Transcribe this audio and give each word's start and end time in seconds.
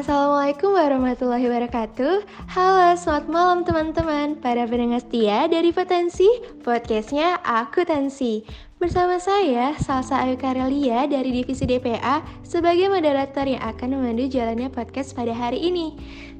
Assalamualaikum 0.00 0.72
warahmatullahi 0.72 1.44
wabarakatuh. 1.44 2.24
Halo, 2.56 2.96
selamat 2.96 3.28
malam 3.28 3.68
teman-teman. 3.68 4.32
Para 4.40 4.64
pendengar 4.64 5.04
setia 5.04 5.44
dari 5.44 5.76
Potensi 5.76 6.24
Podcastnya 6.64 7.36
Aku 7.44 7.84
Tensi. 7.84 8.40
Bersama 8.80 9.20
saya, 9.20 9.76
Salsa 9.76 10.24
Ayu 10.24 10.40
Karelia 10.40 11.04
dari 11.04 11.36
Divisi 11.36 11.68
DPA 11.68 12.24
Sebagai 12.40 12.88
moderator 12.88 13.44
yang 13.44 13.60
akan 13.60 14.00
memandu 14.00 14.24
jalannya 14.24 14.72
podcast 14.72 15.12
pada 15.12 15.36
hari 15.36 15.68
ini. 15.68 15.92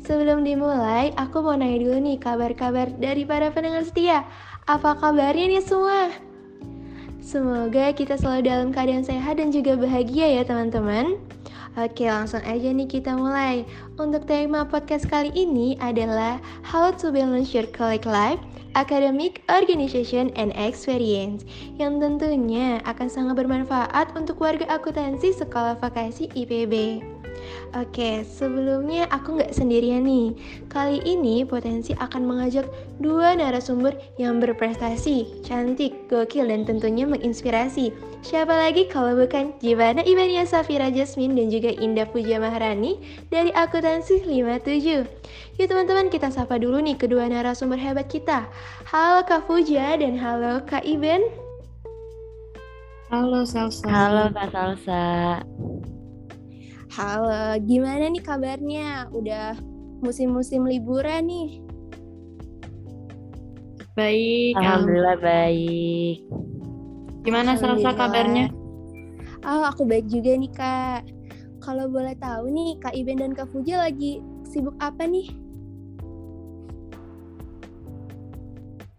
Sebelum 0.08 0.40
dimulai, 0.40 1.12
aku 1.20 1.44
mau 1.44 1.52
nanya 1.52 1.84
dulu 1.84 2.00
nih 2.00 2.16
kabar-kabar 2.16 2.88
dari 2.96 3.28
para 3.28 3.52
pendengar 3.52 3.84
setia. 3.84 4.24
Apa 4.72 4.96
kabarnya 4.96 5.60
nih 5.60 5.60
semua? 5.60 6.08
Semoga 7.20 7.92
kita 7.92 8.16
selalu 8.16 8.40
dalam 8.40 8.68
keadaan 8.72 9.04
sehat 9.04 9.36
dan 9.36 9.52
juga 9.52 9.76
bahagia 9.76 10.40
ya 10.40 10.48
teman-teman 10.48 11.20
Oke, 11.78 12.10
langsung 12.10 12.42
aja 12.42 12.66
nih 12.74 12.90
kita 12.90 13.14
mulai. 13.14 13.62
Untuk 13.94 14.26
tema 14.26 14.66
podcast 14.66 15.06
kali 15.06 15.30
ini 15.38 15.78
adalah 15.78 16.42
How 16.66 16.90
to 16.98 17.14
Balance 17.14 17.54
Your 17.54 17.70
College 17.70 18.10
Life, 18.10 18.42
Academic, 18.74 19.46
Organization, 19.46 20.34
and 20.34 20.50
Experience 20.58 21.46
yang 21.78 22.02
tentunya 22.02 22.82
akan 22.90 23.06
sangat 23.06 23.46
bermanfaat 23.46 24.10
untuk 24.18 24.42
warga 24.42 24.66
akuntansi 24.66 25.30
sekolah 25.30 25.78
vokasi 25.78 26.26
IPB. 26.34 27.06
Oke, 27.78 28.26
sebelumnya 28.26 29.06
aku 29.14 29.38
nggak 29.38 29.54
sendirian 29.54 30.02
nih. 30.02 30.34
Kali 30.66 30.98
ini 31.06 31.46
potensi 31.46 31.94
akan 31.94 32.26
mengajak 32.26 32.66
dua 32.98 33.38
narasumber 33.38 33.94
yang 34.18 34.42
berprestasi, 34.42 35.46
cantik, 35.46 35.94
gokil, 36.10 36.50
dan 36.50 36.66
tentunya 36.66 37.06
menginspirasi. 37.06 37.94
Siapa 38.20 38.52
lagi 38.52 38.84
kalau 38.90 39.16
bukan 39.16 39.54
Jibana 39.62 40.02
Ibania 40.02 40.44
Safira 40.44 40.90
Jasmine 40.90 41.38
dan 41.38 41.48
juga 41.48 41.70
Indah 41.72 42.04
Puja 42.10 42.42
Maharani 42.42 42.98
dari 43.30 43.48
Akuntansi 43.54 44.26
57. 44.26 45.06
Yuk 45.56 45.66
teman-teman 45.68 46.10
kita 46.12 46.28
sapa 46.28 46.58
dulu 46.58 46.82
nih 46.82 46.98
kedua 46.98 47.30
narasumber 47.30 47.78
hebat 47.78 48.10
kita. 48.10 48.50
Halo 48.90 49.24
Kak 49.24 49.46
Puja 49.46 49.94
dan 49.94 50.18
halo 50.18 50.60
Kak 50.66 50.84
Iben. 50.84 51.22
Halo 53.10 53.42
Salsa. 53.42 53.86
Halo 53.86 54.30
Kak 54.30 54.48
Salsa. 54.54 55.04
Halo, 56.90 57.54
gimana 57.70 58.10
nih 58.10 58.18
kabarnya? 58.18 59.06
Udah 59.14 59.54
musim-musim 60.02 60.66
liburan 60.66 61.22
nih. 61.22 61.62
Baik. 63.94 64.58
Alhamdulillah 64.58 65.18
baik. 65.22 66.26
Gimana 67.22 67.54
Salsa 67.54 67.94
kabarnya? 67.94 68.50
Oh, 69.46 69.62
aku 69.70 69.86
baik 69.86 70.10
juga 70.10 70.34
nih 70.34 70.50
Kak. 70.50 71.06
Kalau 71.62 71.86
boleh 71.86 72.18
tahu 72.18 72.50
nih, 72.50 72.74
Kak 72.82 72.98
Iben 72.98 73.22
dan 73.22 73.38
Kak 73.38 73.54
Fuja 73.54 73.86
lagi 73.86 74.18
sibuk 74.42 74.74
apa 74.82 75.06
nih? 75.06 75.30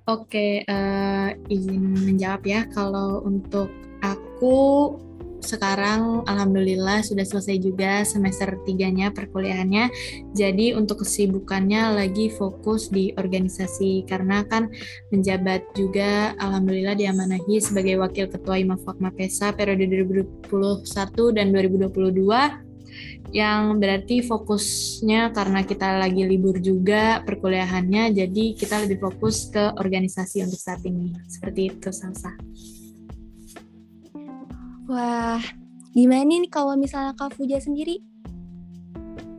Oke, 0.08 0.64
uh, 0.64 1.36
izin 1.52 2.08
menjawab 2.08 2.48
ya. 2.48 2.64
Kalau 2.72 3.20
untuk 3.28 3.68
aku 4.00 4.96
sekarang 5.42 6.24
alhamdulillah 6.30 7.02
sudah 7.02 7.26
selesai 7.26 7.58
juga 7.60 8.06
semester 8.06 8.56
tiganya 8.64 9.10
perkuliahannya. 9.12 9.90
Jadi 10.38 10.74
untuk 10.78 11.04
kesibukannya 11.04 11.98
lagi 11.98 12.30
fokus 12.32 12.88
di 12.88 13.12
organisasi 13.18 14.06
karena 14.06 14.46
kan 14.48 14.70
menjabat 15.10 15.66
juga 15.74 16.38
alhamdulillah 16.40 16.96
diamanahi 16.96 17.60
sebagai 17.60 18.00
wakil 18.00 18.30
ketua 18.30 18.62
IMAFAK 18.62 18.98
MAPESA 19.02 19.54
periode 19.58 19.86
2021 19.90 21.38
dan 21.38 21.48
2022 21.52 22.72
yang 23.32 23.80
berarti 23.80 24.20
fokusnya 24.20 25.32
karena 25.32 25.64
kita 25.64 25.96
lagi 25.96 26.28
libur 26.28 26.60
juga 26.60 27.24
perkuliahannya 27.24 28.12
jadi 28.12 28.46
kita 28.60 28.84
lebih 28.84 29.00
fokus 29.00 29.48
ke 29.48 29.72
organisasi 29.80 30.44
untuk 30.44 30.60
saat 30.60 30.84
ini 30.84 31.16
seperti 31.32 31.72
itu 31.72 31.90
Salsa. 31.96 32.36
Wah, 34.92 35.40
gimana 35.96 36.28
nih 36.28 36.52
kalau 36.52 36.76
misalnya 36.76 37.16
Kak 37.16 37.32
Fuja 37.40 37.64
sendiri? 37.64 38.04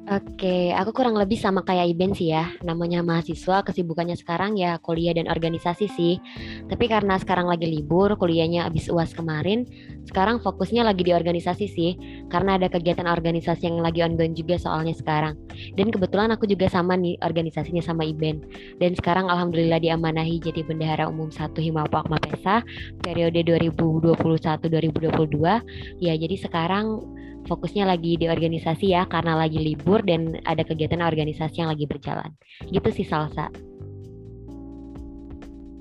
Oke, 0.02 0.74
aku 0.74 0.90
kurang 0.90 1.14
lebih 1.14 1.38
sama 1.38 1.62
kayak 1.62 1.94
Iben 1.94 2.10
sih 2.10 2.34
ya. 2.34 2.50
Namanya 2.66 3.06
mahasiswa, 3.06 3.62
kesibukannya 3.62 4.18
sekarang 4.18 4.58
ya 4.58 4.74
kuliah 4.82 5.14
dan 5.14 5.30
organisasi 5.30 5.86
sih. 5.94 6.18
Tapi 6.66 6.90
karena 6.90 7.22
sekarang 7.22 7.46
lagi 7.46 7.70
libur, 7.70 8.18
kuliahnya 8.18 8.66
habis 8.66 8.90
UAS 8.90 9.14
kemarin, 9.14 9.62
sekarang 10.10 10.42
fokusnya 10.42 10.82
lagi 10.82 11.06
di 11.06 11.14
organisasi 11.14 11.70
sih. 11.70 11.94
Karena 12.26 12.58
ada 12.58 12.66
kegiatan 12.66 13.06
organisasi 13.06 13.70
yang 13.70 13.78
lagi 13.78 14.02
ongoing 14.02 14.34
juga 14.34 14.58
soalnya 14.58 14.90
sekarang. 14.90 15.38
Dan 15.78 15.94
kebetulan 15.94 16.34
aku 16.34 16.50
juga 16.50 16.66
sama 16.66 16.98
nih 16.98 17.22
organisasinya 17.22 17.86
sama 17.86 18.02
Iben. 18.02 18.42
Dan 18.82 18.98
sekarang 18.98 19.30
alhamdulillah 19.30 19.78
diamanahi 19.78 20.42
jadi 20.42 20.66
bendahara 20.66 21.06
umum 21.06 21.30
1 21.30 21.54
Himapak 21.62 22.10
Mapesa 22.10 22.66
periode 23.06 23.46
2021-2022. 23.46 26.02
Ya, 26.02 26.18
jadi 26.18 26.36
sekarang 26.42 27.06
fokusnya 27.46 27.84
lagi 27.88 28.18
di 28.18 28.26
organisasi 28.30 28.94
ya 28.94 29.06
karena 29.10 29.34
lagi 29.34 29.58
libur 29.58 30.02
dan 30.02 30.38
ada 30.46 30.62
kegiatan 30.62 31.02
organisasi 31.02 31.62
yang 31.62 31.70
lagi 31.70 31.86
berjalan. 31.86 32.30
Gitu 32.70 32.88
sih 32.94 33.06
Salsa. 33.06 33.50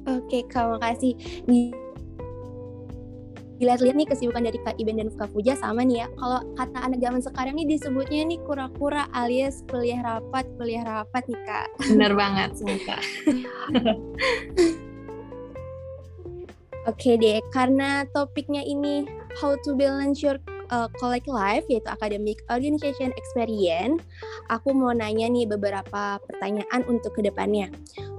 Oke, 0.10 0.42
kak 0.50 0.66
makasih. 0.78 1.14
Dilihat-lihat 3.62 3.94
nih 3.94 4.10
kesibukan 4.10 4.42
dari 4.50 4.58
Kak 4.66 4.82
Iben 4.82 4.98
dan 4.98 5.14
Kak 5.14 5.30
Puja 5.38 5.54
sama 5.54 5.86
nih 5.86 6.02
ya. 6.02 6.10
Kalau 6.18 6.42
kata 6.58 6.82
anak 6.82 6.98
zaman 6.98 7.22
sekarang 7.22 7.54
nih 7.62 7.70
disebutnya 7.70 8.26
nih 8.26 8.42
kura-kura 8.42 9.06
alias 9.14 9.62
kuliah 9.70 10.02
rapat, 10.02 10.50
kuliah 10.58 10.82
rapat 10.82 11.30
nih 11.30 11.38
Kak. 11.46 11.70
Bener 11.94 12.18
banget, 12.18 12.58
Kak. 12.90 13.06
Oke 16.90 17.14
deh, 17.22 17.38
karena 17.54 18.10
topiknya 18.10 18.66
ini 18.66 19.06
how 19.38 19.54
to 19.62 19.78
balance 19.78 20.26
your 20.26 20.42
uh, 20.72 20.88
collect 20.98 21.28
life 21.28 21.68
yaitu 21.68 21.88
academic 21.92 22.40
organization 22.50 23.12
experience, 23.20 24.02
aku 24.50 24.72
mau 24.72 24.96
nanya 24.96 25.28
nih 25.28 25.46
beberapa 25.46 26.18
pertanyaan 26.26 26.82
untuk 26.88 27.14
ke 27.14 27.22
depannya. 27.28 27.70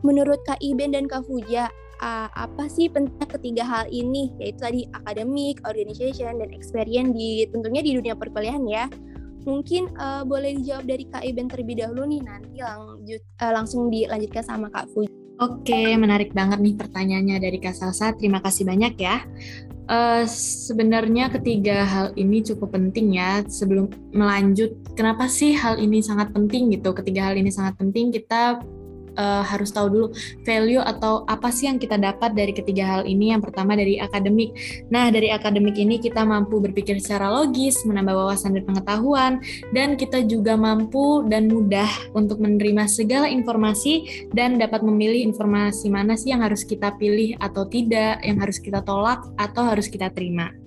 Menurut 0.07 0.39
Kak 0.45 0.61
Iben 0.61 0.95
dan 0.95 1.09
Kak 1.09 1.27
Fuja, 1.27 1.73
uh, 2.05 2.29
apa 2.37 2.69
sih 2.69 2.93
penting 2.93 3.27
ketiga 3.27 3.65
hal 3.65 3.85
ini 3.89 4.31
yaitu 4.39 4.63
tadi 4.63 4.81
academic, 4.93 5.59
organization, 5.65 6.39
dan 6.39 6.53
experience 6.53 7.17
di 7.17 7.49
tentunya 7.49 7.81
di 7.81 7.97
dunia 7.99 8.15
perkuliahan 8.15 8.65
ya. 8.69 8.87
Mungkin 9.43 9.99
uh, 9.99 10.23
boleh 10.23 10.55
dijawab 10.63 10.87
dari 10.87 11.05
Kak 11.11 11.27
Iben 11.27 11.51
terlebih 11.51 11.83
dahulu 11.83 12.07
nih 12.07 12.23
nanti 12.23 12.63
uh, 12.63 12.95
langsung 13.51 13.91
dilanjutkan 13.91 14.45
sama 14.47 14.71
Kak 14.71 14.87
Fuja. 14.95 15.11
Oke, 15.43 15.99
menarik 15.99 16.31
banget 16.31 16.63
nih 16.63 16.79
pertanyaannya 16.79 17.43
dari 17.43 17.59
Kak 17.59 17.75
Salsa. 17.75 18.15
Terima 18.15 18.39
kasih 18.39 18.63
banyak 18.63 18.95
ya. 18.95 19.27
Uh, 19.91 20.23
sebenarnya 20.31 21.27
ketiga 21.27 21.83
hal 21.83 22.07
ini 22.15 22.39
cukup 22.41 22.71
penting 22.73 23.19
ya 23.19 23.43
sebelum 23.45 23.91
melanjut. 24.15 24.79
Kenapa 24.95 25.27
sih 25.27 25.59
hal 25.59 25.83
ini 25.83 25.99
sangat 25.99 26.31
penting 26.31 26.71
gitu? 26.71 26.95
Ketiga 26.95 27.31
hal 27.31 27.35
ini 27.35 27.51
sangat 27.51 27.75
penting 27.77 28.15
kita 28.15 28.63
uh, 29.19 29.45
harus 29.45 29.75
tahu 29.75 29.87
dulu 29.91 30.07
value 30.47 30.81
atau 30.81 31.27
apa 31.27 31.51
sih 31.51 31.67
yang 31.69 31.77
kita 31.77 31.99
dapat 31.99 32.33
dari 32.33 32.53
ketiga 32.55 32.99
hal 32.99 33.03
ini. 33.05 33.35
Yang 33.35 33.51
pertama 33.51 33.75
dari 33.75 33.99
akademik. 33.99 34.55
Nah, 34.89 35.11
dari 35.11 35.29
akademik 35.29 35.77
ini 35.77 35.99
kita 35.99 36.23
mampu 36.23 36.63
berpikir 36.63 37.01
secara 37.03 37.29
logis, 37.33 37.83
menambah 37.85 38.15
wawasan 38.15 38.57
dan 38.57 38.65
pengetahuan, 38.65 39.33
dan 39.75 39.99
kita 39.99 40.25
juga 40.25 40.55
mampu 40.55 41.27
dan 41.27 41.51
mudah 41.51 41.89
untuk 42.17 42.39
menerima 42.39 42.87
segala 42.87 43.27
informasi 43.29 44.27
dan 44.33 44.57
dapat 44.57 44.85
memilih 44.85 45.27
informasi 45.33 45.91
mana 45.91 46.15
sih 46.15 46.31
yang 46.31 46.45
harus 46.45 46.63
kita 46.63 46.95
pilih 46.97 47.35
atau 47.43 47.67
tidak, 47.67 48.23
yang 48.23 48.39
harus 48.39 48.63
kita 48.63 48.81
tolak 48.85 49.25
atau 49.37 49.63
harus 49.67 49.89
kita 49.89 50.09
terima. 50.13 50.62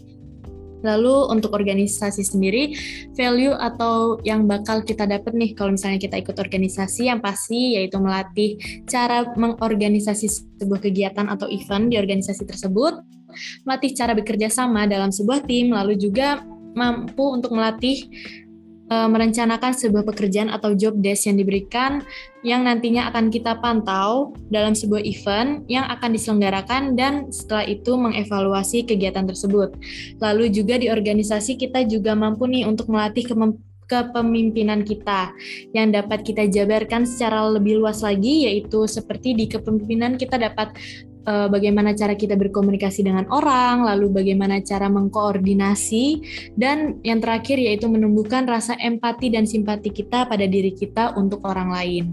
Lalu 0.85 1.33
untuk 1.33 1.57
organisasi 1.57 2.21
sendiri, 2.21 2.77
value 3.17 3.57
atau 3.57 4.21
yang 4.21 4.45
bakal 4.45 4.85
kita 4.85 5.09
dapat 5.09 5.33
nih 5.33 5.57
kalau 5.57 5.73
misalnya 5.73 5.97
kita 5.97 6.21
ikut 6.21 6.37
organisasi 6.37 7.09
yang 7.09 7.19
pasti 7.19 7.75
yaitu 7.81 7.97
melatih 7.97 8.61
cara 8.85 9.25
mengorganisasi 9.33 10.61
sebuah 10.61 10.79
kegiatan 10.85 11.25
atau 11.25 11.49
event 11.49 11.89
di 11.89 11.97
organisasi 11.97 12.45
tersebut, 12.45 13.01
melatih 13.65 13.91
cara 13.97 14.13
bekerja 14.13 14.47
sama 14.53 14.85
dalam 14.85 15.09
sebuah 15.09 15.43
tim, 15.49 15.73
lalu 15.73 15.97
juga 15.97 16.45
mampu 16.75 17.23
untuk 17.31 17.55
melatih 17.55 18.05
uh, 18.89 19.09
merencanakan 19.09 19.73
sebuah 19.73 20.05
pekerjaan 20.05 20.51
atau 20.53 20.73
job 20.77 20.97
desk 20.99 21.29
yang 21.29 21.37
diberikan 21.39 22.01
yang 22.45 22.61
nantinya 22.65 23.09
akan 23.09 23.33
kita 23.33 23.57
pantau 23.57 24.37
dalam 24.53 24.77
sebuah 24.77 25.01
event 25.01 25.65
yang 25.65 25.85
akan 25.89 26.13
diselenggarakan 26.13 26.93
dan 26.93 27.33
setelah 27.33 27.65
itu 27.65 27.97
mengevaluasi 27.97 28.85
kegiatan 28.85 29.25
tersebut. 29.25 29.73
Lalu 30.21 30.53
juga 30.53 30.77
di 30.77 30.93
organisasi 30.93 31.57
kita 31.57 31.85
juga 31.89 32.13
mampu 32.13 32.45
nih 32.45 32.69
untuk 32.69 32.89
melatih 32.93 33.25
kepemimpinan 33.85 34.81
kita 34.81 35.33
yang 35.73 35.93
dapat 35.93 36.25
kita 36.25 36.49
jabarkan 36.49 37.05
secara 37.05 37.45
lebih 37.53 37.81
luas 37.81 38.01
lagi 38.01 38.49
yaitu 38.49 38.89
seperti 38.89 39.37
di 39.37 39.45
kepemimpinan 39.45 40.17
kita 40.17 40.41
dapat 40.41 40.73
uh, 41.27 41.47
bagaimana 41.51 41.93
cara 41.97 42.13
kita 42.13 42.37
berkomunikasi 42.39 43.05
dengan 43.05 43.25
orang, 43.29 43.85
lalu 43.85 44.09
bagaimana 44.13 44.61
cara 44.61 44.87
mengkoordinasi, 44.87 46.21
dan 46.55 46.97
yang 47.05 47.19
terakhir 47.19 47.59
yaitu 47.59 47.89
menumbuhkan 47.89 48.45
rasa 48.45 48.77
empati 48.79 49.33
dan 49.33 49.43
simpati 49.49 49.91
kita 49.91 50.25
pada 50.25 50.45
diri 50.45 50.71
kita 50.73 51.13
untuk 51.17 51.43
orang 51.45 51.69
lain. 51.73 52.05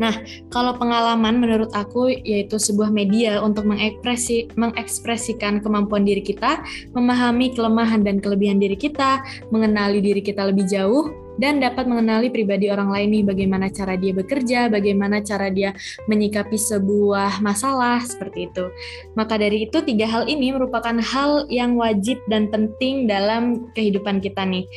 Nah, 0.00 0.18
kalau 0.48 0.74
pengalaman 0.80 1.38
menurut 1.38 1.70
aku 1.76 2.10
yaitu 2.10 2.56
sebuah 2.56 2.88
media 2.90 3.38
untuk 3.44 3.68
mengekspresi, 3.68 4.50
mengekspresikan 4.56 5.60
kemampuan 5.60 6.02
diri 6.02 6.24
kita, 6.24 6.64
memahami 6.96 7.52
kelemahan 7.52 8.00
dan 8.02 8.18
kelebihan 8.18 8.56
diri 8.58 8.74
kita, 8.74 9.20
mengenali 9.52 10.00
diri 10.00 10.24
kita 10.24 10.48
lebih 10.48 10.64
jauh, 10.66 11.21
dan 11.40 11.60
dapat 11.60 11.88
mengenali 11.88 12.28
pribadi 12.28 12.68
orang 12.68 12.92
lain 12.92 13.08
nih 13.12 13.24
bagaimana 13.24 13.66
cara 13.72 13.94
dia 13.96 14.12
bekerja, 14.12 14.68
bagaimana 14.68 15.24
cara 15.24 15.48
dia 15.48 15.72
menyikapi 16.08 16.56
sebuah 16.56 17.40
masalah 17.40 18.00
seperti 18.04 18.52
itu. 18.52 18.68
Maka 19.16 19.40
dari 19.40 19.68
itu 19.68 19.80
tiga 19.84 20.08
hal 20.08 20.28
ini 20.28 20.52
merupakan 20.52 20.96
hal 21.00 21.48
yang 21.48 21.76
wajib 21.76 22.20
dan 22.28 22.52
penting 22.52 23.08
dalam 23.08 23.68
kehidupan 23.72 24.20
kita 24.20 24.44
nih. 24.44 24.68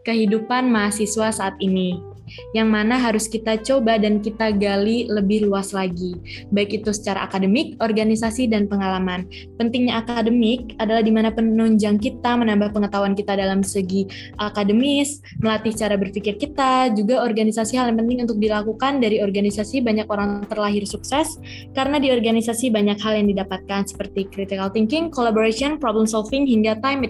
Kehidupan 0.00 0.72
mahasiswa 0.72 1.28
saat 1.28 1.56
ini 1.60 2.09
yang 2.52 2.68
mana 2.70 2.98
harus 2.98 3.26
kita 3.26 3.58
coba 3.62 3.98
dan 3.98 4.20
kita 4.22 4.54
gali 4.54 5.06
lebih 5.10 5.46
luas 5.48 5.70
lagi, 5.70 6.14
baik 6.50 6.82
itu 6.82 6.90
secara 6.94 7.26
akademik, 7.26 7.78
organisasi, 7.78 8.50
dan 8.50 8.66
pengalaman. 8.66 9.26
Pentingnya 9.56 10.02
akademik 10.02 10.74
adalah 10.78 11.02
di 11.04 11.12
mana 11.12 11.30
penunjang 11.32 11.98
kita 11.98 12.36
menambah 12.36 12.74
pengetahuan 12.74 13.14
kita 13.14 13.38
dalam 13.38 13.64
segi 13.64 14.06
akademis, 14.38 15.22
melatih 15.40 15.74
cara 15.74 15.94
berpikir 15.94 16.36
kita, 16.36 16.92
juga 16.94 17.22
organisasi 17.22 17.76
hal 17.78 17.92
yang 17.92 17.98
penting 18.04 18.24
untuk 18.26 18.38
dilakukan 18.38 19.00
dari 19.00 19.22
organisasi 19.22 19.82
banyak 19.82 20.06
orang 20.10 20.44
terlahir 20.46 20.84
sukses, 20.84 21.38
karena 21.72 21.96
di 22.02 22.12
organisasi 22.12 22.70
banyak 22.72 22.98
hal 23.00 23.16
yang 23.16 23.28
didapatkan 23.30 23.88
seperti 23.88 24.28
critical 24.28 24.68
thinking, 24.70 25.08
collaboration, 25.08 25.78
problem 25.78 26.06
solving, 26.06 26.46
hingga 26.46 26.78
time 26.82 27.02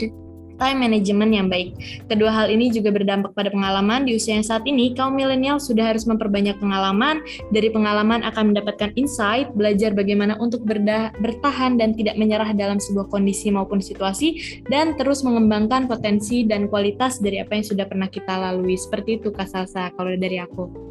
time 0.60 0.84
management 0.84 1.32
yang 1.32 1.48
baik. 1.48 1.72
Kedua 2.06 2.28
hal 2.28 2.52
ini 2.52 2.68
juga 2.68 2.92
berdampak 2.92 3.32
pada 3.32 3.48
pengalaman. 3.48 4.04
Di 4.04 4.20
usia 4.20 4.36
yang 4.36 4.44
saat 4.44 4.62
ini, 4.68 4.92
kaum 4.92 5.16
milenial 5.16 5.56
sudah 5.56 5.90
harus 5.90 6.04
memperbanyak 6.04 6.60
pengalaman. 6.60 7.24
Dari 7.50 7.72
pengalaman 7.72 8.20
akan 8.28 8.52
mendapatkan 8.52 8.92
insight, 9.00 9.48
belajar 9.56 9.96
bagaimana 9.96 10.36
untuk 10.36 10.62
bertahan 10.68 11.80
dan 11.80 11.96
tidak 11.96 12.20
menyerah 12.20 12.52
dalam 12.52 12.76
sebuah 12.76 13.08
kondisi 13.08 13.48
maupun 13.48 13.80
situasi, 13.80 14.60
dan 14.68 14.94
terus 15.00 15.24
mengembangkan 15.24 15.88
potensi 15.88 16.44
dan 16.44 16.68
kualitas 16.68 17.18
dari 17.18 17.40
apa 17.40 17.56
yang 17.56 17.64
sudah 17.64 17.88
pernah 17.88 18.06
kita 18.12 18.36
lalui. 18.36 18.76
Seperti 18.76 19.18
itu, 19.18 19.32
Kak 19.32 19.48
Salsa, 19.48 19.88
kalau 19.96 20.12
dari 20.14 20.36
aku. 20.36 20.90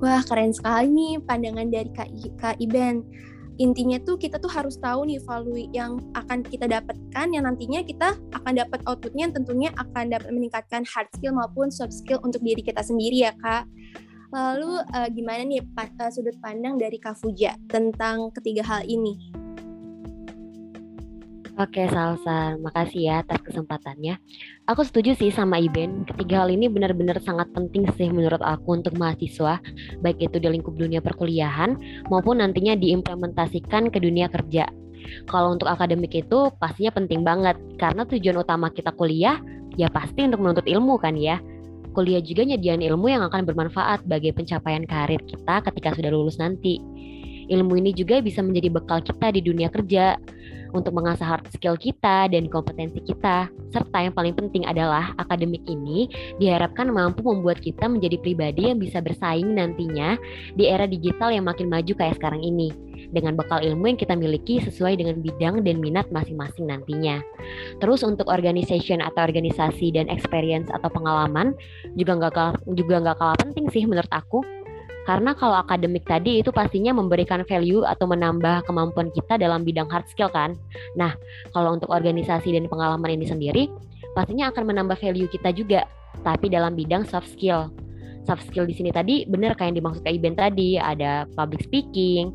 Wah, 0.00 0.24
keren 0.24 0.50
sekali 0.56 0.88
nih 0.88 1.20
pandangan 1.20 1.68
dari 1.68 1.90
Kak, 1.92 2.56
Iben 2.56 3.04
intinya 3.60 4.00
tuh 4.00 4.16
kita 4.16 4.40
tuh 4.40 4.48
harus 4.48 4.80
tahu 4.80 5.04
nih 5.04 5.20
value 5.20 5.68
yang 5.76 6.00
akan 6.16 6.40
kita 6.40 6.64
dapatkan 6.64 7.26
yang 7.28 7.44
nantinya 7.44 7.84
kita 7.84 8.16
akan 8.32 8.52
dapat 8.56 8.80
outputnya 8.88 9.28
yang 9.28 9.34
tentunya 9.36 9.68
akan 9.76 10.08
dapat 10.08 10.32
meningkatkan 10.32 10.82
hard 10.88 11.12
skill 11.12 11.36
maupun 11.36 11.68
soft 11.68 11.92
skill 11.92 12.24
untuk 12.24 12.40
diri 12.40 12.64
kita 12.64 12.80
sendiri 12.80 13.28
ya 13.28 13.36
kak. 13.36 13.68
Lalu 14.30 14.80
uh, 14.94 15.08
gimana 15.10 15.42
nih 15.42 15.60
uh, 15.76 16.10
sudut 16.14 16.38
pandang 16.38 16.78
dari 16.78 17.02
Kak 17.02 17.18
Fuja 17.18 17.58
tentang 17.66 18.30
ketiga 18.30 18.62
hal 18.62 18.86
ini? 18.86 19.39
Oke, 21.60 21.84
Salsa. 21.92 22.56
Makasih 22.56 23.00
ya 23.04 23.14
atas 23.20 23.36
kesempatannya. 23.44 24.16
Aku 24.64 24.80
setuju 24.80 25.12
sih 25.12 25.28
sama 25.28 25.60
Iben. 25.60 26.08
Ketiga 26.08 26.40
hal 26.40 26.48
ini 26.48 26.72
benar-benar 26.72 27.20
sangat 27.20 27.52
penting 27.52 27.84
sih 28.00 28.08
menurut 28.08 28.40
aku 28.40 28.80
untuk 28.80 28.96
mahasiswa, 28.96 29.60
baik 30.00 30.24
itu 30.24 30.40
di 30.40 30.48
lingkup 30.48 30.72
dunia 30.80 31.04
perkuliahan 31.04 31.76
maupun 32.08 32.40
nantinya 32.40 32.72
diimplementasikan 32.80 33.92
ke 33.92 34.00
dunia 34.00 34.32
kerja. 34.32 34.72
Kalau 35.28 35.52
untuk 35.52 35.68
akademik 35.68 36.16
itu 36.16 36.48
pastinya 36.56 36.96
penting 36.96 37.28
banget 37.28 37.60
karena 37.76 38.08
tujuan 38.08 38.40
utama 38.40 38.72
kita 38.72 38.96
kuliah 38.96 39.36
ya 39.76 39.92
pasti 39.92 40.24
untuk 40.24 40.40
menuntut 40.40 40.64
ilmu 40.64 40.96
kan 40.96 41.12
ya. 41.12 41.44
Kuliah 41.92 42.24
juga 42.24 42.48
nyediain 42.48 42.80
ilmu 42.80 43.12
yang 43.12 43.20
akan 43.28 43.44
bermanfaat 43.44 44.08
bagi 44.08 44.32
pencapaian 44.32 44.88
karir 44.88 45.20
kita 45.28 45.60
ketika 45.68 45.92
sudah 45.92 46.08
lulus 46.08 46.40
nanti. 46.40 46.80
Ilmu 47.50 47.82
ini 47.82 47.90
juga 47.90 48.22
bisa 48.22 48.40
menjadi 48.40 48.70
bekal 48.70 49.02
kita 49.02 49.34
di 49.34 49.42
dunia 49.42 49.66
kerja 49.66 50.14
untuk 50.72 50.94
mengasah 50.94 51.26
hard 51.36 51.50
skill 51.50 51.74
kita 51.74 52.30
dan 52.30 52.46
kompetensi 52.46 53.02
kita. 53.02 53.50
Serta 53.70 53.98
yang 54.02 54.14
paling 54.14 54.34
penting 54.34 54.66
adalah 54.66 55.14
akademik 55.18 55.62
ini 55.66 56.10
diharapkan 56.38 56.90
mampu 56.90 57.26
membuat 57.26 57.58
kita 57.58 57.90
menjadi 57.90 58.18
pribadi 58.22 58.70
yang 58.70 58.78
bisa 58.78 59.02
bersaing 59.02 59.54
nantinya 59.54 60.14
di 60.54 60.70
era 60.70 60.86
digital 60.86 61.34
yang 61.34 61.46
makin 61.46 61.70
maju 61.70 61.92
kayak 61.94 62.18
sekarang 62.18 62.42
ini 62.42 62.70
dengan 63.10 63.34
bekal 63.34 63.58
ilmu 63.58 63.94
yang 63.94 63.98
kita 63.98 64.14
miliki 64.14 64.62
sesuai 64.62 65.00
dengan 65.00 65.18
bidang 65.18 65.66
dan 65.66 65.82
minat 65.82 66.06
masing-masing 66.14 66.70
nantinya. 66.70 67.18
Terus 67.82 68.06
untuk 68.06 68.30
organization 68.30 69.02
atau 69.02 69.26
organisasi 69.26 69.94
dan 69.96 70.06
experience 70.06 70.70
atau 70.70 70.86
pengalaman 70.92 71.56
juga 71.98 72.20
nggak 72.20 72.62
juga 72.78 73.02
nggak 73.02 73.16
kalah 73.18 73.38
penting 73.40 73.66
sih 73.72 73.82
menurut 73.88 74.10
aku 74.14 74.44
karena 75.10 75.34
kalau 75.34 75.58
akademik 75.58 76.06
tadi 76.06 76.38
itu 76.38 76.54
pastinya 76.54 76.94
memberikan 76.94 77.42
value 77.42 77.82
atau 77.82 78.06
menambah 78.06 78.62
kemampuan 78.62 79.10
kita 79.10 79.42
dalam 79.42 79.66
bidang 79.66 79.90
hard 79.90 80.06
skill 80.06 80.30
kan. 80.30 80.54
Nah, 80.94 81.18
kalau 81.50 81.74
untuk 81.74 81.90
organisasi 81.90 82.54
dan 82.54 82.70
pengalaman 82.70 83.18
ini 83.18 83.26
sendiri, 83.26 83.66
pastinya 84.14 84.54
akan 84.54 84.70
menambah 84.70 85.02
value 85.02 85.26
kita 85.26 85.50
juga, 85.50 85.90
tapi 86.22 86.46
dalam 86.46 86.78
bidang 86.78 87.10
soft 87.10 87.26
skill. 87.26 87.74
Soft 88.22 88.46
skill 88.46 88.70
di 88.70 88.74
sini 88.78 88.94
tadi 88.94 89.26
benar 89.26 89.58
kayak 89.58 89.74
yang 89.74 89.76
dimaksud 89.82 90.06
kayak 90.06 90.22
Iben 90.22 90.38
tadi, 90.38 90.78
ada 90.78 91.26
public 91.34 91.66
speaking, 91.66 92.30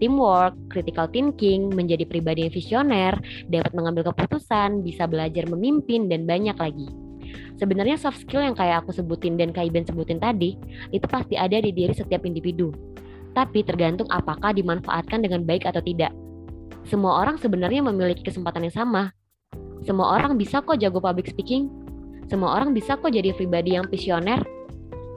teamwork, 0.00 0.56
critical 0.72 1.04
thinking, 1.12 1.76
menjadi 1.76 2.08
pribadi 2.08 2.48
yang 2.48 2.54
visioner, 2.56 3.12
dapat 3.52 3.76
mengambil 3.76 4.08
keputusan, 4.16 4.80
bisa 4.80 5.04
belajar 5.04 5.44
memimpin, 5.44 6.08
dan 6.08 6.24
banyak 6.24 6.56
lagi 6.56 6.88
sebenarnya 7.56 7.96
soft 8.00 8.22
skill 8.22 8.42
yang 8.42 8.56
kayak 8.56 8.84
aku 8.84 8.94
sebutin 8.94 9.38
dan 9.38 9.50
kayak 9.54 9.74
Ben 9.74 9.86
sebutin 9.86 10.18
tadi 10.18 10.58
itu 10.90 11.06
pasti 11.06 11.34
ada 11.34 11.58
di 11.60 11.70
diri 11.70 11.92
setiap 11.94 12.24
individu. 12.26 12.74
Tapi 13.34 13.66
tergantung 13.66 14.06
apakah 14.10 14.54
dimanfaatkan 14.54 15.22
dengan 15.22 15.42
baik 15.42 15.66
atau 15.66 15.82
tidak. 15.82 16.14
Semua 16.86 17.24
orang 17.24 17.40
sebenarnya 17.40 17.82
memiliki 17.82 18.22
kesempatan 18.22 18.70
yang 18.70 18.74
sama. 18.74 19.02
Semua 19.82 20.14
orang 20.16 20.38
bisa 20.38 20.62
kok 20.62 20.78
jago 20.78 21.02
public 21.02 21.28
speaking. 21.32 21.68
Semua 22.30 22.56
orang 22.56 22.72
bisa 22.72 22.94
kok 22.94 23.10
jadi 23.10 23.34
pribadi 23.34 23.74
yang 23.74 23.90
visioner. 23.90 24.40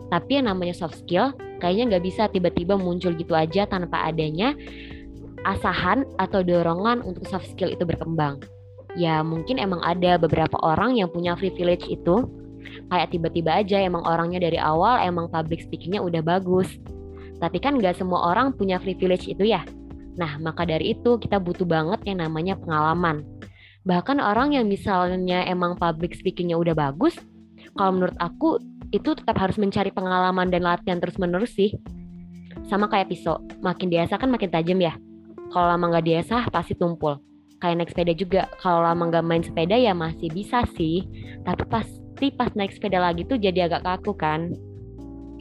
Tapi 0.10 0.42
yang 0.42 0.50
namanya 0.50 0.74
soft 0.74 0.98
skill 0.98 1.36
kayaknya 1.60 1.98
nggak 1.98 2.04
bisa 2.06 2.24
tiba-tiba 2.31 2.78
muncul 2.78 3.13
gitu 3.13 3.34
aja 3.34 3.66
tanpa 3.68 4.08
adanya 4.08 4.54
asahan 5.46 6.06
atau 6.18 6.42
dorongan 6.42 7.02
untuk 7.06 7.25
soft 7.28 7.50
skill 7.50 7.70
itu 7.72 7.84
berkembang 7.84 8.42
ya 8.98 9.22
mungkin 9.22 9.62
emang 9.62 9.80
ada 9.86 10.18
beberapa 10.18 10.58
orang 10.66 10.98
yang 10.98 11.08
punya 11.14 11.38
privilege 11.38 11.86
itu. 11.86 12.25
Kayak 12.92 13.13
tiba-tiba 13.16 13.63
aja 13.63 13.77
emang 13.80 14.04
orangnya 14.04 14.44
dari 14.44 14.60
awal 14.60 15.00
emang 15.06 15.32
public 15.32 15.63
speakingnya 15.63 16.04
udah 16.04 16.20
bagus. 16.20 16.68
Tapi 17.38 17.62
kan 17.62 17.77
nggak 17.77 18.01
semua 18.01 18.34
orang 18.34 18.51
punya 18.58 18.82
privilege 18.82 19.30
itu 19.30 19.48
ya. 19.48 19.63
Nah 20.18 20.42
maka 20.42 20.66
dari 20.66 20.98
itu 20.98 21.22
kita 21.22 21.38
butuh 21.38 21.63
banget 21.63 22.04
yang 22.10 22.25
namanya 22.25 22.58
pengalaman. 22.58 23.24
Bahkan 23.88 24.20
orang 24.20 24.58
yang 24.58 24.68
misalnya 24.68 25.48
emang 25.48 25.80
public 25.80 26.18
speakingnya 26.18 26.60
udah 26.60 26.75
bagus 26.75 27.16
kalau 27.77 27.96
menurut 27.96 28.18
aku 28.20 28.60
itu 28.92 29.16
tetap 29.16 29.38
harus 29.39 29.56
mencari 29.56 29.94
pengalaman 29.94 30.50
dan 30.51 30.66
latihan 30.66 31.00
terus 31.00 31.16
menerus 31.22 31.54
sih. 31.56 31.72
Sama 32.68 32.92
kayak 32.92 33.13
pisau 33.13 33.39
makin 33.63 33.88
diasah 33.88 34.20
kan 34.20 34.27
makin 34.27 34.51
tajam 34.51 34.82
ya. 34.82 34.98
Kalau 35.54 35.72
lama 35.72 35.86
nggak 35.88 36.06
diasah 36.10 36.51
pasti 36.51 36.75
tumpul 36.75 37.27
kayak 37.60 37.76
naik 37.82 37.92
sepeda 37.94 38.14
juga 38.14 38.42
kalau 38.62 38.86
lama 38.86 39.10
nggak 39.10 39.26
main 39.26 39.44
sepeda 39.44 39.74
ya 39.74 39.94
masih 39.98 40.30
bisa 40.30 40.62
sih 40.78 41.06
tapi 41.42 41.64
pasti 41.70 42.34
pas 42.34 42.54
naik 42.54 42.74
sepeda 42.74 43.02
lagi 43.02 43.26
tuh 43.26 43.38
jadi 43.42 43.70
agak 43.70 43.86
kaku 43.86 44.14
kan 44.14 44.54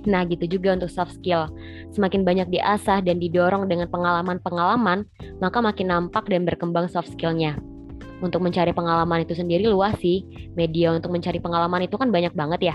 Nah 0.07 0.23
gitu 0.31 0.47
juga 0.47 0.73
untuk 0.79 0.89
soft 0.89 1.19
skill. 1.19 1.51
Semakin 1.91 2.23
banyak 2.23 2.49
diasah 2.49 3.03
dan 3.03 3.19
didorong 3.19 3.67
dengan 3.67 3.91
pengalaman-pengalaman, 3.91 5.03
maka 5.43 5.59
makin 5.59 5.91
nampak 5.91 6.31
dan 6.31 6.47
berkembang 6.47 6.87
soft 6.87 7.11
skillnya. 7.13 7.59
Untuk 8.23 8.41
mencari 8.41 8.73
pengalaman 8.73 9.27
itu 9.29 9.37
sendiri 9.37 9.69
luas 9.69 9.99
sih. 10.01 10.25
Media 10.57 10.95
untuk 10.95 11.13
mencari 11.13 11.43
pengalaman 11.43 11.85
itu 11.85 12.01
kan 12.01 12.09
banyak 12.09 12.33
banget 12.33 12.73
ya. 12.73 12.75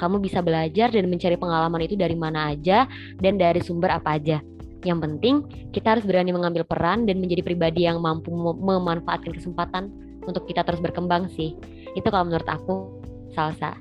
Kamu 0.00 0.18
bisa 0.18 0.40
belajar 0.40 0.88
dan 0.90 1.06
mencari 1.12 1.36
pengalaman 1.36 1.84
itu 1.84 1.94
dari 1.94 2.16
mana 2.16 2.56
aja 2.56 2.88
dan 3.20 3.36
dari 3.36 3.60
sumber 3.60 3.92
apa 4.00 4.16
aja. 4.16 4.40
Yang 4.80 4.98
penting 5.04 5.34
kita 5.70 5.96
harus 5.98 6.04
berani 6.08 6.32
mengambil 6.32 6.64
peran 6.64 7.04
dan 7.04 7.20
menjadi 7.20 7.44
pribadi 7.44 7.84
yang 7.84 8.00
mampu 8.00 8.32
memanfaatkan 8.34 9.36
kesempatan 9.36 9.92
untuk 10.24 10.48
kita 10.48 10.64
terus 10.64 10.80
berkembang 10.80 11.28
sih. 11.32 11.56
Itu 11.96 12.08
kalau 12.08 12.28
menurut 12.28 12.48
aku 12.48 12.88
salsa. 13.36 13.76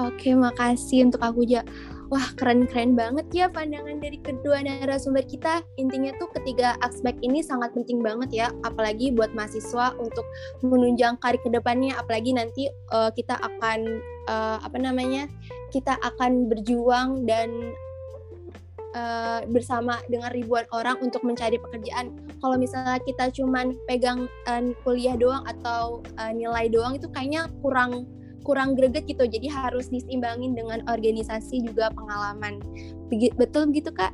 Oke, 0.00 0.32
makasih 0.32 1.06
untuk 1.06 1.20
aku 1.20 1.44
juga. 1.44 1.68
Wah, 2.12 2.28
keren-keren 2.36 2.92
banget 2.92 3.24
ya 3.32 3.48
pandangan 3.48 3.96
dari 3.96 4.20
kedua 4.20 4.60
narasumber 4.60 5.24
kita. 5.24 5.64
Intinya 5.80 6.12
tuh 6.20 6.28
ketiga 6.36 6.76
aspek 6.84 7.16
ini 7.24 7.40
sangat 7.40 7.72
penting 7.72 8.04
banget 8.04 8.28
ya, 8.28 8.46
apalagi 8.68 9.16
buat 9.16 9.32
mahasiswa 9.32 9.96
untuk 9.96 10.28
menunjang 10.60 11.16
karir 11.24 11.40
ke 11.40 11.48
depannya, 11.48 11.96
apalagi 11.96 12.36
nanti 12.36 12.68
uh, 12.92 13.08
kita 13.16 13.40
akan 13.40 14.04
uh, 14.28 14.60
apa 14.60 14.76
namanya, 14.76 15.24
kita 15.72 15.96
akan 16.04 16.52
berjuang 16.52 17.24
dan 17.24 17.48
uh, 18.94 19.40
bersama 19.48 20.00
dengan 20.08 20.30
ribuan 20.32 20.64
orang 20.72 21.00
untuk 21.00 21.24
mencari 21.24 21.56
pekerjaan. 21.58 22.16
Kalau 22.40 22.56
misalnya 22.56 23.00
kita 23.04 23.32
cuman 23.34 23.76
pegang 23.88 24.28
uh, 24.48 24.62
kuliah 24.84 25.16
doang 25.16 25.44
atau 25.48 26.00
uh, 26.20 26.32
nilai 26.32 26.68
doang 26.68 26.96
itu 26.96 27.08
kayaknya 27.12 27.48
kurang 27.60 28.08
kurang 28.42 28.74
greget 28.74 29.06
gitu. 29.06 29.24
Jadi 29.24 29.46
harus 29.46 29.88
diseimbangin 29.88 30.58
dengan 30.58 30.82
organisasi 30.90 31.62
juga 31.62 31.90
pengalaman. 31.94 32.58
Begi 33.08 33.30
betul 33.38 33.70
begitu 33.70 33.94
kak? 33.94 34.12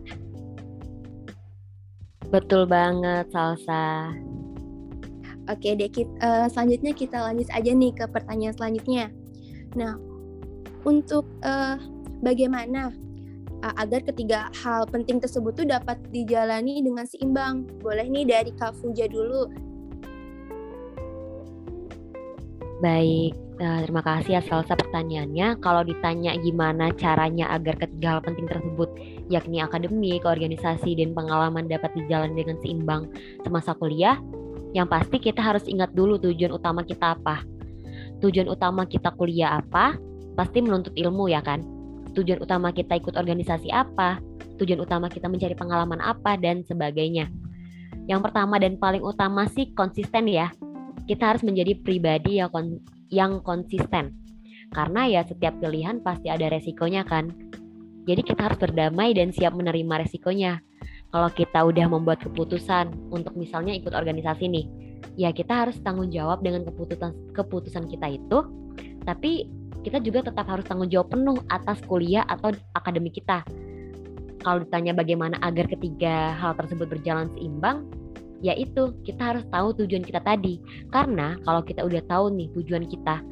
Betul 2.28 2.68
banget 2.68 3.24
Salsa. 3.32 4.12
Oke 5.48 5.72
deh, 5.80 5.88
kita, 5.88 6.12
uh, 6.20 6.46
selanjutnya 6.52 6.92
kita 6.92 7.16
lanjut 7.24 7.48
aja 7.56 7.70
nih 7.72 7.92
ke 7.96 8.04
pertanyaan 8.04 8.52
selanjutnya. 8.52 9.08
Nah, 9.72 9.96
untuk 10.84 11.24
uh, 11.40 11.80
bagaimana 12.20 12.92
uh, 13.62 13.74
agar 13.78 14.00
ketiga 14.06 14.48
hal 14.62 14.86
penting 14.86 15.18
tersebut 15.18 15.54
tuh 15.54 15.66
dapat 15.66 15.98
dijalani 16.14 16.82
dengan 16.82 17.04
seimbang. 17.06 17.66
Boleh 17.82 18.06
nih 18.06 18.24
dari 18.26 18.50
Kak 18.54 18.78
Fuja 18.78 19.10
dulu. 19.10 19.50
Baik, 22.78 23.34
uh, 23.58 23.82
terima 23.82 24.02
kasih 24.06 24.38
ya 24.38 24.42
Salsa 24.46 24.78
pertanyaannya. 24.78 25.58
Kalau 25.58 25.82
ditanya 25.82 26.38
gimana 26.38 26.94
caranya 26.94 27.50
agar 27.50 27.74
ketiga 27.74 28.18
hal 28.18 28.22
penting 28.22 28.46
tersebut, 28.46 28.86
yakni 29.26 29.58
akademik, 29.58 30.22
organisasi, 30.22 30.94
dan 30.94 31.10
pengalaman 31.10 31.66
dapat 31.66 31.90
dijalani 31.98 32.38
dengan 32.38 32.56
seimbang 32.62 33.10
semasa 33.42 33.74
kuliah, 33.74 34.22
yang 34.78 34.86
pasti 34.86 35.18
kita 35.18 35.42
harus 35.42 35.66
ingat 35.66 35.90
dulu 35.90 36.22
tujuan 36.22 36.54
utama 36.54 36.86
kita 36.86 37.18
apa. 37.18 37.42
Tujuan 38.22 38.46
utama 38.46 38.86
kita 38.86 39.10
kuliah 39.18 39.58
apa? 39.58 39.98
Pasti 40.38 40.62
menuntut 40.62 40.94
ilmu 40.94 41.26
ya 41.26 41.42
kan? 41.42 41.77
Tujuan 42.18 42.42
utama 42.42 42.74
kita 42.74 42.98
ikut 42.98 43.14
organisasi 43.14 43.70
apa, 43.70 44.18
tujuan 44.58 44.82
utama 44.82 45.06
kita 45.06 45.30
mencari 45.30 45.54
pengalaman 45.54 46.02
apa, 46.02 46.34
dan 46.34 46.66
sebagainya. 46.66 47.30
Yang 48.10 48.20
pertama 48.28 48.58
dan 48.58 48.74
paling 48.80 49.04
utama 49.04 49.46
sih 49.46 49.70
konsisten 49.78 50.26
ya. 50.26 50.50
Kita 51.06 51.32
harus 51.32 51.46
menjadi 51.46 51.78
pribadi 51.78 52.42
yang, 52.42 52.50
kon 52.50 52.82
yang 53.08 53.40
konsisten. 53.46 54.16
Karena 54.74 55.08
ya 55.08 55.24
setiap 55.24 55.56
pilihan 55.62 56.04
pasti 56.04 56.28
ada 56.28 56.48
resikonya 56.52 57.06
kan. 57.06 57.32
Jadi 58.04 58.24
kita 58.24 58.48
harus 58.48 58.58
berdamai 58.60 59.12
dan 59.16 59.32
siap 59.32 59.56
menerima 59.56 60.04
resikonya. 60.04 60.60
Kalau 61.08 61.30
kita 61.32 61.64
udah 61.64 61.86
membuat 61.88 62.20
keputusan 62.20 62.92
untuk 63.08 63.32
misalnya 63.36 63.72
ikut 63.72 63.96
organisasi 63.96 64.44
nih, 64.44 64.66
ya 65.16 65.32
kita 65.32 65.64
harus 65.64 65.80
tanggung 65.80 66.12
jawab 66.12 66.44
dengan 66.44 66.68
keputusan 66.68 67.32
keputusan 67.32 67.88
kita 67.88 68.20
itu. 68.20 68.44
Tapi 69.08 69.48
kita 69.88 70.04
juga 70.04 70.28
tetap 70.28 70.44
harus 70.44 70.68
tanggung 70.68 70.92
jawab 70.92 71.16
penuh 71.16 71.40
atas 71.48 71.80
kuliah 71.88 72.20
atau 72.28 72.52
akademik 72.76 73.16
kita. 73.16 73.40
Kalau 74.44 74.60
ditanya 74.60 74.92
bagaimana 74.92 75.40
agar 75.40 75.64
ketiga 75.64 76.36
hal 76.36 76.52
tersebut 76.60 76.92
berjalan 76.92 77.32
seimbang, 77.32 77.88
yaitu 78.44 78.92
kita 79.02 79.34
harus 79.34 79.44
tahu 79.48 79.72
tujuan 79.80 80.04
kita 80.04 80.20
tadi. 80.20 80.60
Karena 80.92 81.40
kalau 81.48 81.64
kita 81.64 81.82
udah 81.88 82.04
tahu 82.04 82.36
nih 82.36 82.52
tujuan 82.52 82.84
kita, 82.84 83.24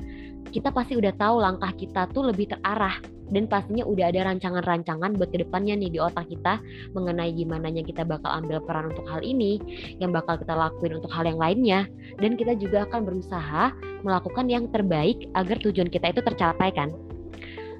kita 0.57 0.73
pasti 0.73 0.97
udah 0.97 1.13
tahu 1.21 1.37
langkah 1.37 1.69
kita 1.77 2.09
tuh 2.17 2.33
lebih 2.33 2.49
terarah 2.49 2.97
dan 3.29 3.45
pastinya 3.45 3.85
udah 3.85 4.09
ada 4.09 4.33
rancangan-rancangan 4.33 5.21
buat 5.21 5.29
ke 5.29 5.45
depannya 5.45 5.77
nih 5.77 5.93
di 5.93 5.99
otak 6.01 6.33
kita 6.33 6.65
mengenai 6.97 7.29
gimana 7.37 7.69
kita 7.69 8.09
bakal 8.09 8.33
ambil 8.33 8.65
peran 8.65 8.89
untuk 8.89 9.05
hal 9.05 9.21
ini, 9.21 9.61
yang 10.01 10.17
bakal 10.17 10.41
kita 10.41 10.57
lakuin 10.57 10.97
untuk 10.97 11.13
hal 11.13 11.29
yang 11.29 11.37
lainnya, 11.37 11.85
dan 12.17 12.41
kita 12.41 12.57
juga 12.57 12.89
akan 12.89 13.05
berusaha 13.05 13.75
melakukan 14.01 14.47
yang 14.49 14.65
terbaik 14.73 15.29
agar 15.37 15.61
tujuan 15.61 15.93
kita 15.93 16.17
itu 16.17 16.25
tercapai 16.25 16.73
kan. 16.73 16.89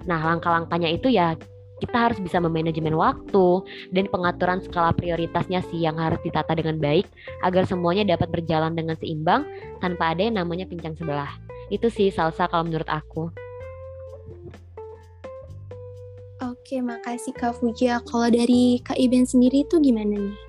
Nah 0.05 0.21
langkah-langkahnya 0.21 0.93
itu 0.93 1.09
ya 1.09 1.33
kita 1.81 2.11
harus 2.11 2.19
bisa 2.21 2.41
memanajemen 2.41 2.93
waktu 2.93 3.47
dan 3.93 4.05
pengaturan 4.13 4.61
skala 4.65 4.93
prioritasnya 4.93 5.65
sih 5.73 5.85
yang 5.85 5.97
harus 5.97 6.21
ditata 6.25 6.53
dengan 6.53 6.77
baik 6.77 7.09
agar 7.41 7.65
semuanya 7.65 8.17
dapat 8.17 8.33
berjalan 8.33 8.73
dengan 8.77 8.97
seimbang 9.01 9.49
tanpa 9.81 10.13
ada 10.13 10.29
yang 10.29 10.37
namanya 10.41 10.69
pincang 10.69 10.93
sebelah. 10.97 11.33
Itu 11.69 11.91
sih 11.91 12.15
salsa 12.15 12.47
kalau 12.47 12.67
menurut 12.67 12.87
aku. 12.87 13.31
Oke, 16.43 16.79
makasih 16.83 17.33
Kak 17.33 17.59
Fuja. 17.59 18.03
Kalau 18.05 18.29
dari 18.29 18.83
Kak 18.83 18.99
Iben 18.99 19.25
sendiri 19.25 19.63
itu 19.65 19.79
gimana 19.81 20.19
nih? 20.19 20.46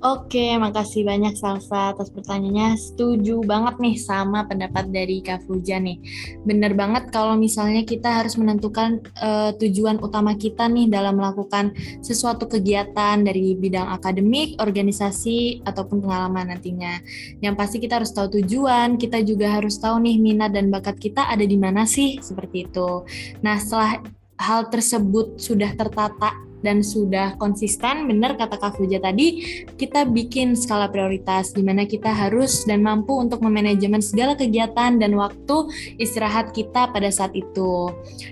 Oke, 0.00 0.56
makasih 0.56 1.04
banyak 1.04 1.36
Salsa 1.36 1.92
atas 1.92 2.08
pertanyaannya. 2.08 2.72
Setuju 2.80 3.44
banget 3.44 3.76
nih 3.84 4.00
sama 4.00 4.48
pendapat 4.48 4.88
dari 4.88 5.20
Kak 5.20 5.44
Fuja 5.44 5.76
nih. 5.76 6.00
Bener 6.40 6.72
banget 6.72 7.12
kalau 7.12 7.36
misalnya 7.36 7.84
kita 7.84 8.08
harus 8.08 8.40
menentukan 8.40 9.04
uh, 9.20 9.52
tujuan 9.60 10.00
utama 10.00 10.32
kita 10.40 10.72
nih 10.72 10.88
dalam 10.88 11.20
melakukan 11.20 11.76
sesuatu 12.00 12.48
kegiatan 12.48 13.20
dari 13.20 13.52
bidang 13.52 13.92
akademik, 13.92 14.56
organisasi, 14.56 15.68
ataupun 15.68 16.00
pengalaman 16.00 16.48
nantinya. 16.56 16.96
Yang 17.44 17.54
pasti 17.60 17.76
kita 17.84 18.00
harus 18.00 18.16
tahu 18.16 18.40
tujuan, 18.40 18.96
kita 18.96 19.20
juga 19.20 19.52
harus 19.52 19.76
tahu 19.76 20.00
nih 20.00 20.16
minat 20.16 20.56
dan 20.56 20.72
bakat 20.72 20.96
kita 20.96 21.28
ada 21.28 21.44
di 21.44 21.60
mana 21.60 21.84
sih, 21.84 22.16
seperti 22.24 22.72
itu. 22.72 23.04
Nah, 23.44 23.60
setelah 23.60 24.00
hal 24.40 24.72
tersebut 24.72 25.36
sudah 25.36 25.76
tertata 25.76 26.32
dan 26.60 26.84
sudah 26.84 27.36
konsisten, 27.40 28.08
benar 28.08 28.36
kata 28.36 28.60
Kak 28.60 28.76
Fuja 28.76 29.00
tadi, 29.00 29.40
kita 29.76 30.08
bikin 30.08 30.52
skala 30.52 30.92
prioritas 30.92 31.56
di 31.56 31.64
mana 31.64 31.88
kita 31.88 32.12
harus 32.12 32.68
dan 32.68 32.84
mampu 32.84 33.16
untuk 33.16 33.40
memanajemen 33.40 34.04
segala 34.04 34.36
kegiatan 34.36 35.00
dan 35.00 35.12
waktu 35.16 35.56
istirahat 35.96 36.52
kita 36.52 36.92
pada 36.92 37.08
saat 37.08 37.32
itu. 37.32 37.88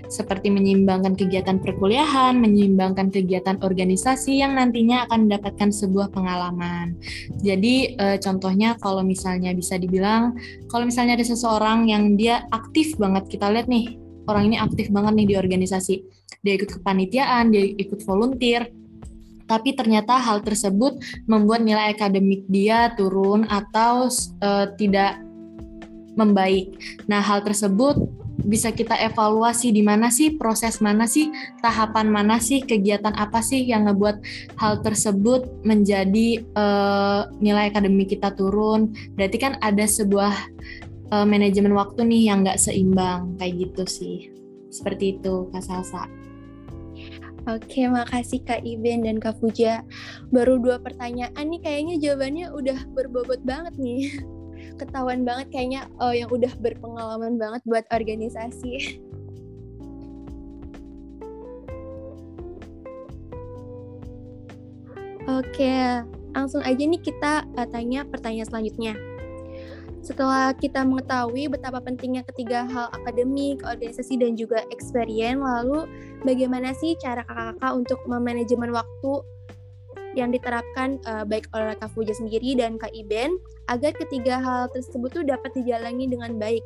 Seperti 0.09 0.53
menyeimbangkan 0.53 1.17
kegiatan 1.17 1.57
perkuliahan, 1.57 2.37
menyeimbangkan 2.37 3.09
kegiatan 3.09 3.57
organisasi 3.61 4.41
yang 4.41 4.57
nantinya 4.57 5.09
akan 5.09 5.29
mendapatkan 5.29 5.69
sebuah 5.73 6.13
pengalaman. 6.13 6.97
Jadi 7.41 7.97
e, 7.97 8.05
contohnya 8.21 8.77
kalau 8.77 9.01
misalnya 9.01 9.53
bisa 9.57 9.77
dibilang, 9.81 10.37
kalau 10.69 10.85
misalnya 10.85 11.17
ada 11.17 11.25
seseorang 11.25 11.89
yang 11.89 12.13
dia 12.13 12.45
aktif 12.53 12.93
banget, 13.01 13.25
kita 13.29 13.49
lihat 13.49 13.65
nih, 13.65 13.97
orang 14.29 14.53
ini 14.53 14.57
aktif 14.61 14.93
banget 14.93 15.13
nih 15.17 15.27
di 15.33 15.35
organisasi 15.35 15.95
dia 16.41 16.53
ikut 16.55 16.79
kepanitiaan, 16.79 17.51
dia 17.51 17.63
ikut 17.77 18.01
volunteer, 18.05 18.69
tapi 19.49 19.73
ternyata 19.73 20.21
hal 20.21 20.45
tersebut 20.45 21.01
membuat 21.25 21.65
nilai 21.65 21.97
akademik 21.97 22.45
dia 22.45 22.93
turun 22.93 23.49
atau 23.49 24.07
uh, 24.45 24.69
tidak 24.77 25.17
membaik. 26.13 26.77
Nah, 27.09 27.23
hal 27.23 27.41
tersebut 27.41 27.97
bisa 28.39 28.71
kita 28.71 28.95
evaluasi 28.95 29.75
di 29.75 29.83
mana 29.83 30.07
sih 30.07 30.39
proses 30.39 30.79
mana 30.79 31.03
sih 31.03 31.27
tahapan 31.59 32.07
mana 32.07 32.39
sih 32.39 32.63
kegiatan 32.63 33.11
apa 33.19 33.43
sih 33.43 33.67
yang 33.67 33.83
ngebuat 33.91 34.23
hal 34.55 34.79
tersebut 34.79 35.43
menjadi 35.67 36.39
uh, 36.55 37.27
nilai 37.43 37.67
akademik 37.67 38.15
kita 38.15 38.31
turun 38.39 38.95
berarti 39.19 39.37
kan 39.43 39.53
ada 39.59 39.83
sebuah 39.83 40.31
uh, 41.11 41.27
manajemen 41.27 41.75
waktu 41.75 42.07
nih 42.07 42.31
yang 42.31 42.47
nggak 42.47 42.63
seimbang 42.63 43.35
kayak 43.35 43.69
gitu 43.69 43.83
sih 43.83 44.17
seperti 44.71 45.19
itu 45.19 45.49
Kak 45.51 45.65
Salsa. 45.65 46.18
Oke, 47.47 47.87
makasih 47.87 48.43
Kak 48.43 48.67
Iben 48.67 49.07
dan 49.07 49.15
Kak 49.23 49.39
Fuja. 49.39 49.87
Baru 50.27 50.59
dua 50.59 50.75
pertanyaan 50.75 51.31
nih 51.39 51.61
kayaknya 51.63 51.95
jawabannya 51.95 52.51
udah 52.51 52.75
berbobot 52.91 53.39
banget 53.47 53.79
nih. 53.79 54.11
Ketahuan 54.79 55.23
banget 55.23 55.47
kayaknya 55.55 55.87
oh, 56.03 56.11
yang 56.11 56.27
udah 56.27 56.51
berpengalaman 56.59 57.39
banget 57.39 57.63
buat 57.63 57.87
organisasi. 57.95 58.99
Oke, 65.29 66.03
langsung 66.35 66.65
aja 66.65 66.83
nih 66.83 66.99
kita 66.99 67.47
uh, 67.55 67.67
tanya 67.69 68.03
pertanyaan 68.03 68.49
selanjutnya. 68.49 68.97
Setelah 69.99 70.55
kita 70.55 70.87
mengetahui 70.87 71.51
betapa 71.51 71.83
pentingnya 71.83 72.23
ketiga 72.23 72.63
hal 72.65 72.87
akademik, 72.95 73.59
organisasi, 73.67 74.15
dan 74.15 74.39
juga 74.39 74.63
experience, 74.71 75.43
lalu 75.43 75.85
bagaimana 76.23 76.71
sih 76.71 76.95
cara 76.97 77.27
kakak-kakak 77.27 77.71
untuk 77.75 77.99
memanajemen 78.07 78.71
waktu 78.71 79.13
yang 80.17 80.33
diterapkan 80.33 80.97
uh, 81.05 81.21
baik 81.27 81.45
oleh 81.53 81.77
Kak 81.77 81.93
Fuja 81.93 82.15
sendiri 82.17 82.57
dan 82.57 82.81
Kak 82.81 82.95
Iben 82.95 83.37
agar 83.69 83.93
ketiga 83.93 84.41
hal 84.41 84.71
tersebut 84.73 85.21
tuh 85.21 85.23
dapat 85.27 85.53
dijalani 85.53 86.09
dengan 86.09 86.39
baik. 86.41 86.63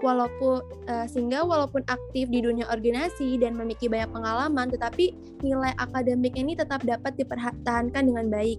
Walaupun 0.00 0.64
uh, 0.88 1.04
sehingga 1.04 1.44
walaupun 1.44 1.84
aktif 1.92 2.32
di 2.32 2.40
dunia 2.40 2.64
organisasi 2.72 3.36
dan 3.36 3.52
memiliki 3.52 3.84
banyak 3.84 4.08
pengalaman, 4.08 4.72
tetapi 4.72 5.12
nilai 5.44 5.76
akademik 5.76 6.32
ini 6.40 6.56
tetap 6.56 6.80
dapat 6.88 7.12
dipertahankan 7.20 8.08
dengan 8.08 8.32
baik. 8.32 8.56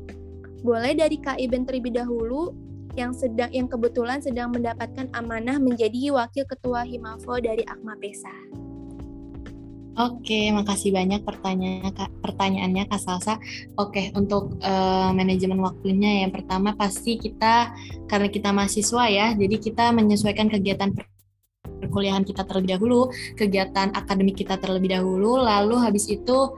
Boleh 0.62 0.94
dari 0.94 1.18
Kak 1.18 1.42
Iben 1.42 1.66
terlebih 1.66 1.98
dahulu 1.98 2.54
yang 2.96 3.12
sedang 3.16 3.52
yang 3.52 3.68
kebetulan 3.68 4.20
sedang 4.20 4.52
mendapatkan 4.52 5.08
amanah 5.16 5.58
menjadi 5.58 6.12
wakil 6.12 6.44
ketua 6.48 6.84
Himafo 6.84 7.40
dari 7.40 7.64
Akma 7.68 7.96
Pesa. 7.98 8.34
Oke, 10.00 10.48
makasih 10.56 10.96
banyak 10.96 11.20
pertanyaannya 11.28 11.92
Kak, 11.92 12.10
pertanyaannya 12.24 12.88
Kak 12.88 13.02
Salsa. 13.04 13.36
Oke, 13.76 14.08
untuk 14.16 14.56
uh, 14.64 15.12
manajemen 15.12 15.60
waktunya 15.60 16.24
yang 16.24 16.32
pertama 16.32 16.72
pasti 16.80 17.20
kita 17.20 17.76
karena 18.08 18.32
kita 18.32 18.56
mahasiswa 18.56 19.04
ya, 19.12 19.36
jadi 19.36 19.56
kita 19.60 19.92
menyesuaikan 19.92 20.48
kegiatan 20.48 20.96
perkuliahan 21.84 22.24
kita 22.24 22.48
terlebih 22.48 22.80
dahulu, 22.80 23.12
kegiatan 23.36 23.92
akademik 23.92 24.40
kita 24.40 24.56
terlebih 24.56 24.96
dahulu, 24.96 25.36
lalu 25.44 25.76
habis 25.76 26.08
itu 26.08 26.56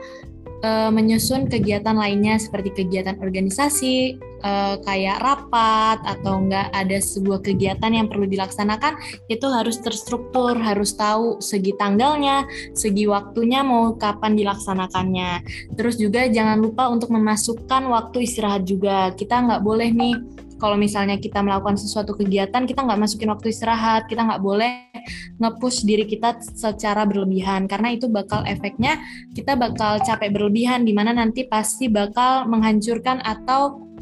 uh, 0.63 0.89
menyusun 0.89 1.51
kegiatan 1.51 1.93
lainnya 1.93 2.39
seperti 2.39 2.73
kegiatan 2.73 3.19
organisasi 3.19 4.17
uh, 4.41 4.79
kayak 4.81 5.21
rapat 5.21 5.99
atau 6.07 6.41
enggak 6.41 6.71
ada 6.71 6.97
sebuah 6.97 7.43
kegiatan 7.43 7.91
yang 7.91 8.07
perlu 8.07 8.25
dilaksanakan 8.25 8.97
itu 9.27 9.45
harus 9.51 9.77
terstruktur 9.83 10.55
harus 10.57 10.95
tahu 10.95 11.43
segi 11.43 11.75
tanggalnya 11.77 12.47
segi 12.73 13.05
waktunya 13.05 13.61
mau 13.61 13.93
kapan 13.99 14.33
dilaksanakannya. 14.39 15.31
Terus 15.75 15.99
juga 15.99 16.25
jangan 16.25 16.57
lupa 16.63 16.87
untuk 16.89 17.11
memasukkan 17.11 17.83
waktu 17.91 18.25
istirahat 18.25 18.63
juga. 18.63 19.11
Kita 19.13 19.43
nggak 19.43 19.61
boleh 19.61 19.91
nih 19.91 20.15
kalau 20.63 20.79
misalnya 20.79 21.19
kita 21.19 21.43
melakukan 21.43 21.75
sesuatu 21.75 22.15
kegiatan 22.15 22.63
kita 22.63 22.87
nggak 22.87 23.03
masukin 23.03 23.27
waktu 23.35 23.51
istirahat 23.51 24.07
kita 24.07 24.23
nggak 24.23 24.39
boleh 24.39 24.87
nge-push 25.35 25.83
diri 25.83 26.07
kita 26.07 26.39
secara 26.39 27.03
berlebihan. 27.03 27.67
Karena 27.67 27.91
itu 27.91 28.07
bakal 28.07 28.47
efeknya 28.47 29.03
kita 29.35 29.59
bakal 29.59 29.99
capek 29.99 30.31
berlebihan 30.31 30.87
di 30.87 30.95
mana 30.95 31.11
nanti 31.11 31.43
pasti 31.43 31.91
bakal 31.91 32.47
menghancurkan 32.47 33.19
atau 33.19 33.92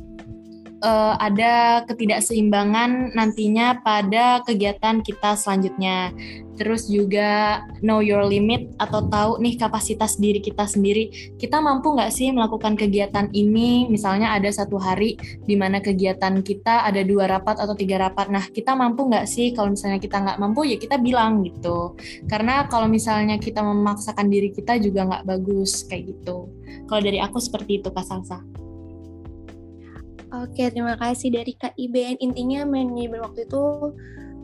uh, 0.81 1.15
ada 1.21 1.85
ketidakseimbangan 1.85 3.13
nantinya 3.15 3.79
pada 3.81 4.41
kegiatan 4.45 4.99
kita 5.01 5.37
selanjutnya. 5.37 6.11
Terus 6.61 6.85
juga 6.85 7.63
know 7.81 8.05
your 8.05 8.21
limit 8.21 8.69
atau 8.77 9.01
tahu 9.09 9.41
nih 9.41 9.57
kapasitas 9.57 10.21
diri 10.21 10.37
kita 10.37 10.69
sendiri. 10.69 11.33
Kita 11.39 11.57
mampu 11.57 11.97
nggak 11.97 12.13
sih 12.13 12.29
melakukan 12.29 12.77
kegiatan 12.77 13.33
ini? 13.33 13.89
Misalnya 13.89 14.37
ada 14.37 14.45
satu 14.53 14.77
hari 14.77 15.17
di 15.41 15.57
mana 15.57 15.81
kegiatan 15.81 16.37
kita 16.45 16.85
ada 16.85 17.01
dua 17.01 17.25
rapat 17.25 17.57
atau 17.57 17.73
tiga 17.73 17.97
rapat. 17.97 18.29
Nah 18.29 18.45
kita 18.45 18.77
mampu 18.77 19.09
nggak 19.09 19.25
sih? 19.25 19.57
Kalau 19.57 19.73
misalnya 19.73 19.97
kita 19.97 20.21
nggak 20.21 20.37
mampu 20.37 20.69
ya 20.69 20.77
kita 20.77 21.01
bilang 21.01 21.41
gitu. 21.41 21.97
Karena 22.29 22.69
kalau 22.69 22.85
misalnya 22.85 23.41
kita 23.41 23.65
memaksakan 23.65 24.29
diri 24.29 24.53
kita 24.53 24.77
juga 24.77 25.09
nggak 25.09 25.25
bagus 25.25 25.89
kayak 25.89 26.13
gitu. 26.13 26.51
Kalau 26.85 27.01
dari 27.01 27.17
aku 27.17 27.41
seperti 27.41 27.81
itu 27.81 27.89
Kak 27.89 28.05
Salsa. 28.05 28.61
Oke, 30.31 30.71
terima 30.71 30.95
kasih 30.95 31.27
dari 31.27 31.51
Kak 31.59 31.75
IBN. 31.75 32.23
Intinya 32.23 32.63
manajemen 32.63 33.19
waktu 33.19 33.43
itu 33.43 33.91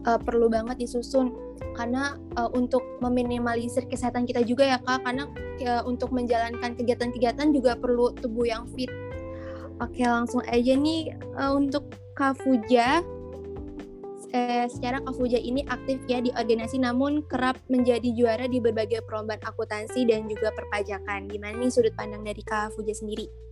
uh, 0.03 0.19
perlu 0.19 0.51
banget 0.51 0.83
disusun 0.83 1.31
karena 1.79 2.19
uh, 2.35 2.51
untuk 2.51 2.83
meminimalisir 2.99 3.87
kesehatan 3.87 4.27
kita 4.27 4.43
juga 4.43 4.67
ya 4.67 4.83
Kak, 4.83 5.07
karena 5.07 5.31
uh, 5.63 5.83
untuk 5.87 6.11
menjalankan 6.11 6.75
kegiatan-kegiatan 6.75 7.55
juga 7.55 7.79
perlu 7.79 8.11
tubuh 8.19 8.43
yang 8.43 8.67
fit. 8.75 8.91
Oke, 9.79 10.03
langsung 10.03 10.43
aja 10.51 10.75
nih 10.75 11.15
uh, 11.39 11.55
untuk 11.55 11.87
Kak 12.19 12.35
Fuja. 12.43 12.99
Eh, 14.35 14.67
secara 14.67 14.99
Kak 14.99 15.15
Fuja 15.15 15.39
ini 15.39 15.63
aktif 15.71 16.03
ya 16.03 16.19
di 16.19 16.35
organisasi 16.35 16.83
namun 16.83 17.23
kerap 17.31 17.63
menjadi 17.71 18.11
juara 18.11 18.43
di 18.51 18.59
berbagai 18.59 19.07
perlombaan 19.07 19.39
akuntansi 19.39 20.03
dan 20.03 20.27
juga 20.27 20.51
perpajakan. 20.51 21.31
Gimana 21.31 21.55
nih 21.55 21.71
sudut 21.71 21.95
pandang 21.95 22.27
dari 22.27 22.43
Kak 22.43 22.75
Fuja 22.75 22.91
sendiri? 22.91 23.46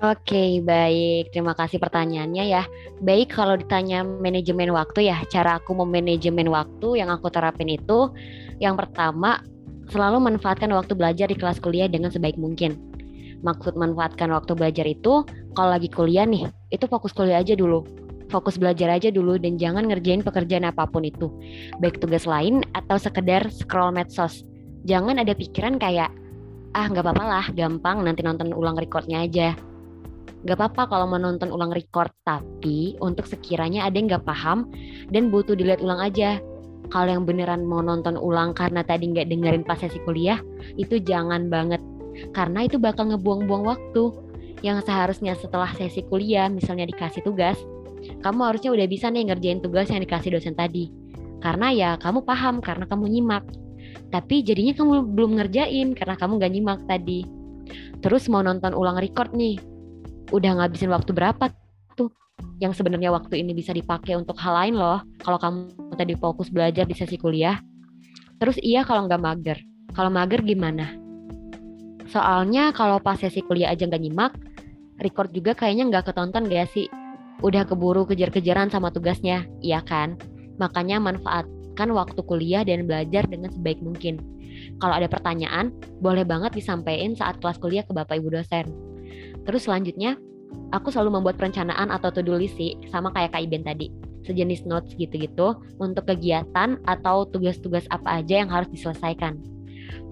Oke, 0.00 0.64
baik. 0.64 1.28
Terima 1.28 1.52
kasih 1.52 1.76
pertanyaannya 1.76 2.48
ya. 2.48 2.64
Baik, 3.04 3.36
kalau 3.36 3.60
ditanya 3.60 4.00
manajemen 4.00 4.72
waktu 4.72 5.12
ya, 5.12 5.20
cara 5.28 5.60
aku 5.60 5.76
memanajemen 5.76 6.48
waktu 6.48 7.04
yang 7.04 7.12
aku 7.12 7.28
terapin 7.28 7.68
itu 7.68 8.08
yang 8.64 8.80
pertama 8.80 9.44
selalu 9.92 10.24
manfaatkan 10.24 10.72
waktu 10.72 10.96
belajar 10.96 11.28
di 11.28 11.36
kelas 11.36 11.60
kuliah 11.60 11.84
dengan 11.84 12.08
sebaik 12.08 12.40
mungkin. 12.40 12.80
Maksud 13.44 13.76
manfaatkan 13.76 14.32
waktu 14.32 14.56
belajar 14.56 14.88
itu 14.88 15.20
kalau 15.52 15.68
lagi 15.76 15.92
kuliah 15.92 16.24
nih, 16.24 16.48
itu 16.72 16.88
fokus 16.88 17.12
kuliah 17.12 17.44
aja 17.44 17.52
dulu. 17.52 17.84
Fokus 18.32 18.56
belajar 18.56 18.96
aja 18.96 19.12
dulu 19.12 19.36
dan 19.36 19.60
jangan 19.60 19.84
ngerjain 19.84 20.24
pekerjaan 20.24 20.64
apa 20.64 20.88
pun 20.88 21.04
itu. 21.04 21.28
Baik 21.76 22.00
tugas 22.00 22.24
lain 22.24 22.64
atau 22.72 22.96
sekedar 22.96 23.52
scroll 23.52 23.92
medsos. 23.92 24.48
Jangan 24.88 25.20
ada 25.20 25.36
pikiran 25.36 25.76
kayak, 25.76 26.08
ah 26.72 26.88
nggak 26.88 27.04
apa-apa 27.04 27.24
lah, 27.28 27.46
gampang 27.52 28.00
nanti 28.00 28.24
nonton 28.24 28.56
ulang 28.56 28.80
recordnya 28.80 29.28
aja 29.28 29.52
Gak 30.48 30.56
apa-apa 30.56 30.88
kalau 30.88 31.06
menonton 31.10 31.52
ulang 31.52 31.68
record, 31.68 32.08
tapi 32.24 32.96
untuk 33.04 33.28
sekiranya 33.28 33.84
ada 33.84 34.00
yang 34.00 34.08
gak 34.08 34.24
paham 34.24 34.72
dan 35.12 35.28
butuh 35.28 35.52
dilihat 35.52 35.84
ulang 35.84 36.00
aja. 36.00 36.40
Kalau 36.90 37.06
yang 37.06 37.22
beneran 37.28 37.68
mau 37.68 37.84
nonton 37.84 38.18
ulang 38.18 38.50
karena 38.50 38.82
tadi 38.82 39.14
nggak 39.14 39.30
dengerin 39.30 39.62
pas 39.62 39.78
sesi 39.78 40.02
kuliah, 40.02 40.42
itu 40.74 40.98
jangan 40.98 41.46
banget. 41.46 41.78
Karena 42.34 42.66
itu 42.66 42.82
bakal 42.82 43.14
ngebuang-buang 43.14 43.62
waktu. 43.62 44.10
Yang 44.60 44.90
seharusnya 44.90 45.38
setelah 45.38 45.70
sesi 45.78 46.02
kuliah, 46.02 46.50
misalnya 46.50 46.90
dikasih 46.90 47.22
tugas, 47.22 47.56
kamu 48.26 48.40
harusnya 48.42 48.74
udah 48.74 48.86
bisa 48.90 49.06
nih 49.08 49.30
ngerjain 49.30 49.62
tugas 49.62 49.86
yang 49.88 50.02
dikasih 50.02 50.34
dosen 50.34 50.58
tadi. 50.58 50.90
Karena 51.40 51.70
ya 51.70 51.90
kamu 51.96 52.26
paham, 52.26 52.58
karena 52.58 52.84
kamu 52.90 53.06
nyimak. 53.06 53.46
Tapi 54.10 54.42
jadinya 54.42 54.74
kamu 54.74 55.14
belum 55.14 55.38
ngerjain 55.38 55.94
karena 55.94 56.18
kamu 56.18 56.42
gak 56.42 56.52
nyimak 56.52 56.80
tadi. 56.90 57.22
Terus 58.02 58.26
mau 58.26 58.42
nonton 58.42 58.74
ulang 58.74 58.98
record 58.98 59.30
nih, 59.30 59.56
udah 60.30 60.62
ngabisin 60.62 60.90
waktu 60.90 61.10
berapa 61.10 61.50
tuh 61.98 62.10
yang 62.62 62.70
sebenarnya 62.70 63.10
waktu 63.10 63.42
ini 63.42 63.52
bisa 63.52 63.74
dipakai 63.74 64.14
untuk 64.14 64.38
hal 64.38 64.54
lain 64.54 64.74
loh 64.78 65.02
kalau 65.20 65.36
kamu 65.36 65.94
tadi 65.98 66.14
fokus 66.16 66.48
belajar 66.48 66.86
di 66.86 66.94
sesi 66.94 67.18
kuliah. 67.18 67.58
Terus 68.40 68.56
iya 68.62 68.86
kalau 68.86 69.04
nggak 69.04 69.20
mager. 69.20 69.58
Kalau 69.92 70.08
mager 70.08 70.40
gimana? 70.40 70.96
Soalnya 72.08 72.72
kalau 72.72 73.02
pas 73.02 73.18
sesi 73.18 73.42
kuliah 73.44 73.74
aja 73.74 73.84
nggak 73.86 74.02
nyimak 74.02 74.32
record 75.02 75.30
juga 75.34 75.52
kayaknya 75.52 75.90
nggak 75.90 76.14
ketonton 76.14 76.46
gak 76.48 76.70
sih? 76.72 76.86
Udah 77.40 77.64
keburu 77.64 78.04
kejar-kejaran 78.04 78.70
sama 78.70 78.92
tugasnya 78.94 79.44
iya 79.60 79.82
kan? 79.82 80.16
Makanya 80.60 81.00
manfaatkan 81.00 81.88
waktu 81.92 82.20
kuliah 82.24 82.62
dan 82.64 82.86
belajar 82.86 83.26
dengan 83.26 83.50
sebaik 83.50 83.80
mungkin. 83.82 84.20
Kalau 84.76 84.92
ada 84.92 85.08
pertanyaan 85.08 85.72
boleh 86.04 86.24
banget 86.24 86.52
disampaikan 86.52 87.16
saat 87.16 87.40
kelas 87.40 87.56
kuliah 87.60 87.84
ke 87.84 87.92
bapak 87.96 88.20
ibu 88.20 88.28
dosen 88.28 88.89
Terus 89.46 89.66
selanjutnya, 89.68 90.16
aku 90.74 90.92
selalu 90.92 91.20
membuat 91.20 91.40
perencanaan 91.40 91.88
atau 91.88 92.12
to-do 92.12 92.36
list 92.36 92.56
sih, 92.58 92.76
sama 92.90 93.14
kayak 93.14 93.36
Kak 93.36 93.42
Iben 93.46 93.64
tadi. 93.64 93.88
Sejenis 94.20 94.68
notes 94.68 94.92
gitu-gitu 95.00 95.56
untuk 95.80 96.04
kegiatan 96.04 96.76
atau 96.84 97.24
tugas-tugas 97.24 97.88
apa 97.88 98.20
aja 98.20 98.44
yang 98.44 98.52
harus 98.52 98.68
diselesaikan. 98.68 99.40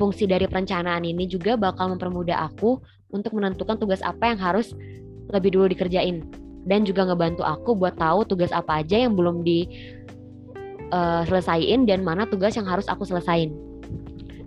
Fungsi 0.00 0.24
dari 0.24 0.48
perencanaan 0.48 1.04
ini 1.04 1.28
juga 1.28 1.54
bakal 1.54 1.92
mempermudah 1.92 2.48
aku 2.50 2.80
untuk 3.12 3.36
menentukan 3.36 3.76
tugas 3.76 4.00
apa 4.00 4.32
yang 4.32 4.40
harus 4.40 4.72
lebih 5.28 5.54
dulu 5.54 5.68
dikerjain 5.68 6.24
dan 6.68 6.84
juga 6.84 7.08
ngebantu 7.08 7.44
aku 7.44 7.76
buat 7.76 7.96
tahu 7.96 8.28
tugas 8.28 8.52
apa 8.52 8.84
aja 8.84 9.08
yang 9.08 9.16
belum 9.16 9.44
di 9.44 9.64
uh, 10.92 11.24
selesaiin 11.24 11.88
dan 11.88 12.04
mana 12.04 12.28
tugas 12.28 12.56
yang 12.56 12.68
harus 12.68 12.84
aku 12.88 13.08
selesain. 13.08 13.52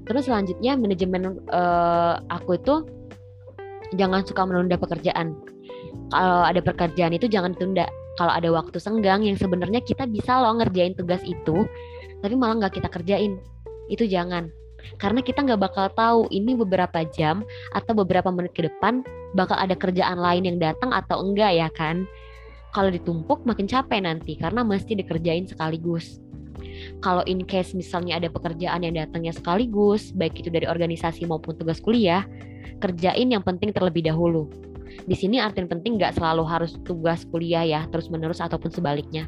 Terus 0.06 0.28
selanjutnya 0.30 0.78
manajemen 0.78 1.42
uh, 1.50 2.22
aku 2.30 2.58
itu 2.58 2.86
jangan 3.96 4.24
suka 4.24 4.44
menunda 4.48 4.76
pekerjaan. 4.80 5.36
Kalau 6.12 6.44
ada 6.44 6.60
pekerjaan 6.60 7.16
itu 7.16 7.28
jangan 7.28 7.56
tunda. 7.56 7.88
Kalau 8.20 8.32
ada 8.36 8.50
waktu 8.52 8.76
senggang 8.76 9.24
yang 9.24 9.40
sebenarnya 9.40 9.80
kita 9.82 10.04
bisa 10.04 10.44
loh 10.44 10.60
ngerjain 10.60 10.94
tugas 10.94 11.24
itu, 11.24 11.64
tapi 12.20 12.36
malah 12.36 12.60
nggak 12.60 12.84
kita 12.84 12.90
kerjain. 12.92 13.40
Itu 13.88 14.04
jangan. 14.04 14.52
Karena 15.00 15.22
kita 15.24 15.46
nggak 15.46 15.62
bakal 15.62 15.86
tahu 15.94 16.20
ini 16.34 16.58
beberapa 16.58 17.06
jam 17.14 17.46
atau 17.72 17.94
beberapa 17.96 18.34
menit 18.34 18.52
ke 18.58 18.66
depan 18.68 19.06
bakal 19.38 19.56
ada 19.56 19.78
kerjaan 19.78 20.20
lain 20.20 20.44
yang 20.44 20.58
datang 20.60 20.92
atau 20.92 21.24
enggak 21.24 21.56
ya 21.56 21.70
kan. 21.72 22.04
Kalau 22.72 22.88
ditumpuk 22.88 23.44
makin 23.44 23.68
capek 23.68 24.04
nanti 24.04 24.40
karena 24.40 24.64
mesti 24.64 24.96
dikerjain 24.96 25.48
sekaligus. 25.48 26.20
Kalau 27.02 27.26
in 27.26 27.44
case 27.46 27.74
misalnya 27.74 28.18
ada 28.18 28.30
pekerjaan 28.30 28.86
yang 28.86 28.96
datangnya 28.98 29.34
sekaligus, 29.34 30.14
baik 30.14 30.42
itu 30.42 30.50
dari 30.50 30.66
organisasi 30.66 31.26
maupun 31.26 31.58
tugas 31.58 31.82
kuliah, 31.82 32.26
kerjain 32.82 33.30
yang 33.30 33.46
penting 33.46 33.74
terlebih 33.74 34.06
dahulu. 34.06 34.50
Di 35.08 35.16
sini 35.16 35.40
artinya 35.40 35.72
penting 35.72 35.98
nggak 35.98 36.20
selalu 36.20 36.44
harus 36.46 36.78
tugas 36.84 37.24
kuliah 37.30 37.64
ya, 37.64 37.82
terus 37.90 38.12
menerus 38.12 38.44
ataupun 38.44 38.70
sebaliknya. 38.70 39.26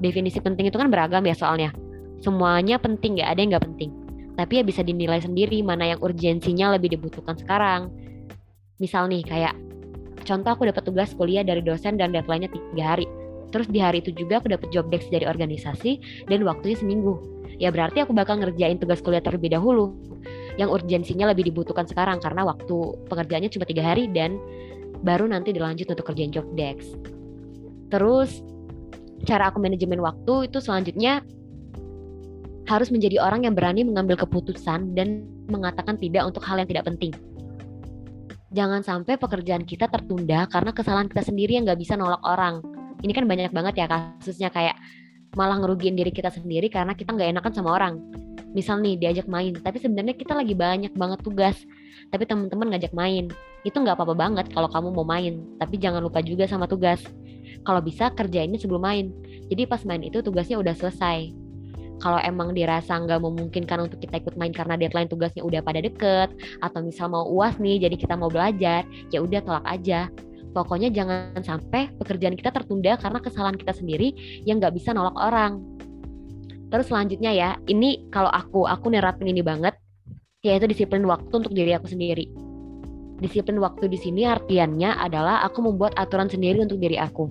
Definisi 0.00 0.40
penting 0.40 0.72
itu 0.72 0.76
kan 0.80 0.88
beragam 0.88 1.24
ya 1.26 1.36
soalnya. 1.36 1.74
Semuanya 2.20 2.80
penting 2.80 3.20
ya, 3.20 3.32
ada 3.32 3.40
yang 3.40 3.52
nggak 3.56 3.64
penting. 3.64 3.90
Tapi 4.40 4.60
ya 4.60 4.64
bisa 4.64 4.80
dinilai 4.80 5.20
sendiri 5.20 5.60
mana 5.60 5.92
yang 5.92 6.00
urgensinya 6.00 6.72
lebih 6.72 6.96
dibutuhkan 6.96 7.36
sekarang. 7.36 7.92
Misal 8.80 9.12
nih 9.12 9.20
kayak 9.20 9.52
contoh 10.24 10.56
aku 10.56 10.64
dapat 10.68 10.88
tugas 10.88 11.12
kuliah 11.12 11.44
dari 11.44 11.60
dosen 11.60 12.00
dan 12.00 12.16
deadline-nya 12.16 12.48
tiga 12.48 12.96
hari. 12.96 13.04
Terus 13.50 13.66
di 13.66 13.82
hari 13.82 14.02
itu 14.02 14.14
juga 14.14 14.38
aku 14.38 14.50
dapat 14.50 14.70
job 14.70 14.86
desk 14.88 15.10
dari 15.10 15.26
organisasi 15.26 16.24
dan 16.30 16.42
waktunya 16.46 16.78
seminggu. 16.78 17.18
Ya 17.60 17.68
berarti 17.68 18.00
aku 18.00 18.16
bakal 18.16 18.40
ngerjain 18.40 18.80
tugas 18.80 19.04
kuliah 19.04 19.20
terlebih 19.20 19.52
dahulu 19.52 19.92
yang 20.56 20.72
urgensinya 20.72 21.28
lebih 21.28 21.52
dibutuhkan 21.52 21.84
sekarang 21.84 22.18
karena 22.22 22.46
waktu 22.46 22.76
pekerjaannya 23.10 23.50
cuma 23.52 23.64
tiga 23.68 23.84
hari 23.84 24.08
dan 24.08 24.40
baru 25.04 25.28
nanti 25.28 25.52
dilanjut 25.52 25.88
untuk 25.92 26.06
kerjaan 26.08 26.32
job 26.32 26.46
desk. 26.56 26.96
Terus 27.92 28.40
cara 29.28 29.52
aku 29.52 29.60
manajemen 29.60 30.00
waktu 30.00 30.48
itu 30.48 30.58
selanjutnya 30.62 31.20
harus 32.70 32.88
menjadi 32.94 33.18
orang 33.18 33.44
yang 33.44 33.54
berani 33.58 33.82
mengambil 33.82 34.14
keputusan 34.14 34.94
dan 34.94 35.26
mengatakan 35.50 35.98
tidak 35.98 36.22
untuk 36.22 36.46
hal 36.46 36.62
yang 36.62 36.70
tidak 36.70 36.86
penting. 36.86 37.12
Jangan 38.50 38.82
sampai 38.82 39.14
pekerjaan 39.18 39.62
kita 39.66 39.86
tertunda 39.90 40.46
karena 40.50 40.70
kesalahan 40.74 41.06
kita 41.10 41.22
sendiri 41.22 41.58
yang 41.58 41.66
nggak 41.66 41.82
bisa 41.82 41.94
nolak 41.98 42.22
orang. 42.22 42.62
Ini 43.00 43.12
kan 43.16 43.24
banyak 43.24 43.52
banget 43.52 43.74
ya 43.80 43.86
kasusnya 43.88 44.48
kayak 44.52 44.76
malah 45.38 45.62
ngerugiin 45.62 45.94
diri 45.94 46.10
kita 46.10 46.28
sendiri 46.30 46.66
karena 46.66 46.92
kita 46.92 47.14
nggak 47.14 47.30
enakan 47.38 47.52
sama 47.54 47.70
orang. 47.76 47.94
Misal 48.50 48.82
nih 48.82 48.98
diajak 48.98 49.30
main 49.30 49.54
tapi 49.56 49.78
sebenarnya 49.78 50.14
kita 50.18 50.34
lagi 50.34 50.52
banyak 50.58 50.92
banget 50.98 51.22
tugas 51.22 51.56
tapi 52.10 52.26
teman-teman 52.26 52.74
ngajak 52.74 52.92
main. 52.92 53.30
Itu 53.62 53.80
nggak 53.80 53.96
apa-apa 53.96 54.14
banget 54.16 54.46
kalau 54.50 54.68
kamu 54.68 54.88
mau 54.92 55.06
main 55.06 55.40
tapi 55.56 55.78
jangan 55.78 56.02
lupa 56.02 56.20
juga 56.20 56.44
sama 56.50 56.66
tugas. 56.66 57.00
Kalau 57.64 57.80
bisa 57.84 58.10
kerjainnya 58.12 58.58
sebelum 58.58 58.82
main. 58.82 59.06
Jadi 59.48 59.68
pas 59.68 59.82
main 59.86 60.02
itu 60.02 60.20
tugasnya 60.20 60.58
udah 60.58 60.74
selesai. 60.74 61.30
Kalau 62.00 62.16
emang 62.24 62.56
dirasa 62.56 62.96
nggak 62.96 63.20
memungkinkan 63.20 63.84
untuk 63.84 64.00
kita 64.00 64.24
ikut 64.24 64.34
main 64.40 64.56
karena 64.56 64.80
deadline 64.80 65.06
tugasnya 65.06 65.44
udah 65.44 65.60
pada 65.60 65.84
deket 65.84 66.32
atau 66.64 66.80
misal 66.80 67.12
mau 67.12 67.28
uas 67.28 67.60
nih 67.60 67.76
jadi 67.76 67.96
kita 68.00 68.16
mau 68.16 68.32
belajar 68.32 68.88
ya 69.12 69.20
udah 69.20 69.44
tolak 69.44 69.66
aja 69.68 70.08
pokoknya 70.50 70.90
jangan 70.90 71.40
sampai 71.42 71.90
pekerjaan 71.98 72.34
kita 72.34 72.50
tertunda 72.50 72.98
karena 72.98 73.18
kesalahan 73.22 73.56
kita 73.58 73.74
sendiri 73.74 74.14
yang 74.44 74.58
nggak 74.58 74.74
bisa 74.74 74.90
nolak 74.90 75.14
orang 75.18 75.62
Terus 76.70 76.86
selanjutnya 76.86 77.34
ya, 77.34 77.50
ini 77.66 78.06
kalau 78.14 78.30
aku, 78.30 78.64
aku 78.70 78.94
nerapin 78.94 79.26
ini 79.26 79.42
banget, 79.42 79.74
yaitu 80.46 80.70
disiplin 80.70 81.02
waktu 81.02 81.30
untuk 81.34 81.50
diri 81.50 81.74
aku 81.74 81.90
sendiri. 81.90 82.30
Disiplin 83.18 83.58
waktu 83.58 83.90
di 83.90 83.98
sini 83.98 84.24
artiannya 84.24 84.96
adalah 84.96 85.42
aku 85.44 85.66
membuat 85.66 85.98
aturan 85.98 86.30
sendiri 86.30 86.62
untuk 86.62 86.78
diri 86.78 86.96
aku. 86.96 87.28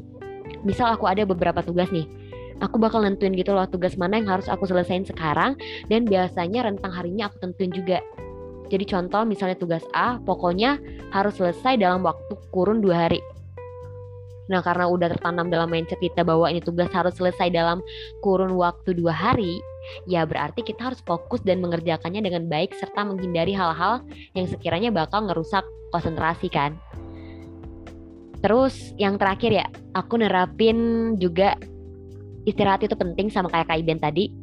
Misal 0.67 0.91
aku 0.91 1.07
ada 1.07 1.23
beberapa 1.23 1.63
tugas 1.63 1.87
nih, 1.89 2.03
aku 2.59 2.75
bakal 2.83 3.07
nentuin 3.07 3.31
gitu 3.31 3.55
loh 3.55 3.63
tugas 3.65 3.95
mana 3.95 4.19
yang 4.19 4.27
harus 4.27 4.51
aku 4.51 4.67
selesaiin 4.67 5.07
sekarang 5.07 5.55
dan 5.87 6.03
biasanya 6.03 6.67
rentang 6.67 6.91
harinya 6.91 7.31
aku 7.31 7.39
tentuin 7.39 7.71
juga. 7.71 8.03
Jadi 8.69 8.85
contoh 8.85 9.25
misalnya 9.25 9.57
tugas 9.57 9.81
A, 9.97 10.21
pokoknya 10.21 10.77
harus 11.09 11.35
selesai 11.35 11.81
dalam 11.81 12.05
waktu 12.05 12.37
kurun 12.53 12.79
dua 12.85 13.09
hari 13.09 13.21
Nah, 14.49 14.65
karena 14.65 14.89
udah 14.89 15.13
tertanam 15.13 15.47
dalam 15.53 15.69
mindset 15.69 16.01
kita 16.01 16.25
bahwa 16.25 16.49
ini 16.49 16.57
tugas 16.59 16.89
harus 16.89 17.13
selesai 17.13 17.53
dalam 17.53 17.85
kurun 18.25 18.57
waktu 18.57 18.97
dua 18.97 19.13
hari, 19.13 19.61
ya 20.09 20.25
berarti 20.25 20.65
kita 20.65 20.89
harus 20.89 20.99
fokus 21.05 21.45
dan 21.45 21.61
mengerjakannya 21.61 22.25
dengan 22.25 22.49
baik 22.49 22.73
serta 22.73 23.05
menghindari 23.05 23.53
hal-hal 23.53 24.01
yang 24.33 24.49
sekiranya 24.49 24.89
bakal 24.89 25.29
ngerusak 25.29 25.61
konsentrasi 25.93 26.49
kan. 26.49 26.73
Terus 28.41 28.97
yang 28.97 29.21
terakhir 29.21 29.53
ya, 29.53 29.65
aku 29.93 30.17
nerapin 30.17 31.13
juga 31.21 31.53
istirahat 32.49 32.81
itu 32.81 32.97
penting 32.97 33.29
sama 33.29 33.53
kayak 33.53 33.69
Kak 33.69 33.77
Iben 33.85 34.01
tadi. 34.01 34.33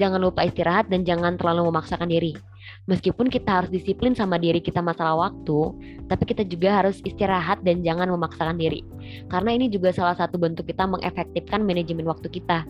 Jangan 0.00 0.24
lupa 0.24 0.48
istirahat 0.48 0.88
dan 0.88 1.04
jangan 1.04 1.36
terlalu 1.36 1.68
memaksakan 1.68 2.08
diri 2.08 2.32
meskipun 2.88 3.28
kita 3.28 3.62
harus 3.62 3.70
disiplin 3.70 4.16
sama 4.16 4.40
diri 4.40 4.62
kita 4.62 4.80
masalah 4.80 5.28
waktu, 5.28 5.74
tapi 6.08 6.24
kita 6.24 6.46
juga 6.46 6.80
harus 6.80 7.02
istirahat 7.04 7.60
dan 7.66 7.84
jangan 7.84 8.08
memaksakan 8.08 8.56
diri. 8.56 8.86
Karena 9.28 9.52
ini 9.52 9.68
juga 9.68 9.92
salah 9.92 10.16
satu 10.16 10.40
bentuk 10.40 10.68
kita 10.70 10.88
mengefektifkan 10.88 11.66
manajemen 11.66 12.06
waktu 12.08 12.30
kita. 12.30 12.64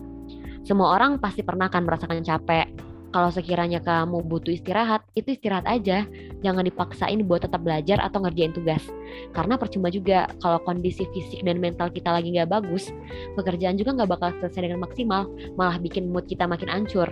Semua 0.61 0.93
orang 0.93 1.17
pasti 1.17 1.41
pernah 1.41 1.71
kan 1.71 1.87
merasakan 1.87 2.21
capek. 2.21 2.69
Kalau 3.11 3.27
sekiranya 3.27 3.83
kamu 3.83 4.23
butuh 4.23 4.55
istirahat, 4.55 5.03
itu 5.19 5.35
istirahat 5.35 5.67
aja. 5.67 6.07
Jangan 6.47 6.63
dipaksain 6.63 7.19
buat 7.27 7.43
tetap 7.43 7.59
belajar 7.59 7.99
atau 7.99 8.23
ngerjain 8.23 8.55
tugas. 8.55 8.87
Karena 9.35 9.59
percuma 9.59 9.91
juga 9.91 10.31
kalau 10.39 10.63
kondisi 10.63 11.03
fisik 11.11 11.43
dan 11.43 11.59
mental 11.59 11.91
kita 11.91 12.07
lagi 12.07 12.31
nggak 12.31 12.47
bagus, 12.47 12.87
pekerjaan 13.35 13.75
juga 13.75 13.99
nggak 13.99 14.15
bakal 14.15 14.29
selesai 14.39 14.63
dengan 14.63 14.79
maksimal, 14.87 15.27
malah 15.59 15.75
bikin 15.75 16.07
mood 16.07 16.23
kita 16.23 16.47
makin 16.47 16.71
ancur 16.71 17.11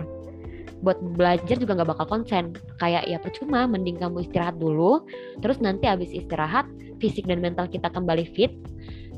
buat 0.80 0.96
belajar 1.16 1.60
juga 1.60 1.76
nggak 1.76 1.90
bakal 1.92 2.06
konsen 2.08 2.56
kayak 2.80 3.04
ya 3.04 3.20
percuma 3.20 3.68
mending 3.68 4.00
kamu 4.00 4.24
istirahat 4.24 4.56
dulu 4.56 5.04
terus 5.44 5.60
nanti 5.60 5.84
habis 5.84 6.08
istirahat 6.12 6.64
fisik 7.00 7.28
dan 7.28 7.44
mental 7.44 7.68
kita 7.68 7.92
kembali 7.92 8.24
fit 8.32 8.52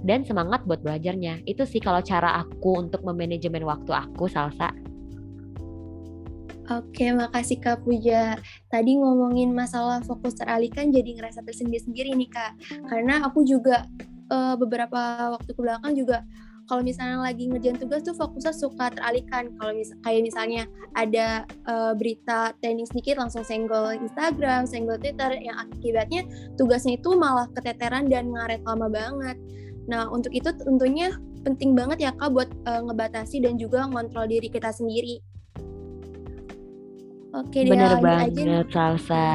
dan 0.03 0.27
semangat 0.27 0.67
buat 0.67 0.83
belajarnya 0.83 1.47
itu 1.47 1.63
sih 1.63 1.79
kalau 1.79 2.03
cara 2.03 2.43
aku 2.43 2.83
untuk 2.83 3.07
memanajemen 3.07 3.63
waktu 3.63 3.95
aku 3.95 4.27
salsa 4.27 4.75
Oke, 6.71 7.11
makasih 7.11 7.59
Kak 7.59 7.83
Puja. 7.83 8.39
Tadi 8.71 8.95
ngomongin 8.97 9.51
masalah 9.51 9.99
fokus 10.07 10.39
teralihkan 10.39 10.95
jadi 10.95 11.19
ngerasa 11.19 11.43
tersendiri-sendiri 11.43 12.15
nih 12.15 12.31
Kak. 12.31 12.53
Karena 12.87 13.27
aku 13.27 13.43
juga 13.43 13.85
uh, 14.31 14.55
beberapa 14.55 15.35
waktu 15.37 15.51
ke 15.53 15.61
belakang 15.61 15.93
juga 15.99 16.23
kalau 16.71 16.83
misalnya 16.87 17.19
lagi 17.19 17.51
ngerjain 17.51 17.79
tugas 17.79 18.07
tuh 18.07 18.15
fokusnya 18.15 18.55
suka 18.55 18.95
teralihkan 18.95 19.51
kalau 19.59 19.75
mis 19.75 19.91
kayak 20.07 20.23
misalnya 20.23 20.63
ada 20.95 21.43
uh, 21.67 21.93
berita 21.97 22.55
trending 22.63 22.87
sedikit 22.87 23.19
langsung 23.19 23.43
senggol 23.43 23.97
Instagram, 23.97 24.65
senggol 24.69 24.99
Twitter 24.99 25.37
yang 25.43 25.57
akibatnya 25.59 26.23
tugasnya 26.55 26.97
itu 26.97 27.15
malah 27.19 27.51
keteteran 27.57 28.07
dan 28.07 28.31
ngaret 28.31 28.63
lama 28.63 28.87
banget. 28.87 29.37
Nah 29.91 30.07
untuk 30.09 30.31
itu 30.31 30.49
tentunya 30.55 31.13
penting 31.43 31.75
banget 31.75 32.07
ya 32.07 32.11
kak 32.15 32.31
buat 32.31 32.49
uh, 32.71 32.87
ngebatasi 32.87 33.43
dan 33.43 33.59
juga 33.59 33.87
ngontrol 33.91 34.31
diri 34.31 34.47
kita 34.47 34.71
sendiri. 34.71 35.19
Oke, 37.33 37.65
bener 37.65 37.97
banget 37.99 38.45
aja 38.45 38.61
salsa. 38.69 39.29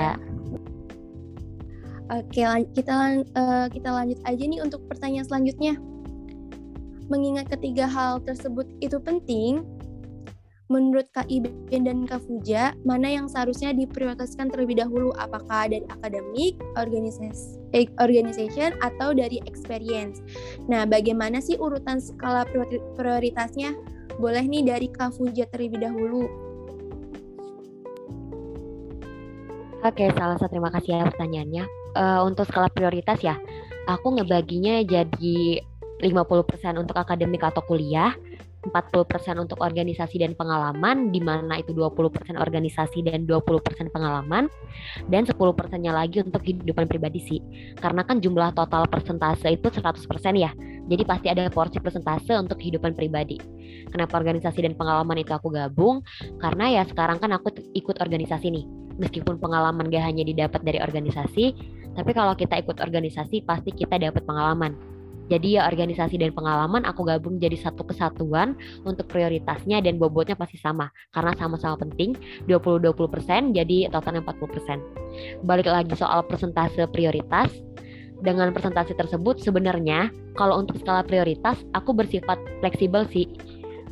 Oke, 2.07 2.39
kita 2.71 3.19
uh, 3.35 3.67
kita 3.67 3.89
lanjut 3.91 4.19
aja 4.23 4.43
nih 4.47 4.61
untuk 4.63 4.85
pertanyaan 4.87 5.27
selanjutnya. 5.27 5.75
Mengingat 7.07 7.47
ketiga 7.47 7.87
hal 7.87 8.19
tersebut 8.19 8.67
itu 8.83 8.99
penting, 8.99 9.63
menurut 10.67 11.07
Kak 11.15 11.31
Iben 11.31 11.55
dan 11.71 12.03
Kak 12.03 12.19
Fuja, 12.27 12.75
mana 12.83 13.07
yang 13.07 13.31
seharusnya 13.31 13.71
diprioritaskan 13.71 14.51
terlebih 14.51 14.83
dahulu? 14.83 15.15
Apakah 15.15 15.71
dari 15.71 15.87
akademik, 15.87 16.59
eh, 16.75 17.87
organization, 18.03 18.75
atau 18.83 19.15
dari 19.15 19.39
experience? 19.47 20.19
Nah, 20.67 20.83
bagaimana 20.83 21.39
sih 21.39 21.55
urutan 21.55 22.03
skala 22.03 22.43
prioritasnya? 22.99 23.71
Boleh 24.19 24.43
nih 24.43 24.67
dari 24.67 24.87
Kak 24.91 25.15
Fuja 25.15 25.47
terlebih 25.47 25.79
dahulu. 25.79 26.27
Oke, 29.87 30.11
salah 30.19 30.35
satu 30.35 30.51
terima 30.57 30.73
kasih 30.73 30.99
ya 30.99 31.07
pertanyaannya. 31.07 31.63
Uh, 31.95 32.21
untuk 32.27 32.43
skala 32.49 32.67
prioritas 32.67 33.23
ya, 33.23 33.39
aku 33.87 34.19
ngebaginya 34.19 34.83
jadi 34.83 35.63
50% 36.01 36.77
untuk 36.77 36.95
akademik 36.97 37.41
atau 37.41 37.63
kuliah, 37.65 38.13
40% 38.67 39.37
untuk 39.39 39.61
organisasi 39.63 40.19
dan 40.19 40.35
pengalaman, 40.35 41.13
di 41.13 41.23
mana 41.23 41.61
itu 41.61 41.71
20% 41.71 42.35
organisasi 42.35 43.05
dan 43.05 43.23
20% 43.23 43.93
pengalaman, 43.93 44.51
dan 45.07 45.23
10%-nya 45.23 45.95
lagi 45.95 46.19
untuk 46.25 46.43
kehidupan 46.43 46.89
pribadi 46.89 47.21
sih. 47.23 47.39
Karena 47.79 48.03
kan 48.03 48.19
jumlah 48.19 48.51
total 48.57 48.89
persentase 48.91 49.55
itu 49.55 49.71
100% 49.71 50.03
ya, 50.35 50.51
jadi 50.89 51.03
pasti 51.07 51.27
ada 51.31 51.47
porsi 51.47 51.79
persentase 51.79 52.35
untuk 52.35 52.59
kehidupan 52.59 52.97
pribadi. 52.97 53.39
Kenapa 53.87 54.19
organisasi 54.19 54.67
dan 54.67 54.73
pengalaman 54.75 55.21
itu 55.21 55.31
aku 55.31 55.53
gabung? 55.53 56.03
Karena 56.41 56.81
ya 56.81 56.83
sekarang 56.83 57.23
kan 57.23 57.31
aku 57.31 57.55
ikut 57.71 58.03
organisasi 58.03 58.51
nih. 58.51 58.65
Meskipun 58.97 59.37
pengalaman 59.37 59.93
gak 59.93 60.09
hanya 60.09 60.25
didapat 60.25 60.65
dari 60.65 60.81
organisasi, 60.81 61.53
tapi 61.93 62.11
kalau 62.17 62.33
kita 62.33 62.57
ikut 62.57 62.81
organisasi 62.81 63.45
pasti 63.45 63.69
kita 63.69 64.01
dapat 64.01 64.25
pengalaman 64.25 64.96
jadi 65.27 65.59
ya 65.59 65.61
organisasi 65.67 66.15
dan 66.15 66.31
pengalaman 66.31 66.87
aku 66.87 67.03
gabung 67.03 67.35
jadi 67.35 67.59
satu 67.59 67.83
kesatuan 67.83 68.55
untuk 68.87 69.11
prioritasnya 69.11 69.83
dan 69.83 69.99
bobotnya 69.99 70.39
pasti 70.39 70.55
sama. 70.55 70.87
Karena 71.11 71.35
sama-sama 71.35 71.75
penting 71.75 72.15
20-20% 72.47 73.51
jadi 73.51 73.91
totalnya 73.91 74.23
40%. 74.23 75.43
Balik 75.43 75.67
lagi 75.67 75.93
soal 75.99 76.23
persentase 76.23 76.87
prioritas. 76.91 77.51
Dengan 78.17 78.49
persentase 78.49 78.97
tersebut 78.97 79.37
sebenarnya 79.45 80.09
kalau 80.33 80.57
untuk 80.57 80.81
skala 80.81 81.05
prioritas 81.05 81.61
aku 81.77 81.93
bersifat 81.93 82.41
fleksibel 82.65 83.05
sih. 83.13 83.29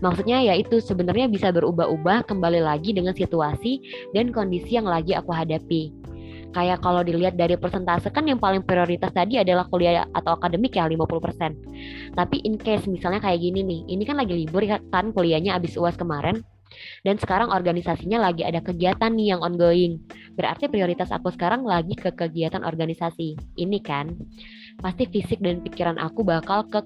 Maksudnya 0.01 0.41
yaitu 0.41 0.81
sebenarnya 0.81 1.29
bisa 1.29 1.53
berubah-ubah 1.53 2.25
kembali 2.25 2.59
lagi 2.59 2.91
dengan 2.91 3.13
situasi 3.13 3.79
dan 4.17 4.33
kondisi 4.33 4.75
yang 4.75 4.89
lagi 4.89 5.13
aku 5.13 5.29
hadapi 5.29 6.05
kayak 6.55 6.79
kalau 6.79 7.03
dilihat 7.03 7.35
dari 7.35 7.59
persentase 7.59 8.07
kan 8.15 8.23
yang 8.23 8.39
paling 8.39 8.63
prioritas 8.63 9.11
tadi 9.11 9.35
adalah 9.35 9.67
kuliah 9.67 10.07
atau 10.15 10.39
akademik 10.39 10.79
ya 10.79 10.87
50%. 10.87 12.15
Tapi 12.15 12.37
in 12.47 12.55
case 12.55 12.87
misalnya 12.87 13.19
kayak 13.19 13.43
gini 13.43 13.59
nih, 13.59 13.81
ini 13.91 14.03
kan 14.07 14.15
lagi 14.15 14.31
libur 14.39 14.63
ya, 14.63 14.79
kan 14.87 15.11
kuliahnya 15.11 15.51
habis 15.51 15.75
UAS 15.75 15.99
kemarin 15.99 16.39
dan 17.03 17.19
sekarang 17.19 17.51
organisasinya 17.51 18.19
lagi 18.19 18.47
ada 18.47 18.63
kegiatan 18.63 19.11
nih 19.11 19.35
yang 19.35 19.43
ongoing. 19.43 19.99
Berarti 20.39 20.71
prioritas 20.71 21.11
aku 21.11 21.27
sekarang 21.35 21.67
lagi 21.67 21.95
ke 21.95 22.15
kegiatan 22.15 22.63
organisasi. 22.63 23.35
Ini 23.59 23.79
kan 23.83 24.15
pasti 24.79 25.11
fisik 25.11 25.43
dan 25.43 25.59
pikiran 25.59 25.99
aku 25.99 26.23
bakal 26.23 26.67
ke 26.71 26.79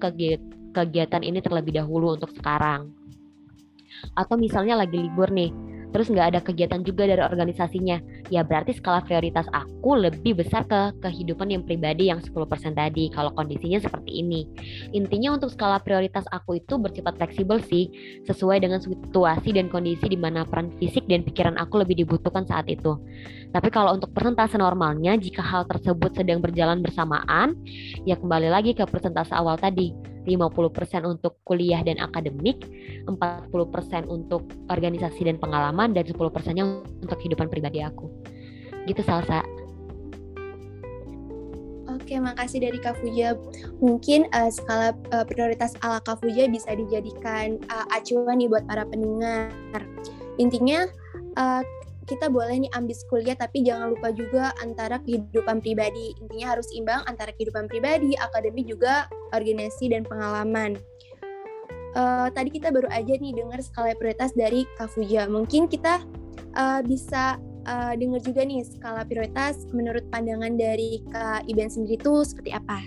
kegiatan 0.74 1.22
ini 1.22 1.38
terlebih 1.38 1.78
dahulu 1.78 2.18
untuk 2.18 2.34
sekarang. 2.34 2.90
Atau 4.14 4.38
misalnya 4.38 4.78
lagi 4.78 4.96
libur 4.96 5.28
nih, 5.34 5.50
terus 5.90 6.10
nggak 6.10 6.36
ada 6.36 6.40
kegiatan 6.42 6.82
juga 6.82 7.06
dari 7.06 7.22
organisasinya, 7.22 8.00
ya 8.32 8.46
berarti 8.46 8.74
skala 8.74 9.02
prioritas 9.04 9.46
aku 9.52 9.98
lebih 9.98 10.38
besar 10.38 10.66
ke 10.66 10.94
kehidupan 11.02 11.50
yang 11.50 11.62
pribadi 11.66 12.08
yang 12.08 12.22
10% 12.22 12.32
tadi 12.74 13.10
kalau 13.12 13.30
kondisinya 13.34 13.82
seperti 13.82 14.22
ini. 14.22 14.46
Intinya 14.94 15.36
untuk 15.36 15.52
skala 15.52 15.82
prioritas 15.82 16.24
aku 16.30 16.62
itu 16.62 16.78
bersifat 16.78 17.18
fleksibel 17.18 17.60
sih, 17.62 17.90
sesuai 18.26 18.62
dengan 18.62 18.80
situasi 18.80 19.54
dan 19.54 19.68
kondisi 19.68 20.06
di 20.10 20.18
mana 20.18 20.46
peran 20.46 20.72
fisik 20.78 21.06
dan 21.06 21.26
pikiran 21.26 21.58
aku 21.58 21.82
lebih 21.82 22.02
dibutuhkan 22.06 22.46
saat 22.46 22.66
itu. 22.70 22.98
Tapi 23.50 23.68
kalau 23.68 23.98
untuk 23.98 24.14
persentase 24.14 24.54
normalnya, 24.54 25.18
jika 25.18 25.42
hal 25.42 25.66
tersebut 25.66 26.14
sedang 26.14 26.38
berjalan 26.38 26.80
bersamaan, 26.86 27.58
ya 28.06 28.14
kembali 28.14 28.46
lagi 28.46 28.78
ke 28.78 28.86
persentase 28.86 29.34
awal 29.34 29.58
tadi, 29.58 29.90
50% 30.30 31.02
untuk 31.02 31.42
kuliah 31.42 31.82
dan 31.82 31.98
akademik, 31.98 32.62
40% 33.10 34.06
untuk 34.06 34.46
organisasi 34.70 35.26
dan 35.26 35.36
pengalaman, 35.42 35.90
dan 35.90 36.06
10%-nya 36.06 36.64
untuk 37.02 37.16
kehidupan 37.18 37.50
pribadi 37.50 37.82
aku. 37.82 38.06
Gitu 38.86 39.02
Salsa. 39.02 39.42
Oke, 41.90 42.18
makasih 42.18 42.58
dari 42.58 42.78
Kak 42.82 42.98
Fuja. 42.98 43.38
Mungkin 43.78 44.26
uh, 44.34 44.50
skala 44.50 44.94
uh, 45.14 45.22
prioritas 45.22 45.78
ala 45.82 46.02
Kak 46.02 46.18
Fuja 46.18 46.50
bisa 46.50 46.74
dijadikan 46.74 47.58
uh, 47.70 47.86
acuan 47.94 48.42
nih 48.42 48.50
buat 48.50 48.66
para 48.66 48.82
pendengar. 48.82 49.50
Intinya 50.42 50.90
uh, 51.38 51.62
kita 52.10 52.26
boleh 52.26 52.66
nih 52.66 52.72
ambis 52.74 53.06
kuliah 53.06 53.38
tapi 53.38 53.62
jangan 53.62 53.94
lupa 53.94 54.10
juga 54.10 54.50
antara 54.58 54.98
kehidupan 54.98 55.62
pribadi. 55.62 56.18
Intinya 56.18 56.58
harus 56.58 56.66
imbang 56.74 57.06
antara 57.06 57.30
kehidupan 57.30 57.70
pribadi, 57.70 58.18
akademik 58.18 58.66
juga 58.66 59.06
organisasi 59.30 59.94
dan 59.94 60.02
pengalaman. 60.02 60.74
Uh, 61.94 62.26
tadi 62.34 62.50
kita 62.50 62.74
baru 62.74 62.90
aja 62.90 63.14
nih 63.14 63.34
dengar 63.34 63.62
skala 63.62 63.94
prioritas 63.94 64.34
dari 64.34 64.66
Kak 64.74 64.90
Fuja. 64.90 65.30
Mungkin 65.30 65.70
kita 65.70 66.02
uh, 66.58 66.82
bisa 66.82 67.38
uh, 67.70 67.94
dengar 67.94 68.18
juga 68.26 68.42
nih 68.42 68.66
skala 68.66 69.06
prioritas 69.06 69.70
menurut 69.70 70.02
pandangan 70.10 70.58
dari 70.58 71.02
Kak 71.14 71.46
Iben 71.46 71.70
sendiri 71.70 71.98
itu 71.98 72.26
seperti 72.26 72.50
apa? 72.50 72.78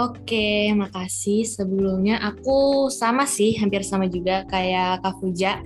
Oke, 0.00 0.72
makasih. 0.72 1.44
Sebelumnya 1.44 2.24
aku 2.24 2.88
sama 2.88 3.28
sih, 3.28 3.52
hampir 3.60 3.84
sama 3.84 4.08
juga 4.08 4.48
kayak 4.48 5.04
Kak 5.04 5.20
Fuja 5.20 5.60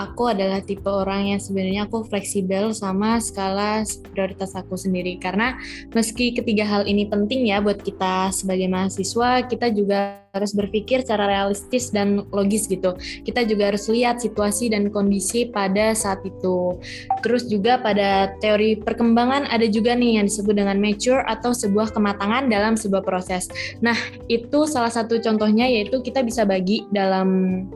aku 0.00 0.32
adalah 0.32 0.60
tipe 0.64 0.88
orang 0.88 1.36
yang 1.36 1.40
sebenarnya 1.40 1.88
aku 1.88 2.04
fleksibel 2.06 2.72
sama 2.72 3.20
skala 3.20 3.84
prioritas 4.12 4.56
aku 4.56 4.76
sendiri. 4.78 5.18
Karena 5.20 5.58
meski 5.92 6.32
ketiga 6.32 6.64
hal 6.64 6.88
ini 6.88 7.08
penting 7.08 7.48
ya 7.48 7.60
buat 7.60 7.80
kita 7.82 8.32
sebagai 8.32 8.68
mahasiswa 8.68 9.44
kita 9.48 9.68
juga 9.72 10.22
harus 10.32 10.56
berpikir 10.56 11.04
secara 11.04 11.28
realistis 11.28 11.92
dan 11.92 12.24
logis 12.32 12.64
gitu. 12.64 12.96
Kita 13.22 13.44
juga 13.44 13.68
harus 13.72 13.84
lihat 13.92 14.24
situasi 14.24 14.72
dan 14.72 14.88
kondisi 14.88 15.52
pada 15.52 15.92
saat 15.92 16.24
itu. 16.24 16.80
Terus 17.20 17.46
juga 17.52 17.76
pada 17.76 18.32
teori 18.40 18.80
perkembangan 18.80 19.44
ada 19.52 19.68
juga 19.68 19.92
nih 19.92 20.20
yang 20.20 20.26
disebut 20.26 20.56
dengan 20.56 20.80
mature 20.80 21.20
atau 21.28 21.52
sebuah 21.52 21.92
kematangan 21.92 22.48
dalam 22.48 22.80
sebuah 22.80 23.04
proses. 23.04 23.52
Nah 23.84 23.96
itu 24.32 24.64
salah 24.64 24.90
satu 24.90 25.20
contohnya 25.20 25.68
yaitu 25.68 26.00
kita 26.00 26.24
bisa 26.24 26.48
bagi 26.48 26.88
dalam 26.88 27.68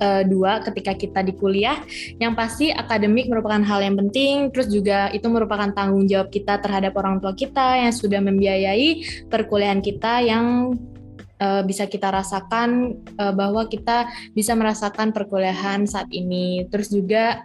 uh, 0.00 0.22
dua 0.26 0.62
ketika 0.64 0.94
kita 0.94 1.20
di 1.22 1.32
kuliah 1.36 1.78
yang 2.18 2.34
pasti 2.34 2.70
akademik 2.70 3.26
merupakan 3.30 3.62
hal 3.62 3.80
yang 3.82 3.98
penting 3.98 4.50
terus 4.50 4.70
juga 4.70 5.10
itu 5.14 5.26
merupakan 5.30 5.70
tanggung 5.74 6.06
jawab 6.06 6.30
kita 6.30 6.58
terhadap 6.62 6.94
orang 6.98 7.18
tua 7.18 7.34
kita 7.34 7.82
yang 7.84 7.92
sudah 7.94 8.20
membiayai 8.22 9.24
perkuliahan 9.28 9.82
kita 9.82 10.24
yang 10.24 10.76
uh, 11.40 11.62
bisa 11.66 11.84
kita 11.90 12.10
rasakan 12.10 13.00
uh, 13.18 13.32
bahwa 13.34 13.66
kita 13.66 14.10
bisa 14.32 14.54
merasakan 14.54 15.10
perkuliahan 15.10 15.86
saat 15.88 16.08
ini. 16.10 16.66
Terus 16.70 16.92
juga 16.92 17.42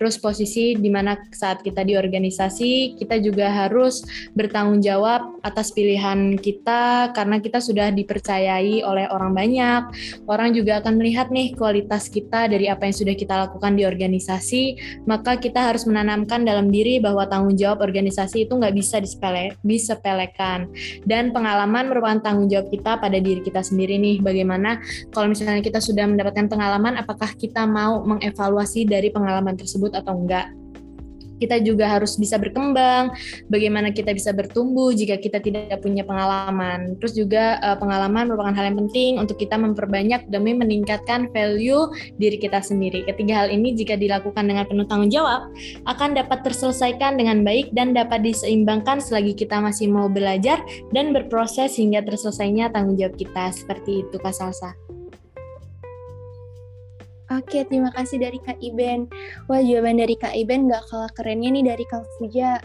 Terus 0.00 0.16
posisi 0.16 0.72
di 0.80 0.88
mana 0.88 1.12
saat 1.28 1.60
kita 1.60 1.84
di 1.84 1.92
organisasi, 1.92 2.96
kita 2.96 3.20
juga 3.20 3.52
harus 3.52 4.00
bertanggung 4.32 4.80
jawab 4.80 5.36
atas 5.44 5.76
pilihan 5.76 6.40
kita 6.40 7.12
karena 7.12 7.36
kita 7.36 7.60
sudah 7.60 7.92
dipercayai 7.92 8.80
oleh 8.80 9.12
orang 9.12 9.36
banyak. 9.36 9.82
Orang 10.24 10.56
juga 10.56 10.80
akan 10.80 10.96
melihat 10.96 11.28
nih 11.28 11.52
kualitas 11.52 12.08
kita 12.08 12.48
dari 12.48 12.72
apa 12.72 12.88
yang 12.88 12.96
sudah 12.96 13.12
kita 13.12 13.44
lakukan 13.44 13.76
di 13.76 13.84
organisasi, 13.84 14.62
maka 15.04 15.36
kita 15.36 15.68
harus 15.68 15.84
menanamkan 15.84 16.48
dalam 16.48 16.72
diri 16.72 16.96
bahwa 16.96 17.28
tanggung 17.28 17.60
jawab 17.60 17.84
organisasi 17.84 18.48
itu 18.48 18.56
nggak 18.56 18.72
bisa 18.72 19.04
disepele, 19.04 19.52
disepelekan. 19.60 20.72
Dan 21.04 21.28
pengalaman 21.36 21.92
merupakan 21.92 22.24
tanggung 22.24 22.48
jawab 22.48 22.72
kita 22.72 22.96
pada 22.96 23.20
diri 23.20 23.44
kita 23.44 23.60
sendiri 23.60 24.00
nih. 24.00 24.24
Bagaimana 24.24 24.80
kalau 25.12 25.28
misalnya 25.28 25.60
kita 25.60 25.76
sudah 25.76 26.08
mendapatkan 26.08 26.48
pengalaman, 26.48 26.96
apakah 26.96 27.36
kita 27.36 27.68
mau 27.68 28.00
mengevaluasi 28.00 28.88
dari 28.88 29.12
pengalaman 29.12 29.60
tersebut 29.60 29.89
tersebut 29.90 30.06
atau 30.06 30.14
enggak 30.14 30.46
kita 31.40 31.56
juga 31.64 31.88
harus 31.88 32.20
bisa 32.20 32.36
berkembang, 32.36 33.16
bagaimana 33.48 33.96
kita 33.96 34.12
bisa 34.12 34.28
bertumbuh 34.28 34.92
jika 34.92 35.16
kita 35.16 35.40
tidak 35.40 35.80
punya 35.80 36.04
pengalaman. 36.04 37.00
Terus 37.00 37.16
juga 37.16 37.56
uh, 37.64 37.80
pengalaman 37.80 38.28
merupakan 38.28 38.52
hal 38.52 38.68
yang 38.68 38.76
penting 38.84 39.16
untuk 39.16 39.40
kita 39.40 39.56
memperbanyak 39.56 40.28
demi 40.28 40.52
meningkatkan 40.52 41.32
value 41.32 41.88
diri 42.20 42.36
kita 42.36 42.60
sendiri. 42.60 43.08
Ketiga 43.08 43.40
hal 43.40 43.48
ini 43.48 43.72
jika 43.72 43.96
dilakukan 43.96 44.52
dengan 44.52 44.68
penuh 44.68 44.84
tanggung 44.84 45.08
jawab 45.08 45.48
akan 45.88 46.12
dapat 46.12 46.44
terselesaikan 46.44 47.16
dengan 47.16 47.40
baik 47.40 47.72
dan 47.72 47.96
dapat 47.96 48.20
diseimbangkan 48.20 49.00
selagi 49.00 49.32
kita 49.32 49.64
masih 49.64 49.88
mau 49.88 50.12
belajar 50.12 50.60
dan 50.92 51.16
berproses 51.16 51.72
hingga 51.80 52.04
terselesainya 52.04 52.68
tanggung 52.68 53.00
jawab 53.00 53.16
kita. 53.16 53.48
Seperti 53.48 54.04
itu 54.04 54.20
Kak 54.20 54.36
Salsa. 54.36 54.89
Oke, 57.30 57.62
terima 57.62 57.94
kasih 57.94 58.18
dari 58.18 58.42
Kak 58.42 58.58
Iben. 58.58 59.06
Wah, 59.46 59.62
jawaban 59.62 60.02
dari 60.02 60.18
Kak 60.18 60.34
Iben 60.34 60.66
gak 60.66 60.82
kalah 60.90 61.06
kerennya 61.14 61.54
nih 61.54 61.62
dari 61.62 61.84
Kak 61.86 62.02
Fuja. 62.18 62.58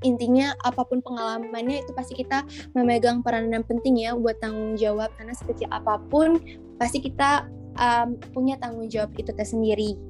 Intinya, 0.00 0.56
apa 0.64 0.80
pun 0.88 1.04
pengalamannya 1.04 1.84
itu 1.84 1.92
pasti 1.92 2.16
kita 2.16 2.48
memegang 2.72 3.20
peranan 3.20 3.60
penting 3.60 4.00
ya 4.00 4.16
buat 4.16 4.40
tanggung 4.40 4.80
jawab. 4.80 5.12
Karena 5.20 5.36
sekecil 5.36 5.68
apa 5.68 6.00
pun, 6.08 6.40
pasti 6.80 7.04
kita 7.04 7.44
um, 7.76 8.16
punya 8.32 8.56
tanggung 8.56 8.88
jawab 8.88 9.12
itu 9.20 9.36
tersendiri. 9.36 10.00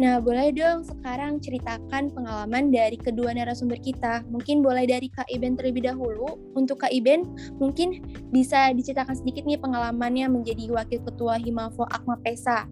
Nah, 0.00 0.16
boleh 0.16 0.48
dong 0.56 0.80
sekarang 0.80 1.44
ceritakan 1.44 2.08
pengalaman 2.08 2.72
dari 2.72 2.96
kedua 2.96 3.36
narasumber 3.36 3.76
kita. 3.84 4.24
Mungkin 4.32 4.64
boleh 4.64 4.88
dari 4.88 5.12
Kak 5.12 5.28
Iben 5.28 5.60
terlebih 5.60 5.84
dahulu. 5.84 6.40
Untuk 6.56 6.80
Kak 6.80 6.88
Iben, 6.88 7.36
mungkin 7.60 8.00
bisa 8.32 8.72
diceritakan 8.72 9.12
sedikit 9.12 9.44
nih 9.44 9.60
pengalamannya 9.60 10.32
menjadi 10.32 10.72
Wakil 10.72 11.04
Ketua 11.04 11.36
Himafo 11.36 11.84
Akma 11.92 12.16
Pesa. 12.24 12.64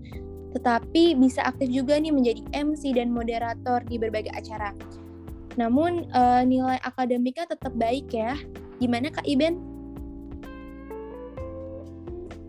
Tetapi 0.56 1.20
bisa 1.20 1.44
aktif 1.44 1.68
juga 1.68 2.00
nih 2.00 2.16
menjadi 2.16 2.40
MC 2.56 2.96
dan 2.96 3.12
moderator 3.12 3.84
di 3.84 4.00
berbagai 4.00 4.32
acara. 4.32 4.72
Namun 5.60 6.08
uh, 6.16 6.40
nilai 6.48 6.80
akademiknya 6.80 7.44
tetap 7.44 7.76
baik 7.76 8.08
ya. 8.08 8.40
Gimana 8.80 9.12
Kak 9.12 9.28
Iben? 9.28 9.77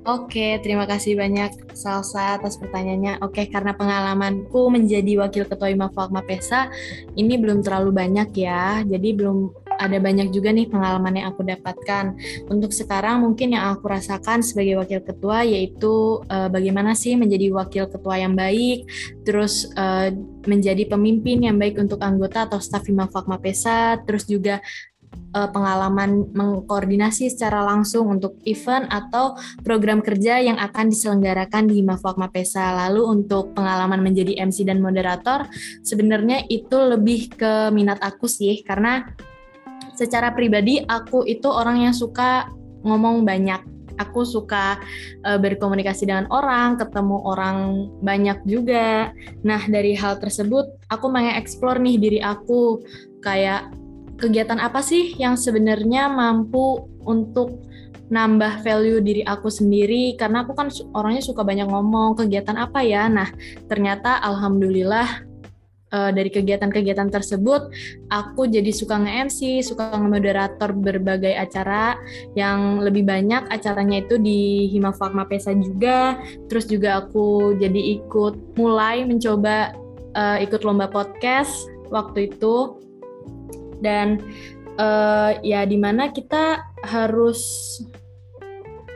Oke, 0.10 0.58
terima 0.66 0.90
kasih 0.90 1.14
banyak 1.14 1.70
Salsa 1.78 2.42
atas 2.42 2.58
pertanyaannya. 2.58 3.22
Oke, 3.22 3.46
karena 3.46 3.78
pengalamanku 3.78 4.74
menjadi 4.74 5.22
wakil 5.22 5.46
ketua 5.46 5.70
IMA 5.70 5.94
Fakma 5.94 6.26
Pesa 6.26 6.66
ini 7.14 7.38
belum 7.38 7.62
terlalu 7.62 7.94
banyak 7.94 8.34
ya. 8.34 8.82
Jadi 8.90 9.10
belum 9.14 9.54
ada 9.80 10.02
banyak 10.02 10.34
juga 10.34 10.50
nih 10.50 10.66
pengalaman 10.66 11.14
yang 11.14 11.28
aku 11.30 11.46
dapatkan. 11.46 12.18
Untuk 12.50 12.74
sekarang 12.74 13.22
mungkin 13.22 13.54
yang 13.54 13.70
aku 13.70 13.86
rasakan 13.86 14.42
sebagai 14.42 14.82
wakil 14.82 15.00
ketua 15.06 15.46
yaitu 15.46 16.26
uh, 16.26 16.50
bagaimana 16.50 16.98
sih 16.98 17.14
menjadi 17.14 17.54
wakil 17.54 17.86
ketua 17.88 18.18
yang 18.18 18.34
baik, 18.34 18.90
terus 19.24 19.70
uh, 19.78 20.10
menjadi 20.50 20.90
pemimpin 20.90 21.46
yang 21.46 21.62
baik 21.62 21.78
untuk 21.78 22.02
anggota 22.02 22.50
atau 22.50 22.58
staf 22.58 22.90
IMA 22.90 23.08
Fakma 23.08 23.38
Pesa, 23.38 24.02
terus 24.04 24.26
juga 24.26 24.58
uh, 25.36 25.50
pengalaman 25.50 26.30
mengkoordinasi 26.34 27.30
secara 27.30 27.62
langsung 27.66 28.10
untuk 28.10 28.38
event 28.46 28.90
atau 28.90 29.38
program 29.62 30.02
kerja 30.02 30.42
yang 30.42 30.58
akan 30.58 30.90
diselenggarakan 30.90 31.70
di 31.70 31.82
Mafwak 31.86 32.18
Mapesa. 32.18 32.74
Lalu 32.88 33.22
untuk 33.22 33.54
pengalaman 33.54 34.02
menjadi 34.02 34.40
MC 34.42 34.66
dan 34.66 34.82
moderator, 34.82 35.46
sebenarnya 35.86 36.46
itu 36.50 36.78
lebih 36.78 37.34
ke 37.34 37.70
minat 37.74 38.02
aku 38.02 38.26
sih, 38.26 38.62
karena 38.66 39.06
secara 39.94 40.32
pribadi 40.32 40.82
aku 40.88 41.28
itu 41.28 41.50
orang 41.50 41.90
yang 41.90 41.96
suka 41.96 42.50
ngomong 42.88 43.28
banyak. 43.28 43.62
Aku 44.00 44.24
suka 44.24 44.80
uh, 45.28 45.36
berkomunikasi 45.36 46.08
dengan 46.08 46.24
orang, 46.32 46.80
ketemu 46.80 47.20
orang 47.20 47.58
banyak 48.00 48.40
juga. 48.48 49.12
Nah, 49.44 49.60
dari 49.68 49.92
hal 49.92 50.24
tersebut, 50.24 50.72
aku 50.88 51.12
mengeksplor 51.12 51.84
nih 51.84 52.00
diri 52.00 52.20
aku, 52.24 52.80
kayak 53.20 53.68
kegiatan 54.20 54.60
apa 54.60 54.84
sih 54.84 55.16
yang 55.16 55.40
sebenarnya 55.40 56.12
mampu 56.12 56.86
untuk 57.08 57.64
nambah 58.10 58.66
value 58.66 59.00
diri 59.00 59.24
aku 59.24 59.48
sendiri? 59.48 60.18
Karena 60.20 60.44
aku 60.44 60.54
kan 60.58 60.68
orangnya 60.94 61.24
suka 61.24 61.46
banyak 61.46 61.70
ngomong 61.70 62.20
kegiatan 62.20 62.58
apa 62.60 62.84
ya? 62.84 63.08
Nah 63.08 63.30
ternyata 63.70 64.20
alhamdulillah 64.20 65.30
uh, 65.94 66.12
dari 66.14 66.30
kegiatan-kegiatan 66.34 67.10
tersebut 67.10 67.70
aku 68.10 68.50
jadi 68.50 68.70
suka 68.74 68.98
nge-MC, 68.98 69.62
suka 69.62 69.94
nge-moderator 69.96 70.74
berbagai 70.74 71.38
acara. 71.38 71.96
Yang 72.34 72.60
lebih 72.90 73.04
banyak 73.06 73.48
acaranya 73.50 74.04
itu 74.04 74.18
di 74.18 74.68
Hima 74.74 74.92
Fakma 74.92 75.30
Pesa 75.30 75.54
juga. 75.54 76.18
Terus 76.50 76.66
juga 76.66 77.06
aku 77.06 77.56
jadi 77.58 78.02
ikut 78.02 78.58
mulai 78.58 79.06
mencoba 79.06 79.74
uh, 80.18 80.38
ikut 80.42 80.66
lomba 80.66 80.90
podcast 80.90 81.70
waktu 81.90 82.34
itu 82.34 82.78
dan 83.80 84.22
uh, 84.80 85.36
ya 85.44 85.68
di 85.68 85.76
mana 85.76 86.12
kita 86.14 86.64
harus 86.88 87.42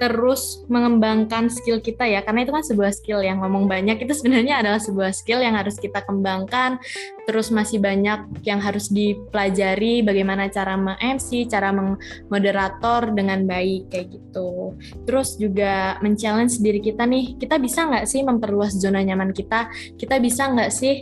terus 0.04 0.66
mengembangkan 0.68 1.48
skill 1.48 1.80
kita 1.80 2.04
ya 2.04 2.20
karena 2.26 2.44
itu 2.44 2.52
kan 2.52 2.66
sebuah 2.66 2.92
skill 2.92 3.24
yang 3.24 3.40
ngomong 3.40 3.72
banyak 3.72 4.04
itu 4.04 4.12
sebenarnya 4.12 4.60
adalah 4.60 4.82
sebuah 4.82 5.16
skill 5.16 5.40
yang 5.40 5.56
harus 5.56 5.80
kita 5.80 6.04
kembangkan 6.04 6.76
terus 7.24 7.48
masih 7.56 7.80
banyak 7.80 8.28
yang 8.44 8.60
harus 8.60 8.92
dipelajari 8.92 10.04
bagaimana 10.04 10.52
cara 10.52 10.76
meng-MC, 10.76 11.48
cara 11.48 11.72
mengmoderator 11.72 13.16
dengan 13.16 13.48
baik 13.48 13.88
kayak 13.88 14.08
gitu. 14.12 14.76
Terus 15.08 15.40
juga 15.40 15.96
men-challenge 16.04 16.60
diri 16.60 16.84
kita 16.84 17.08
nih, 17.08 17.40
kita 17.40 17.56
bisa 17.64 17.88
nggak 17.88 18.06
sih 18.12 18.28
memperluas 18.28 18.76
zona 18.76 19.00
nyaman 19.00 19.32
kita? 19.32 19.72
Kita 19.96 20.20
bisa 20.20 20.52
nggak 20.52 20.72
sih 20.72 21.00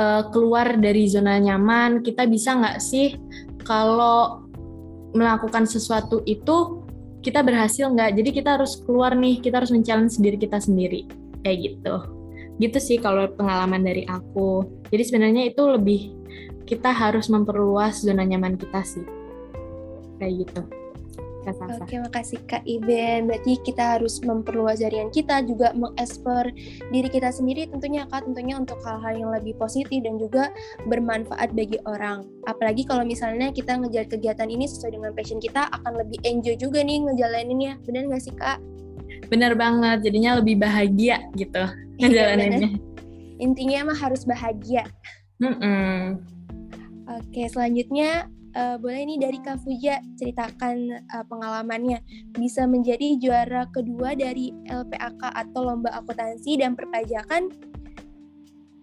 uh, 0.00 0.22
keluar 0.32 0.80
dari 0.80 1.04
zona 1.04 1.36
nyaman? 1.36 2.00
Kita 2.00 2.24
bisa 2.24 2.56
nggak 2.56 2.80
sih 2.80 3.20
kalau 3.68 4.48
melakukan 5.12 5.68
sesuatu 5.68 6.24
itu 6.24 6.80
kita 7.20 7.44
berhasil 7.44 7.92
nggak? 7.92 8.16
Jadi 8.16 8.30
kita 8.32 8.56
harus 8.56 8.80
keluar 8.80 9.12
nih 9.12 9.44
kita 9.44 9.60
harus 9.60 9.68
mencalon 9.68 10.08
sendiri 10.08 10.40
kita 10.40 10.56
sendiri. 10.56 11.04
Kayak 11.44 11.58
gitu. 11.76 11.94
Gitu 12.56 12.78
sih 12.80 12.96
kalau 12.96 13.28
pengalaman 13.36 13.84
dari 13.84 14.08
aku. 14.08 14.64
Jadi 14.88 15.02
sebenarnya 15.04 15.42
itu 15.52 15.62
lebih 15.68 16.00
kita 16.64 16.88
harus 16.88 17.28
memperluas 17.28 18.00
zona 18.00 18.24
nyaman 18.24 18.56
kita 18.56 18.80
sih. 18.80 19.04
Kayak 20.16 20.48
gitu 20.48 20.79
Oke, 21.48 21.96
makasih 21.96 22.36
Kak 22.44 22.68
Iben. 22.68 23.24
Berarti 23.24 23.56
kita 23.64 23.96
harus 23.96 24.20
memperluas 24.20 24.84
jaringan 24.84 25.08
kita, 25.08 25.40
juga 25.48 25.72
mengeksplor 25.72 26.52
diri 26.92 27.08
kita 27.08 27.32
sendiri 27.32 27.64
tentunya 27.72 28.04
Kak, 28.12 28.28
tentunya 28.28 28.60
untuk 28.60 28.76
hal-hal 28.84 29.16
yang 29.16 29.30
lebih 29.32 29.56
positif 29.56 30.04
dan 30.04 30.20
juga 30.20 30.52
bermanfaat 30.84 31.56
bagi 31.56 31.80
orang. 31.88 32.28
Apalagi 32.44 32.84
kalau 32.84 33.08
misalnya 33.08 33.48
kita 33.56 33.80
ngejar 33.80 34.04
kegiatan 34.12 34.48
ini 34.52 34.68
sesuai 34.68 35.00
dengan 35.00 35.16
passion 35.16 35.40
kita, 35.40 35.72
akan 35.72 36.04
lebih 36.04 36.20
enjoy 36.28 36.60
juga 36.60 36.84
nih 36.84 37.08
ngejalaninnya. 37.08 37.80
Benar 37.88 38.12
nggak 38.12 38.22
sih 38.22 38.34
Kak? 38.36 38.60
Benar 39.32 39.56
banget, 39.56 40.04
jadinya 40.04 40.36
lebih 40.36 40.60
bahagia 40.60 41.24
gitu 41.40 41.64
iya, 41.96 42.04
ngejalaninnya. 42.04 42.70
Intinya 43.40 43.88
mah 43.88 43.98
harus 43.98 44.28
bahagia. 44.28 44.84
Mm 45.40 45.56
-mm. 45.56 46.00
Oke, 47.10 47.48
selanjutnya 47.48 48.28
uh, 48.56 48.76
boleh 48.78 49.02
nih 49.06 49.18
dari 49.20 49.38
Kak 49.42 49.62
Fuja 49.62 50.00
ceritakan 50.18 51.06
uh, 51.12 51.24
pengalamannya. 51.26 52.02
Bisa 52.34 52.66
menjadi 52.66 53.18
juara 53.20 53.66
kedua 53.70 54.14
dari 54.14 54.54
LPAK 54.70 55.22
atau 55.22 55.60
Lomba 55.66 55.90
Akuntansi 55.94 56.58
dan 56.58 56.74
Perpajakan. 56.74 57.50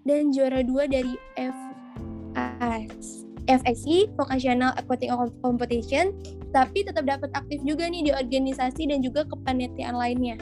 Dan 0.07 0.31
juara 0.31 0.63
dua 0.63 0.87
dari 0.87 1.19
FAS, 1.35 3.27
FSC 3.51 4.07
Vocational 4.15 4.71
Accounting 4.79 5.11
Competition. 5.43 6.15
Tapi 6.55 6.87
tetap 6.87 7.03
dapat 7.03 7.27
aktif 7.35 7.59
juga 7.67 7.91
nih 7.91 8.07
di 8.07 8.11
organisasi 8.15 8.87
dan 8.87 9.03
juga 9.03 9.27
kepanitiaan 9.27 9.99
lainnya. 9.99 10.39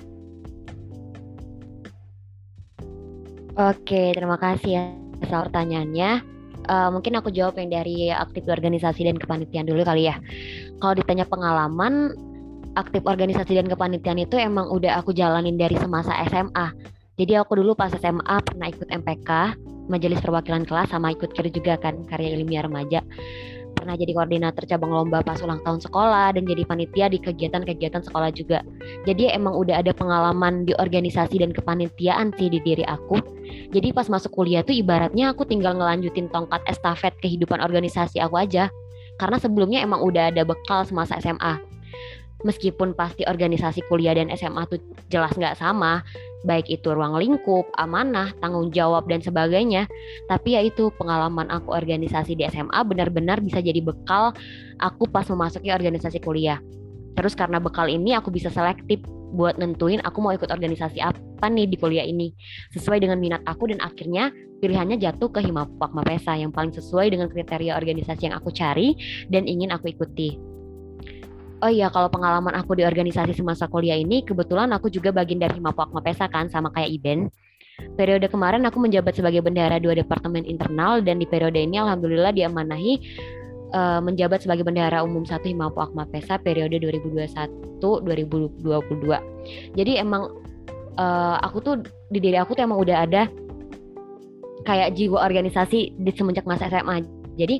Oke, 3.55 4.13
terima 4.13 4.37
kasih 4.37 4.71
ya 4.75 4.83
soal 5.25 5.47
pertanyaannya 5.47 6.34
uh, 6.67 6.89
mungkin 6.91 7.17
aku 7.17 7.31
jawab 7.31 7.57
yang 7.57 7.71
dari 7.71 8.09
aktif 8.11 8.45
organisasi 8.45 9.07
dan 9.07 9.17
kepanitiaan 9.17 9.65
dulu 9.69 9.81
kali 9.85 10.09
ya. 10.09 10.17
Kalau 10.81 10.93
ditanya 10.97 11.25
pengalaman, 11.25 12.13
aktif 12.75 13.01
organisasi 13.07 13.55
dan 13.55 13.67
kepanitiaan 13.71 14.19
itu 14.19 14.35
emang 14.35 14.67
udah 14.69 14.99
aku 14.99 15.15
jalanin 15.15 15.55
dari 15.55 15.79
semasa 15.79 16.11
SMA. 16.27 16.73
Jadi 17.15 17.39
aku 17.39 17.63
dulu 17.63 17.73
pas 17.79 17.93
SMA 17.95 18.43
pernah 18.43 18.67
ikut 18.67 18.91
MPK, 18.91 19.29
Majelis 19.87 20.19
Perwakilan 20.19 20.67
Kelas, 20.67 20.91
sama 20.91 21.15
ikut 21.15 21.31
KIR 21.31 21.47
juga 21.47 21.79
kan, 21.79 22.03
Karya 22.11 22.35
Ilmiah 22.35 22.67
Remaja 22.67 22.99
pernah 23.75 23.99
jadi 23.99 24.15
koordinator 24.15 24.63
cabang 24.63 24.89
lomba 24.89 25.19
pas 25.19 25.37
ulang 25.43 25.59
tahun 25.61 25.83
sekolah 25.83 26.33
dan 26.39 26.43
jadi 26.47 26.63
panitia 26.63 27.05
di 27.11 27.19
kegiatan-kegiatan 27.19 28.01
sekolah 28.07 28.31
juga. 28.31 28.63
Jadi 29.03 29.29
emang 29.29 29.53
udah 29.59 29.83
ada 29.83 29.91
pengalaman 29.91 30.63
di 30.63 30.73
organisasi 30.79 31.43
dan 31.43 31.51
kepanitiaan 31.51 32.31
sih 32.39 32.47
di 32.47 32.63
diri 32.63 32.87
aku. 32.87 33.19
Jadi 33.75 33.91
pas 33.91 34.07
masuk 34.07 34.31
kuliah 34.33 34.63
tuh 34.63 34.73
ibaratnya 34.73 35.35
aku 35.35 35.43
tinggal 35.43 35.75
ngelanjutin 35.75 36.31
tongkat 36.31 36.63
estafet 36.65 37.13
kehidupan 37.19 37.59
organisasi 37.59 38.23
aku 38.23 38.39
aja. 38.39 38.71
Karena 39.19 39.37
sebelumnya 39.37 39.83
emang 39.83 40.01
udah 40.01 40.31
ada 40.31 40.47
bekal 40.47 40.87
semasa 40.87 41.19
SMA. 41.19 41.59
Meskipun 42.43 42.93
pasti 42.93 43.23
organisasi 43.25 43.83
kuliah 43.89 44.13
dan 44.13 44.29
SMA 44.35 44.67
tuh 44.69 44.77
jelas 45.09 45.33
nggak 45.33 45.57
sama, 45.57 46.03
baik 46.45 46.69
itu 46.69 46.93
ruang 46.93 47.17
lingkup, 47.17 47.65
amanah, 47.75 48.31
tanggung 48.39 48.69
jawab 48.69 49.09
dan 49.09 49.19
sebagainya. 49.19 49.89
Tapi 50.29 50.55
ya 50.55 50.61
itu 50.61 50.93
pengalaman 50.95 51.49
aku 51.49 51.73
organisasi 51.73 52.37
di 52.37 52.45
SMA 52.47 52.79
benar-benar 52.85 53.41
bisa 53.41 53.59
jadi 53.59 53.81
bekal 53.81 54.31
aku 54.79 55.09
pas 55.09 55.25
memasuki 55.27 55.73
organisasi 55.73 56.21
kuliah. 56.21 56.61
Terus 57.17 57.33
karena 57.33 57.57
bekal 57.57 57.89
ini 57.89 58.13
aku 58.13 58.29
bisa 58.29 58.53
selektif 58.53 59.01
buat 59.35 59.59
nentuin 59.59 59.99
aku 60.05 60.23
mau 60.23 60.31
ikut 60.31 60.47
organisasi 60.47 61.03
apa 61.03 61.45
nih 61.51 61.67
di 61.67 61.75
kuliah 61.75 62.07
ini 62.07 62.31
sesuai 62.71 63.03
dengan 63.03 63.19
minat 63.19 63.43
aku 63.43 63.67
dan 63.67 63.83
akhirnya 63.83 64.31
pilihannya 64.63 64.95
jatuh 64.95 65.27
ke 65.27 65.43
Himapak 65.43 65.91
Mapesa 65.91 66.39
yang 66.39 66.55
paling 66.55 66.71
sesuai 66.71 67.11
dengan 67.11 67.27
kriteria 67.27 67.75
organisasi 67.75 68.31
yang 68.31 68.35
aku 68.39 68.55
cari 68.55 68.95
dan 69.27 69.43
ingin 69.43 69.75
aku 69.75 69.91
ikuti. 69.91 70.54
Oh 71.63 71.71
iya, 71.71 71.87
kalau 71.87 72.11
pengalaman 72.11 72.51
aku 72.51 72.75
di 72.75 72.83
organisasi 72.83 73.31
semasa 73.31 73.63
kuliah 73.71 73.95
ini, 73.95 74.27
kebetulan 74.27 74.67
aku 74.75 74.91
juga 74.91 75.15
bagian 75.15 75.39
dari 75.39 75.55
Himapu 75.55 75.87
Akmapesa 75.87 76.27
kan, 76.27 76.51
sama 76.51 76.67
kayak 76.75 76.91
Iben. 76.91 77.31
Periode 77.95 78.27
kemarin 78.27 78.67
aku 78.67 78.79
menjabat 78.79 79.15
sebagai 79.15 79.43
bendahara 79.43 79.79
dua 79.79 79.95
departemen 79.95 80.45
internal 80.47 81.01
dan 81.03 81.19
di 81.19 81.27
periode 81.27 81.59
ini 81.59 81.75
alhamdulillah 81.75 82.31
diamanahi 82.31 83.03
uh, 83.75 83.99
menjabat 83.99 84.47
sebagai 84.47 84.63
bendahara 84.63 85.03
umum 85.03 85.27
satu 85.27 85.51
Himapu 85.51 85.83
Akmapesa 85.83 86.39
periode 86.39 86.79
2021-2022. 86.79 89.75
Jadi 89.75 89.91
emang 89.99 90.31
uh, 90.95 91.35
aku 91.43 91.59
tuh 91.59 91.83
di 92.07 92.23
diri 92.23 92.39
aku 92.39 92.55
tuh 92.55 92.63
emang 92.63 92.79
udah 92.79 93.03
ada 93.03 93.27
kayak 94.63 94.95
jiwa 94.95 95.19
organisasi 95.23 95.99
di 95.99 96.11
semenjak 96.15 96.47
masa 96.47 96.71
SMA. 96.71 97.03
Jadi 97.35 97.59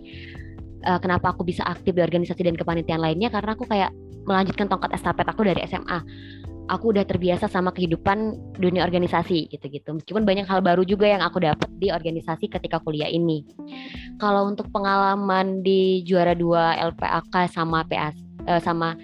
uh, 0.86 1.00
kenapa 1.02 1.34
aku 1.34 1.44
bisa 1.44 1.66
aktif 1.66 1.98
di 1.98 2.02
organisasi 2.02 2.46
dan 2.46 2.56
kepanitiaan 2.56 3.02
lainnya 3.02 3.34
karena 3.34 3.58
aku 3.58 3.66
kayak 3.66 3.92
melanjutkan 4.26 4.70
tongkat 4.70 4.94
estafet 4.94 5.28
aku 5.28 5.42
dari 5.46 5.62
SMA 5.66 6.00
aku 6.70 6.94
udah 6.94 7.06
terbiasa 7.06 7.46
sama 7.46 7.70
kehidupan 7.70 8.34
dunia 8.58 8.86
organisasi 8.86 9.50
gitu-gitu. 9.54 10.02
Meskipun 10.02 10.26
banyak 10.26 10.50
hal 10.50 10.66
baru 10.66 10.82
juga 10.82 11.06
yang 11.06 11.22
aku 11.22 11.42
dapat 11.42 11.70
di 11.78 11.94
organisasi 11.94 12.50
ketika 12.50 12.82
kuliah 12.82 13.10
ini. 13.10 13.46
Kalau 14.18 14.50
untuk 14.50 14.70
pengalaman 14.74 15.62
di 15.62 16.02
juara 16.06 16.34
dua 16.34 16.74
LPAK 16.94 17.54
sama 17.54 17.86
PAS 17.86 18.18
uh, 18.50 18.62
sama 18.62 18.98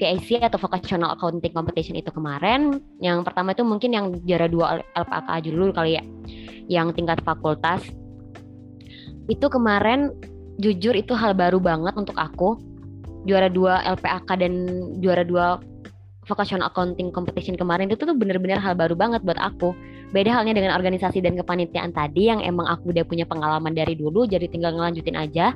VIC 0.00 0.40
atau 0.40 0.56
Vocational 0.56 1.12
Accounting 1.12 1.52
Competition 1.52 1.92
itu 1.92 2.08
kemarin, 2.08 2.80
yang 3.04 3.20
pertama 3.20 3.52
itu 3.52 3.60
mungkin 3.60 3.92
yang 3.92 4.06
juara 4.24 4.48
dua 4.48 4.80
LPAK 4.96 5.28
dulu 5.44 5.76
kali 5.76 6.00
ya, 6.00 6.04
yang 6.72 6.96
tingkat 6.96 7.20
fakultas. 7.20 7.84
Itu 9.28 9.52
kemarin 9.52 10.16
jujur 10.60 10.92
itu 10.92 11.16
hal 11.16 11.32
baru 11.32 11.56
banget 11.58 11.96
untuk 11.96 12.14
aku. 12.20 12.60
Juara 13.24 13.52
dua 13.52 13.84
LPAK 13.84 14.28
dan 14.40 14.52
juara 15.00 15.24
dua 15.24 15.60
vocational 16.28 16.70
accounting 16.70 17.10
competition 17.10 17.58
kemarin 17.58 17.90
itu 17.90 18.06
tuh 18.06 18.14
bener-bener 18.14 18.60
hal 18.60 18.76
baru 18.76 18.94
banget 18.94 19.24
buat 19.26 19.40
aku. 19.40 19.74
Beda 20.10 20.30
halnya 20.30 20.54
dengan 20.54 20.74
organisasi 20.74 21.22
dan 21.22 21.38
kepanitiaan 21.38 21.94
tadi 21.94 22.30
yang 22.30 22.42
emang 22.42 22.66
aku 22.66 22.90
udah 22.94 23.06
punya 23.06 23.26
pengalaman 23.26 23.74
dari 23.74 23.94
dulu 23.94 24.26
jadi 24.26 24.46
tinggal 24.46 24.74
ngelanjutin 24.78 25.18
aja. 25.18 25.54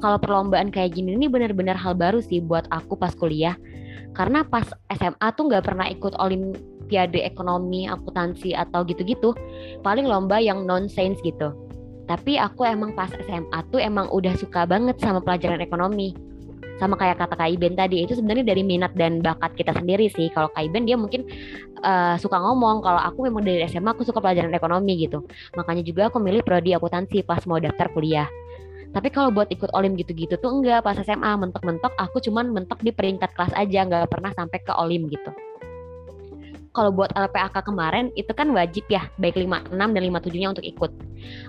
Kalau 0.00 0.16
perlombaan 0.20 0.72
kayak 0.72 0.96
gini 0.96 1.16
ini 1.16 1.28
bener-bener 1.28 1.76
hal 1.76 1.96
baru 1.96 2.20
sih 2.20 2.40
buat 2.40 2.68
aku 2.72 2.96
pas 2.96 3.12
kuliah. 3.16 3.56
Karena 4.12 4.44
pas 4.44 4.68
SMA 4.92 5.28
tuh 5.32 5.48
nggak 5.48 5.64
pernah 5.64 5.88
ikut 5.88 6.12
olimpiade 6.20 7.24
ekonomi 7.24 7.88
akuntansi 7.88 8.52
atau 8.52 8.84
gitu-gitu. 8.84 9.32
Paling 9.80 10.04
lomba 10.04 10.36
yang 10.40 10.68
nonsense 10.68 11.20
gitu 11.24 11.71
tapi 12.12 12.36
aku 12.36 12.68
emang 12.68 12.92
pas 12.92 13.08
SMA 13.08 13.58
tuh 13.72 13.80
emang 13.80 14.04
udah 14.12 14.36
suka 14.36 14.68
banget 14.68 15.00
sama 15.00 15.24
pelajaran 15.24 15.64
ekonomi. 15.64 16.12
Sama 16.76 16.92
kayak 17.00 17.24
kata 17.24 17.40
Kak 17.40 17.48
Iben 17.56 17.72
tadi 17.72 18.04
itu 18.04 18.12
sebenarnya 18.12 18.52
dari 18.52 18.60
minat 18.60 18.92
dan 18.92 19.24
bakat 19.24 19.56
kita 19.56 19.72
sendiri 19.72 20.12
sih. 20.12 20.28
Kalau 20.28 20.52
Kak 20.52 20.60
Iben 20.60 20.84
dia 20.84 21.00
mungkin 21.00 21.24
uh, 21.80 22.20
suka 22.20 22.36
ngomong. 22.36 22.84
Kalau 22.84 23.00
aku 23.00 23.32
memang 23.32 23.40
dari 23.40 23.64
SMA 23.64 23.96
aku 23.96 24.04
suka 24.04 24.20
pelajaran 24.20 24.52
ekonomi 24.52 25.08
gitu. 25.08 25.24
Makanya 25.56 25.80
juga 25.88 26.12
aku 26.12 26.20
milih 26.20 26.44
prodi 26.44 26.76
akuntansi 26.76 27.24
pas 27.24 27.40
mau 27.48 27.56
daftar 27.56 27.88
kuliah. 27.96 28.28
Tapi 28.92 29.08
kalau 29.08 29.32
buat 29.32 29.48
ikut 29.48 29.72
olim 29.72 29.96
gitu-gitu 29.96 30.36
tuh 30.36 30.52
enggak. 30.52 30.84
Pas 30.84 31.00
SMA 31.00 31.32
mentok-mentok 31.40 31.96
aku 31.96 32.20
cuman 32.20 32.52
mentok 32.52 32.84
di 32.84 32.92
peringkat 32.92 33.32
kelas 33.32 33.56
aja. 33.56 33.88
Nggak 33.88 34.12
pernah 34.12 34.36
sampai 34.36 34.60
ke 34.60 34.76
olim 34.76 35.08
gitu 35.08 35.32
kalau 36.72 36.90
buat 36.92 37.12
LPAK 37.12 37.68
kemarin 37.68 38.08
itu 38.16 38.32
kan 38.32 38.48
wajib 38.56 38.88
ya 38.88 39.04
baik 39.20 39.36
56 39.36 39.76
dan 39.76 40.02
57-nya 40.02 40.48
untuk 40.56 40.64
ikut. 40.64 40.90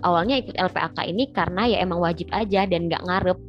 Awalnya 0.03 0.35
ikut 0.43 0.55
LPAK 0.59 1.07
ini 1.07 1.31
karena 1.31 1.63
ya 1.65 1.77
emang 1.79 2.03
wajib 2.03 2.27
aja 2.35 2.67
dan 2.67 2.91
nggak 2.91 3.03
ngarep. 3.07 3.39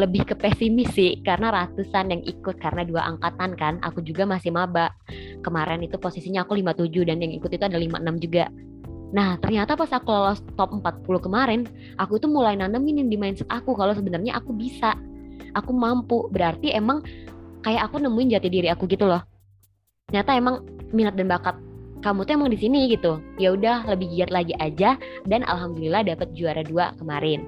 Lebih 0.00 0.32
ke 0.32 0.34
pesimis 0.34 0.90
sih 0.96 1.20
karena 1.20 1.52
ratusan 1.52 2.10
yang 2.10 2.22
ikut 2.24 2.56
karena 2.58 2.82
dua 2.88 3.04
angkatan 3.04 3.52
kan. 3.54 3.76
Aku 3.84 4.00
juga 4.00 4.24
masih 4.24 4.50
maba. 4.50 4.96
Kemarin 5.44 5.84
itu 5.84 6.00
posisinya 6.00 6.48
aku 6.48 6.56
57 6.56 6.88
dan 7.04 7.20
yang 7.20 7.36
ikut 7.36 7.52
itu 7.52 7.64
ada 7.64 7.76
56 7.76 8.24
juga. 8.24 8.48
Nah, 9.10 9.36
ternyata 9.42 9.74
pas 9.74 9.90
aku 9.90 10.06
lolos 10.06 10.40
top 10.54 10.70
40 10.70 11.26
kemarin, 11.26 11.60
aku 11.98 12.22
tuh 12.22 12.30
mulai 12.30 12.54
nanemin 12.54 13.10
di 13.10 13.18
mindset 13.18 13.50
aku 13.50 13.74
kalau 13.74 13.92
sebenarnya 13.92 14.40
aku 14.40 14.56
bisa. 14.56 14.96
Aku 15.52 15.74
mampu. 15.74 16.30
Berarti 16.30 16.70
emang 16.70 17.02
kayak 17.60 17.90
aku 17.90 18.00
nemuin 18.00 18.38
jati 18.38 18.48
diri 18.48 18.70
aku 18.70 18.86
gitu 18.88 19.04
loh 19.04 19.29
ternyata 20.10 20.34
emang 20.34 20.66
minat 20.90 21.14
dan 21.14 21.30
bakat 21.30 21.54
kamu 22.00 22.24
tuh 22.24 22.32
emang 22.32 22.50
di 22.50 22.58
sini 22.58 22.90
gitu. 22.90 23.20
Ya 23.36 23.52
udah 23.52 23.84
lebih 23.86 24.08
giat 24.16 24.32
lagi 24.32 24.56
aja 24.58 24.96
dan 25.28 25.44
alhamdulillah 25.44 26.04
dapat 26.04 26.32
juara 26.32 26.64
dua 26.64 26.96
kemarin. 26.96 27.44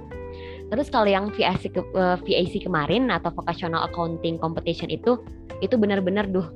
Terus 0.73 0.89
kalau 0.89 1.09
yang 1.09 1.29
VAC 1.37 1.69
ke, 1.69 1.81
uh, 1.93 2.17
VAC 2.21 2.65
kemarin 2.65 3.13
atau 3.13 3.29
vocational 3.33 3.85
accounting 3.85 4.41
competition 4.41 4.89
itu 4.89 5.21
itu 5.61 5.75
benar-benar 5.77 6.29
duh 6.29 6.49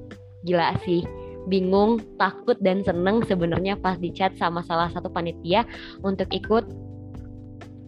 gila 0.44 0.76
sih. 0.84 1.04
Bingung 1.48 2.00
takut 2.20 2.56
dan 2.60 2.82
seneng 2.84 3.22
sebenarnya 3.24 3.78
pas 3.78 3.96
di 4.00 4.10
chat 4.12 4.32
sama 4.40 4.64
salah 4.64 4.88
satu 4.92 5.12
panitia 5.12 5.64
untuk 6.00 6.28
ikut 6.32 6.64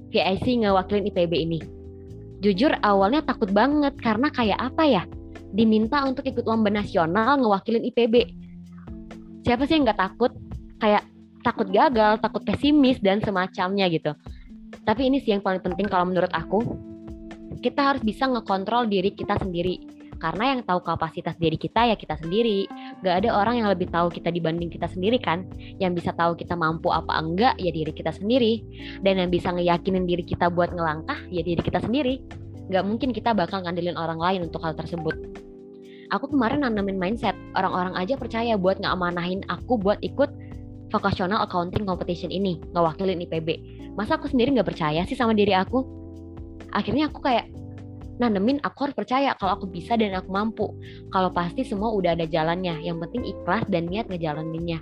VIC 0.08 0.64
ngewakilin 0.64 1.08
IPB 1.12 1.32
ini. 1.36 1.60
Jujur 2.38 2.70
awalnya 2.86 3.20
takut 3.24 3.50
banget 3.50 3.98
karena 3.98 4.30
kayak 4.30 4.56
apa 4.62 4.84
ya 4.86 5.02
diminta 5.52 6.04
untuk 6.04 6.24
ikut 6.28 6.44
lomba 6.44 6.68
nasional 6.68 7.40
ngewakilin 7.40 7.84
IPB 7.88 8.14
siapa 9.48 9.64
sih 9.64 9.80
yang 9.80 9.88
nggak 9.88 9.96
takut? 9.96 10.32
Kayak 10.76 11.08
takut 11.40 11.72
gagal 11.72 12.20
takut 12.20 12.44
pesimis 12.44 13.00
dan 13.00 13.24
semacamnya 13.24 13.88
gitu. 13.88 14.12
Tapi 14.84 15.08
ini 15.08 15.24
sih 15.24 15.32
yang 15.32 15.40
paling 15.40 15.64
penting 15.64 15.88
kalau 15.88 16.04
menurut 16.04 16.28
aku. 16.36 16.60
Kita 17.64 17.90
harus 17.90 18.04
bisa 18.04 18.28
ngekontrol 18.28 18.86
diri 18.86 19.16
kita 19.16 19.40
sendiri. 19.40 19.96
Karena 20.18 20.52
yang 20.52 20.66
tahu 20.66 20.82
kapasitas 20.82 21.38
diri 21.40 21.56
kita 21.56 21.88
ya 21.88 21.96
kita 21.96 22.20
sendiri. 22.20 22.68
Gak 23.02 23.24
ada 23.24 23.34
orang 23.34 23.64
yang 23.64 23.68
lebih 23.72 23.88
tahu 23.88 24.12
kita 24.12 24.28
dibanding 24.28 24.68
kita 24.68 24.86
sendiri 24.90 25.16
kan? 25.18 25.48
Yang 25.80 26.04
bisa 26.04 26.10
tahu 26.12 26.36
kita 26.36 26.54
mampu 26.54 26.92
apa 26.92 27.18
enggak 27.18 27.56
ya 27.56 27.72
diri 27.72 27.90
kita 27.90 28.12
sendiri. 28.12 28.62
Dan 29.00 29.18
yang 29.18 29.30
bisa 29.32 29.50
ngeyakinin 29.50 30.04
diri 30.04 30.22
kita 30.22 30.52
buat 30.52 30.70
ngelangkah 30.76 31.18
ya 31.32 31.40
diri 31.40 31.62
kita 31.64 31.80
sendiri 31.82 32.20
gak 32.68 32.84
mungkin 32.84 33.10
kita 33.16 33.32
bakal 33.32 33.64
ngandelin 33.64 33.96
orang 33.96 34.20
lain 34.20 34.40
untuk 34.48 34.60
hal 34.64 34.76
tersebut. 34.76 35.16
Aku 36.08 36.28
kemarin 36.32 36.64
nanamin 36.64 36.96
mindset 36.96 37.36
orang-orang 37.52 37.92
aja 38.00 38.16
percaya 38.16 38.56
buat 38.56 38.80
ngamanahin 38.80 39.44
aku 39.52 39.76
buat 39.76 40.00
ikut 40.00 40.32
vocational 40.88 41.44
accounting 41.44 41.84
competition 41.84 42.32
ini 42.32 42.56
ngewakilin 42.72 43.20
IPB 43.28 43.78
masa 43.98 44.14
aku 44.14 44.30
sendiri 44.30 44.54
nggak 44.54 44.70
percaya 44.70 45.02
sih 45.02 45.18
sama 45.18 45.34
diri 45.34 45.50
aku? 45.58 45.82
Akhirnya 46.70 47.10
aku 47.10 47.18
kayak 47.18 47.50
nanemin 48.18 48.58
aku 48.66 48.90
harus 48.90 48.96
percaya 48.98 49.34
kalau 49.38 49.58
aku 49.58 49.66
bisa 49.70 49.94
dan 49.94 50.14
aku 50.14 50.30
mampu. 50.30 50.66
Kalau 51.14 51.30
pasti 51.30 51.62
semua 51.62 51.94
udah 51.94 52.18
ada 52.18 52.26
jalannya. 52.26 52.82
Yang 52.82 53.08
penting 53.08 53.22
ikhlas 53.30 53.64
dan 53.70 53.86
niat 53.88 54.10
ngejalaninnya. 54.10 54.78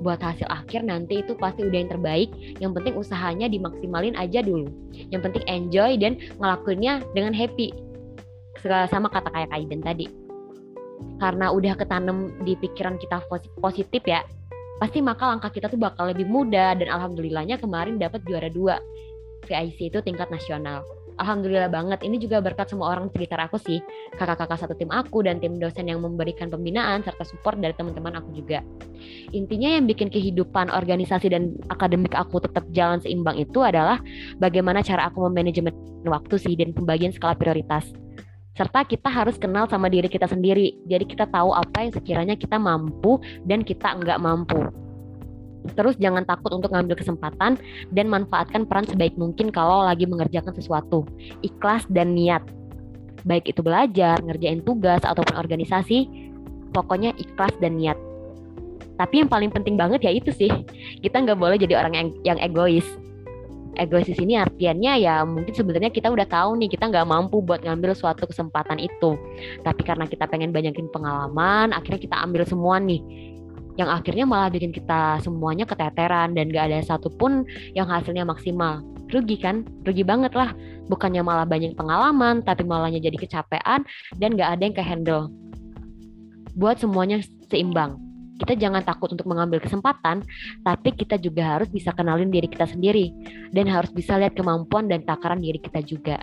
Buat 0.00 0.24
hasil 0.24 0.48
akhir 0.48 0.84
nanti 0.84 1.22
itu 1.22 1.36
pasti 1.36 1.64
udah 1.64 1.78
yang 1.78 1.92
terbaik. 1.92 2.30
Yang 2.58 2.72
penting 2.80 2.94
usahanya 2.96 3.46
dimaksimalin 3.46 4.16
aja 4.16 4.40
dulu. 4.40 4.68
Yang 5.12 5.30
penting 5.30 5.44
enjoy 5.46 5.90
dan 6.00 6.16
ngelakuinnya 6.40 7.04
dengan 7.12 7.32
happy. 7.36 7.72
Sama 8.64 9.06
kata 9.12 9.30
kayak 9.30 9.52
Kaiden 9.54 9.80
tadi. 9.84 10.10
Karena 11.22 11.54
udah 11.54 11.78
ketanam 11.78 12.34
di 12.42 12.58
pikiran 12.58 12.98
kita 12.98 13.22
positif 13.62 14.02
ya 14.02 14.26
pasti 14.78 15.02
maka 15.02 15.26
langkah 15.26 15.50
kita 15.50 15.66
tuh 15.66 15.78
bakal 15.78 16.10
lebih 16.10 16.26
mudah. 16.26 16.74
Dan 16.74 16.90
alhamdulillahnya 16.90 17.62
kemarin 17.62 17.98
dapat 17.98 18.22
juara 18.26 18.50
dua 18.50 18.82
VIC 19.46 19.94
itu 19.94 19.98
tingkat 20.02 20.26
nasional 20.30 20.82
Alhamdulillah 21.18 21.70
banget 21.70 22.00
ini 22.06 22.16
juga 22.22 22.38
berkat 22.38 22.70
semua 22.70 22.94
orang 22.94 23.10
sekitar 23.10 23.42
aku 23.42 23.58
sih 23.58 23.82
kakak-kakak 24.14 24.58
satu 24.62 24.74
tim 24.78 24.90
aku 24.94 25.26
dan 25.26 25.42
tim 25.42 25.58
dosen 25.58 25.90
yang 25.90 25.98
memberikan 25.98 26.46
pembinaan 26.46 27.02
serta 27.02 27.26
support 27.26 27.58
dari 27.58 27.74
teman-teman 27.74 28.22
aku 28.22 28.30
juga 28.38 28.62
intinya 29.34 29.66
yang 29.66 29.90
bikin 29.90 30.14
kehidupan 30.14 30.70
organisasi 30.70 31.26
dan 31.34 31.58
akademik 31.74 32.14
aku 32.14 32.38
tetap 32.38 32.62
jalan 32.70 33.02
seimbang 33.02 33.34
itu 33.34 33.58
adalah 33.66 33.98
bagaimana 34.38 34.78
cara 34.80 35.10
aku 35.10 35.26
memanajemen 35.26 35.74
waktu 36.06 36.38
sih 36.38 36.54
dan 36.54 36.70
pembagian 36.70 37.10
skala 37.10 37.34
prioritas 37.34 37.90
serta 38.58 38.82
kita 38.82 39.06
harus 39.06 39.38
kenal 39.38 39.70
sama 39.70 39.86
diri 39.86 40.10
kita 40.10 40.26
sendiri. 40.26 40.74
Jadi 40.90 41.06
kita 41.06 41.30
tahu 41.30 41.54
apa 41.54 41.86
yang 41.86 41.94
sekiranya 41.94 42.34
kita 42.34 42.58
mampu 42.58 43.22
dan 43.46 43.62
kita 43.62 43.94
nggak 44.02 44.18
mampu. 44.18 44.87
Terus 45.72 45.94
jangan 46.00 46.24
takut 46.24 46.52
untuk 46.54 46.72
ngambil 46.72 46.98
kesempatan 46.98 47.56
dan 47.92 48.06
manfaatkan 48.08 48.64
peran 48.64 48.86
sebaik 48.88 49.16
mungkin 49.20 49.52
kalau 49.52 49.84
lagi 49.84 50.04
mengerjakan 50.04 50.52
sesuatu. 50.54 51.04
Ikhlas 51.44 51.84
dan 51.92 52.16
niat. 52.16 52.44
Baik 53.26 53.50
itu 53.50 53.60
belajar, 53.60 54.22
ngerjain 54.22 54.62
tugas, 54.62 55.02
ataupun 55.02 55.34
organisasi, 55.36 56.06
pokoknya 56.70 57.12
ikhlas 57.18 57.52
dan 57.58 57.76
niat. 57.76 57.98
Tapi 58.98 59.22
yang 59.22 59.30
paling 59.30 59.50
penting 59.50 59.78
banget 59.78 60.02
ya 60.06 60.12
itu 60.14 60.30
sih, 60.34 60.50
kita 61.02 61.22
nggak 61.22 61.38
boleh 61.38 61.58
jadi 61.58 61.78
orang 61.78 61.94
yang, 61.94 62.08
yang 62.34 62.38
egois 62.42 62.86
egois 63.78 64.10
di 64.10 64.14
sini 64.18 64.34
artiannya 64.34 64.92
ya 65.00 65.22
mungkin 65.22 65.54
sebenarnya 65.54 65.94
kita 65.94 66.10
udah 66.10 66.26
tahu 66.26 66.58
nih 66.58 66.68
kita 66.68 66.90
nggak 66.90 67.06
mampu 67.06 67.38
buat 67.40 67.62
ngambil 67.62 67.94
suatu 67.94 68.26
kesempatan 68.26 68.82
itu 68.82 69.14
tapi 69.62 69.86
karena 69.86 70.04
kita 70.04 70.26
pengen 70.26 70.50
banyakin 70.50 70.90
pengalaman 70.90 71.70
akhirnya 71.70 72.02
kita 72.02 72.16
ambil 72.18 72.42
semua 72.44 72.82
nih 72.82 73.00
yang 73.78 73.86
akhirnya 73.86 74.26
malah 74.26 74.50
bikin 74.50 74.74
kita 74.74 75.22
semuanya 75.22 75.64
keteteran 75.64 76.34
dan 76.34 76.50
gak 76.50 76.68
ada 76.68 76.82
satupun 76.82 77.46
yang 77.78 77.86
hasilnya 77.86 78.26
maksimal. 78.26 78.82
Rugi 79.08 79.38
kan? 79.40 79.64
Rugi 79.86 80.02
banget 80.02 80.34
lah. 80.34 80.52
Bukannya 80.90 81.22
malah 81.22 81.46
banyak 81.46 81.78
pengalaman 81.78 82.42
tapi 82.42 82.66
malahnya 82.66 82.98
jadi 82.98 83.16
kecapean 83.16 83.86
dan 84.18 84.34
gak 84.34 84.58
ada 84.58 84.62
yang 84.66 84.76
ke 84.76 84.82
handle 84.82 85.30
buat 86.58 86.82
semuanya 86.82 87.22
seimbang. 87.46 88.02
Kita 88.38 88.54
jangan 88.54 88.82
takut 88.82 89.14
untuk 89.14 89.26
mengambil 89.26 89.62
kesempatan, 89.62 90.22
tapi 90.62 90.94
kita 90.94 91.18
juga 91.18 91.58
harus 91.58 91.70
bisa 91.70 91.90
kenalin 91.94 92.30
diri 92.30 92.46
kita 92.50 92.66
sendiri 92.70 93.10
dan 93.50 93.66
harus 93.66 93.90
bisa 93.94 94.18
lihat 94.18 94.34
kemampuan 94.34 94.86
dan 94.90 95.02
takaran 95.06 95.42
diri 95.42 95.58
kita 95.58 95.82
juga. 95.82 96.22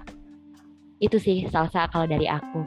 Itu 1.00 1.20
sih 1.20 1.48
salsa 1.52 1.88
kalau 1.92 2.08
dari 2.08 2.28
aku. 2.28 2.64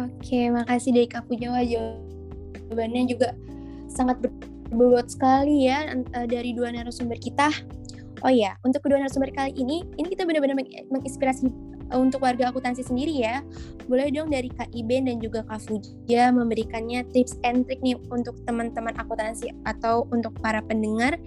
Oke, 0.00 0.48
makasih 0.48 0.96
dari 0.96 1.08
Kak 1.08 1.28
Pujawa 1.28 1.60
jawabannya 2.72 3.04
juga 3.12 3.36
sangat 3.92 4.24
berbobot 4.72 5.12
sekali 5.12 5.68
ya 5.68 5.92
eh, 5.92 6.26
dari 6.26 6.56
dua 6.56 6.72
narasumber 6.72 7.20
kita. 7.20 7.52
Oh 8.24 8.32
ya, 8.32 8.56
untuk 8.64 8.86
kedua 8.86 9.02
narasumber 9.02 9.34
kali 9.34 9.52
ini, 9.52 9.84
ini 10.00 10.06
kita 10.08 10.24
benar-benar 10.24 10.56
menginspirasi 10.88 11.52
untuk 11.92 12.24
warga 12.24 12.48
akuntansi 12.48 12.80
sendiri 12.80 13.20
ya, 13.20 13.44
boleh 13.84 14.08
dong 14.08 14.32
dari 14.32 14.48
Kak 14.48 14.72
Iben 14.72 15.10
dan 15.10 15.20
juga 15.20 15.44
Kak 15.44 15.68
Fuja 15.68 16.32
memberikannya 16.32 17.04
tips 17.12 17.36
and 17.44 17.68
trick 17.68 17.84
nih 17.84 17.98
untuk 18.08 18.38
teman-teman 18.48 18.96
akuntansi 18.96 19.52
atau 19.68 20.08
untuk 20.08 20.32
para 20.40 20.64
pendengar. 20.64 21.20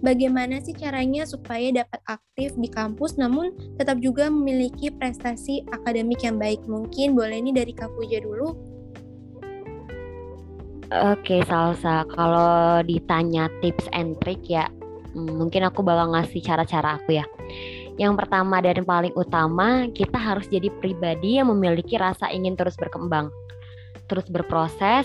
Bagaimana 0.00 0.64
sih 0.64 0.72
caranya 0.72 1.28
supaya 1.28 1.84
dapat 1.84 2.00
aktif 2.08 2.56
di 2.56 2.72
kampus 2.72 3.20
namun 3.20 3.52
tetap 3.76 4.00
juga 4.00 4.32
memiliki 4.32 4.88
prestasi 4.88 5.68
akademik 5.76 6.24
yang 6.24 6.40
baik? 6.40 6.64
Mungkin 6.64 7.12
boleh 7.12 7.36
nih 7.40 7.52
dari 7.52 7.72
Kak 7.76 7.92
Fuja 7.96 8.20
dulu 8.24 8.56
Oke 10.90 11.46
Salsa. 11.46 12.02
Kalau 12.10 12.82
ditanya 12.82 13.46
tips 13.62 13.86
and 13.94 14.18
trick 14.18 14.42
ya 14.50 14.66
hmm, 15.14 15.38
mungkin 15.38 15.62
aku 15.62 15.86
bakal 15.86 16.10
ngasih 16.10 16.42
cara-cara 16.42 16.98
aku 16.98 17.14
ya. 17.14 17.24
Yang 17.94 18.26
pertama 18.26 18.58
dan 18.58 18.82
paling 18.82 19.14
utama, 19.14 19.86
kita 19.94 20.18
harus 20.18 20.50
jadi 20.50 20.66
pribadi 20.82 21.38
yang 21.38 21.52
memiliki 21.52 21.94
rasa 21.94 22.26
ingin 22.32 22.56
terus 22.56 22.74
berkembang, 22.74 23.28
terus 24.08 24.24
berproses, 24.26 25.04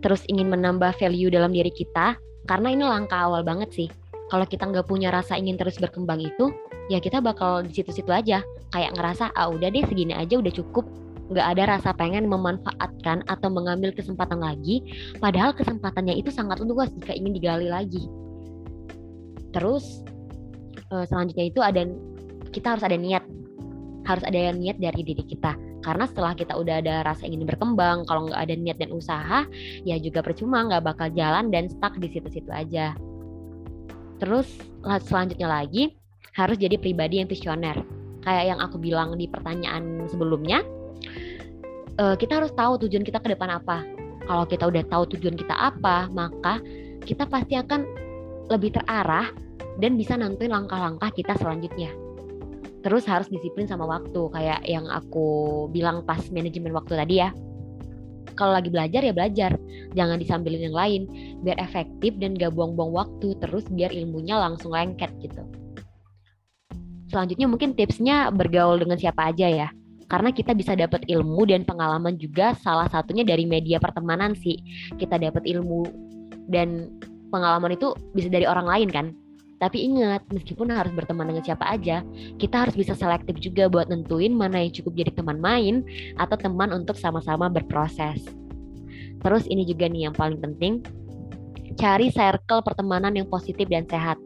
terus 0.00 0.24
ingin 0.32 0.48
menambah 0.48 0.96
value 0.96 1.28
dalam 1.28 1.52
diri 1.52 1.68
kita, 1.68 2.16
karena 2.48 2.72
ini 2.72 2.88
langkah 2.88 3.28
awal 3.28 3.44
banget 3.44 3.68
sih. 3.76 3.88
Kalau 4.32 4.48
kita 4.48 4.64
nggak 4.64 4.88
punya 4.88 5.12
rasa 5.12 5.36
ingin 5.36 5.60
terus 5.60 5.76
berkembang 5.76 6.24
itu, 6.24 6.48
ya 6.88 7.04
kita 7.04 7.20
bakal 7.20 7.60
di 7.60 7.76
situ-situ 7.76 8.08
aja, 8.08 8.40
kayak 8.72 8.96
ngerasa 8.96 9.28
ah 9.36 9.52
udah 9.52 9.68
deh 9.68 9.84
segini 9.84 10.16
aja 10.16 10.40
udah 10.40 10.52
cukup, 10.56 10.88
nggak 11.32 11.46
ada 11.56 11.78
rasa 11.78 11.90
pengen 11.96 12.28
memanfaatkan 12.28 13.24
atau 13.26 13.48
mengambil 13.48 13.90
kesempatan 13.90 14.38
lagi, 14.38 14.84
padahal 15.18 15.56
kesempatannya 15.56 16.20
itu 16.20 16.28
sangat 16.28 16.60
luas 16.60 16.92
jika 17.00 17.16
ingin 17.16 17.32
digali 17.32 17.66
lagi. 17.72 18.04
Terus 19.52 20.04
eh, 20.92 21.04
selanjutnya 21.08 21.44
itu 21.48 21.60
ada 21.60 21.82
kita 22.52 22.76
harus 22.76 22.84
ada 22.84 22.96
niat. 22.96 23.24
Harus 24.02 24.24
ada 24.26 24.50
niat 24.52 24.76
dari 24.82 25.00
diri 25.00 25.24
kita. 25.24 25.54
Karena 25.82 26.06
setelah 26.06 26.34
kita 26.38 26.54
udah 26.54 26.78
ada 26.78 27.02
rasa 27.02 27.26
ingin 27.26 27.42
berkembang 27.42 28.06
kalau 28.06 28.30
nggak 28.30 28.38
ada 28.38 28.54
niat 28.54 28.78
dan 28.78 28.94
usaha 28.94 29.42
ya 29.82 29.98
juga 29.98 30.22
percuma 30.22 30.62
nggak 30.62 30.82
bakal 30.86 31.10
jalan 31.10 31.50
dan 31.50 31.66
stuck 31.66 31.98
di 31.98 32.06
situ-situ 32.06 32.50
aja. 32.54 32.94
Terus 34.22 34.46
selanjutnya 35.02 35.50
lagi 35.50 35.98
harus 36.38 36.54
jadi 36.58 36.78
pribadi 36.78 37.18
yang 37.18 37.26
visioner. 37.26 37.74
Kayak 38.22 38.54
yang 38.54 38.60
aku 38.62 38.78
bilang 38.78 39.18
di 39.18 39.26
pertanyaan 39.26 40.06
sebelumnya 40.06 40.62
eh, 41.98 42.16
kita 42.16 42.40
harus 42.40 42.52
tahu 42.54 42.80
tujuan 42.86 43.04
kita 43.04 43.20
ke 43.20 43.34
depan 43.34 43.58
apa. 43.58 43.84
Kalau 44.22 44.44
kita 44.46 44.70
udah 44.70 44.82
tahu 44.86 45.02
tujuan 45.18 45.34
kita 45.34 45.52
apa 45.52 46.06
maka 46.14 46.62
kita 47.02 47.26
pasti 47.26 47.58
akan 47.58 47.82
lebih 48.46 48.78
terarah 48.78 49.34
dan 49.82 49.98
bisa 49.98 50.14
nentuin 50.14 50.52
langkah-langkah 50.52 51.10
kita 51.10 51.34
selanjutnya. 51.40 51.90
Terus 52.82 53.06
harus 53.06 53.30
disiplin 53.30 53.66
sama 53.66 53.86
waktu 53.86 54.20
kayak 54.30 54.66
yang 54.66 54.90
aku 54.90 55.66
bilang 55.70 56.02
pas 56.02 56.22
manajemen 56.30 56.74
waktu 56.74 56.98
tadi 56.98 57.14
ya. 57.22 57.30
Kalau 58.32 58.56
lagi 58.56 58.72
belajar 58.72 59.02
ya 59.04 59.12
belajar. 59.14 59.52
Jangan 59.92 60.16
disambilin 60.18 60.72
yang 60.72 60.76
lain. 60.76 61.02
Biar 61.44 61.60
efektif 61.62 62.16
dan 62.18 62.34
gak 62.34 62.56
buang-buang 62.56 62.90
waktu 62.90 63.38
terus 63.38 63.68
biar 63.70 63.92
ilmunya 63.92 64.40
langsung 64.40 64.72
lengket 64.74 65.12
gitu. 65.22 65.42
Selanjutnya 67.12 67.46
mungkin 67.46 67.76
tipsnya 67.76 68.32
bergaul 68.32 68.80
dengan 68.80 68.96
siapa 68.96 69.30
aja 69.30 69.46
ya 69.46 69.68
karena 70.12 70.28
kita 70.28 70.52
bisa 70.52 70.76
dapat 70.76 71.08
ilmu 71.08 71.48
dan 71.48 71.64
pengalaman 71.64 72.20
juga 72.20 72.52
salah 72.60 72.84
satunya 72.92 73.24
dari 73.24 73.48
media 73.48 73.80
pertemanan 73.80 74.36
sih 74.36 74.60
kita 75.00 75.16
dapat 75.16 75.48
ilmu 75.48 75.88
dan 76.52 76.92
pengalaman 77.32 77.72
itu 77.72 77.96
bisa 78.12 78.28
dari 78.28 78.44
orang 78.44 78.68
lain 78.68 78.90
kan 78.92 79.06
tapi 79.62 79.86
ingat, 79.86 80.26
meskipun 80.34 80.74
harus 80.74 80.90
berteman 80.90 81.30
dengan 81.30 81.46
siapa 81.46 81.62
aja, 81.62 82.02
kita 82.42 82.66
harus 82.66 82.74
bisa 82.74 82.98
selektif 82.98 83.38
juga 83.38 83.70
buat 83.70 83.86
nentuin 83.86 84.34
mana 84.34 84.58
yang 84.58 84.74
cukup 84.74 84.98
jadi 84.98 85.14
teman 85.14 85.38
main 85.38 85.86
atau 86.18 86.34
teman 86.34 86.74
untuk 86.74 86.98
sama-sama 86.98 87.46
berproses. 87.46 88.26
Terus 89.22 89.46
ini 89.46 89.62
juga 89.62 89.86
nih 89.86 90.10
yang 90.10 90.18
paling 90.18 90.42
penting, 90.42 90.82
cari 91.78 92.10
circle 92.10 92.66
pertemanan 92.66 93.14
yang 93.14 93.30
positif 93.30 93.70
dan 93.70 93.86
sehat. 93.86 94.18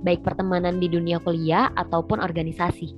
Baik 0.00 0.24
pertemanan 0.24 0.80
di 0.80 0.88
dunia 0.88 1.20
kuliah 1.20 1.68
ataupun 1.76 2.24
organisasi. 2.24 2.96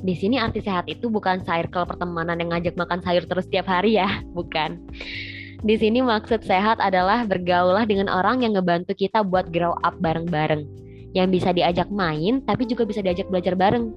Di 0.00 0.16
sini 0.16 0.40
arti 0.40 0.64
sehat 0.64 0.88
itu 0.88 1.12
bukan 1.12 1.44
circle 1.44 1.84
pertemanan 1.84 2.40
yang 2.40 2.56
ngajak 2.56 2.76
makan 2.76 3.04
sayur 3.04 3.28
terus 3.28 3.44
setiap 3.44 3.68
hari 3.68 4.00
ya, 4.00 4.24
bukan. 4.36 4.80
Di 5.60 5.76
sini 5.76 6.00
maksud 6.00 6.40
sehat 6.40 6.80
adalah 6.80 7.28
bergaulah 7.28 7.84
dengan 7.84 8.08
orang 8.08 8.40
yang 8.40 8.56
ngebantu 8.56 8.96
kita 8.96 9.20
buat 9.20 9.52
grow 9.52 9.76
up 9.84 10.00
bareng-bareng 10.00 10.64
yang 11.12 11.28
bisa 11.28 11.50
diajak 11.50 11.90
main 11.90 12.40
tapi 12.46 12.64
juga 12.64 12.86
bisa 12.86 13.02
diajak 13.02 13.26
belajar 13.28 13.58
bareng 13.58 13.90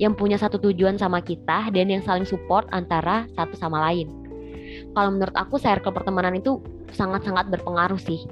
yang 0.00 0.16
punya 0.16 0.40
satu 0.40 0.56
tujuan 0.56 0.96
sama 0.96 1.20
kita 1.20 1.68
dan 1.68 1.86
yang 1.92 2.00
saling 2.00 2.24
support 2.24 2.64
antara 2.72 3.28
satu 3.36 3.52
sama 3.60 3.76
lain. 3.92 4.08
Kalau 4.96 5.10
menurut 5.12 5.36
aku 5.36 5.60
circle 5.60 5.92
pertemanan 5.92 6.40
itu 6.40 6.64
sangat-sangat 6.96 7.52
berpengaruh 7.52 8.00
sih. 8.00 8.24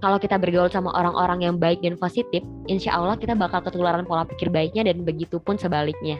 Kalau 0.00 0.16
kita 0.16 0.40
bergaul 0.40 0.72
sama 0.72 0.88
orang-orang 0.96 1.44
yang 1.44 1.56
baik 1.60 1.84
dan 1.84 2.00
positif, 2.00 2.40
insya 2.72 2.96
Allah 2.96 3.20
kita 3.20 3.36
bakal 3.36 3.60
ketularan 3.60 4.08
pola 4.08 4.24
pikir 4.24 4.48
baiknya 4.48 4.88
dan 4.88 5.04
begitu 5.04 5.36
pun 5.36 5.60
sebaliknya. 5.60 6.16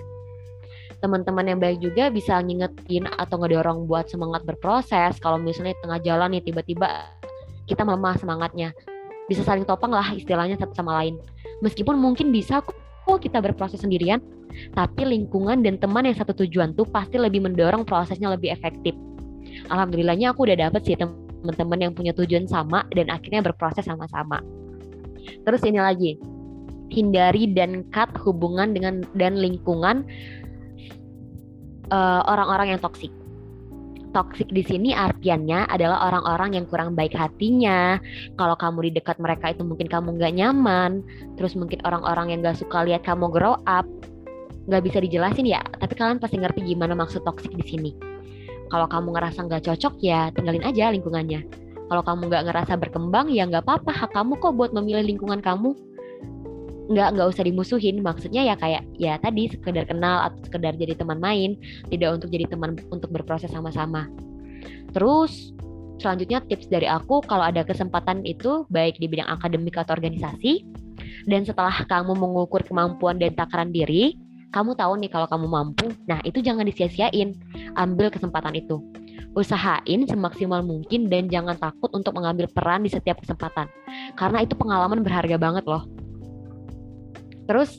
Teman-teman 1.01 1.49
yang 1.49 1.57
baik 1.57 1.81
juga 1.81 2.13
bisa 2.13 2.37
ngingetin 2.45 3.09
atau 3.09 3.41
ngedorong 3.41 3.89
buat 3.89 4.13
semangat 4.13 4.45
berproses. 4.45 5.17
Kalau 5.17 5.41
misalnya 5.41 5.73
tengah 5.81 5.97
jalan 6.05 6.37
nih 6.37 6.45
tiba-tiba 6.45 7.09
kita 7.65 7.81
memah 7.89 8.21
semangatnya 8.21 8.77
bisa 9.25 9.41
saling 9.41 9.65
topang 9.65 9.97
lah 9.97 10.13
istilahnya 10.13 10.61
satu 10.61 10.77
sama 10.77 11.01
lain. 11.01 11.17
Meskipun 11.65 11.97
mungkin 11.97 12.29
bisa 12.29 12.61
kok 12.61 12.77
kita 13.17 13.41
berproses 13.41 13.81
sendirian, 13.81 14.21
tapi 14.77 15.09
lingkungan 15.09 15.65
dan 15.65 15.81
teman 15.81 16.05
yang 16.05 16.19
satu 16.21 16.37
tujuan 16.45 16.77
tuh 16.77 16.85
pasti 16.85 17.17
lebih 17.17 17.49
mendorong 17.49 17.89
prosesnya 17.89 18.29
lebih 18.29 18.53
efektif. 18.53 18.93
Alhamdulillahnya 19.73 20.37
aku 20.37 20.45
udah 20.45 20.69
dapet 20.69 20.85
sih 20.85 21.01
teman-teman 21.41 21.79
yang 21.89 21.93
punya 21.97 22.13
tujuan 22.15 22.45
sama 22.47 22.85
dan 22.93 23.09
akhirnya 23.09 23.41
berproses 23.41 23.85
sama-sama. 23.85 24.41
Terus 25.45 25.63
ini 25.65 25.81
lagi, 25.81 26.17
hindari 26.93 27.51
dan 27.51 27.87
cut 27.93 28.13
hubungan 28.21 28.73
dengan 28.77 29.05
dan 29.17 29.39
lingkungan 29.39 30.05
eh, 31.89 32.23
orang-orang 32.29 32.67
uh, 32.69 32.73
yang 32.77 32.81
toksik 32.83 33.13
toxic 34.11 34.51
di 34.51 34.67
sini 34.67 34.91
artiannya 34.91 35.71
adalah 35.71 36.11
orang-orang 36.11 36.59
yang 36.59 36.67
kurang 36.67 36.99
baik 36.99 37.15
hatinya. 37.15 37.97
Kalau 38.35 38.59
kamu 38.59 38.91
di 38.91 38.99
dekat 38.99 39.23
mereka 39.23 39.55
itu 39.55 39.63
mungkin 39.63 39.87
kamu 39.87 40.19
nggak 40.19 40.35
nyaman. 40.35 41.07
Terus 41.39 41.55
mungkin 41.55 41.79
orang-orang 41.87 42.35
yang 42.35 42.43
nggak 42.43 42.59
suka 42.59 42.83
lihat 42.85 43.07
kamu 43.07 43.31
grow 43.31 43.57
up. 43.71 43.87
Nggak 44.67 44.83
bisa 44.87 44.99
dijelasin 44.99 45.47
ya, 45.47 45.63
tapi 45.79 45.95
kalian 45.95 46.19
pasti 46.19 46.37
ngerti 46.43 46.75
gimana 46.75 46.99
maksud 46.99 47.25
toxic 47.25 47.55
di 47.55 47.65
sini. 47.65 48.10
Kalau 48.71 48.87
kamu 48.87 49.19
ngerasa 49.19 49.39
nggak 49.51 49.67
cocok 49.67 49.95
ya 49.99 50.31
tinggalin 50.31 50.63
aja 50.63 50.95
lingkungannya. 50.95 51.43
Kalau 51.91 52.03
kamu 52.07 52.31
nggak 52.31 52.45
ngerasa 52.47 52.79
berkembang 52.79 53.27
ya 53.35 53.45
nggak 53.51 53.67
apa-apa. 53.67 53.91
Hak 53.91 54.15
kamu 54.15 54.39
kok 54.39 54.55
buat 54.55 54.71
memilih 54.71 55.11
lingkungan 55.11 55.43
kamu. 55.43 55.75
Nggak 56.91 57.09
nggak 57.19 57.29
usah 57.35 57.43
dimusuhin. 57.43 57.99
Maksudnya 57.99 58.47
ya 58.47 58.55
kayak 58.55 58.87
ya 58.95 59.19
tadi 59.19 59.51
sekedar 59.51 59.91
kenal 59.91 60.31
atau 60.31 60.39
sekedar 60.47 60.79
jadi 60.79 60.95
teman 60.95 61.19
main 61.19 61.59
tidak 61.91 62.23
untuk 62.23 62.31
jadi 62.31 62.47
teman 62.47 62.79
untuk 62.95 63.11
berproses 63.11 63.51
sama-sama. 63.51 64.07
Terus 64.95 65.51
selanjutnya 65.99 66.41
tips 66.47 66.71
dari 66.71 66.87
aku 66.87 67.21
kalau 67.27 67.45
ada 67.45 67.67
kesempatan 67.67 68.23
itu 68.23 68.65
baik 68.71 68.97
di 69.03 69.11
bidang 69.11 69.29
akademik 69.29 69.77
atau 69.77 69.99
organisasi 69.99 70.65
dan 71.29 71.45
setelah 71.45 71.85
kamu 71.85 72.17
mengukur 72.17 72.65
kemampuan 72.65 73.21
dan 73.21 73.37
takaran 73.37 73.69
diri 73.69 74.17
kamu 74.51 74.75
tahu 74.75 74.99
nih 74.99 75.11
kalau 75.11 75.27
kamu 75.31 75.47
mampu. 75.47 75.87
Nah 76.11 76.19
itu 76.27 76.43
jangan 76.43 76.67
disia-siain. 76.67 77.39
Ambil 77.79 78.11
kesempatan 78.11 78.59
itu. 78.59 78.83
Usahain 79.39 80.11
semaksimal 80.11 80.67
mungkin 80.67 81.07
dan 81.07 81.31
jangan 81.31 81.55
takut 81.55 81.87
untuk 81.95 82.19
mengambil 82.19 82.51
peran 82.51 82.83
di 82.83 82.91
setiap 82.91 83.23
kesempatan. 83.23 83.71
Karena 84.19 84.43
itu 84.43 84.59
pengalaman 84.59 85.07
berharga 85.07 85.39
banget 85.39 85.63
loh. 85.71 85.87
Terus 87.47 87.79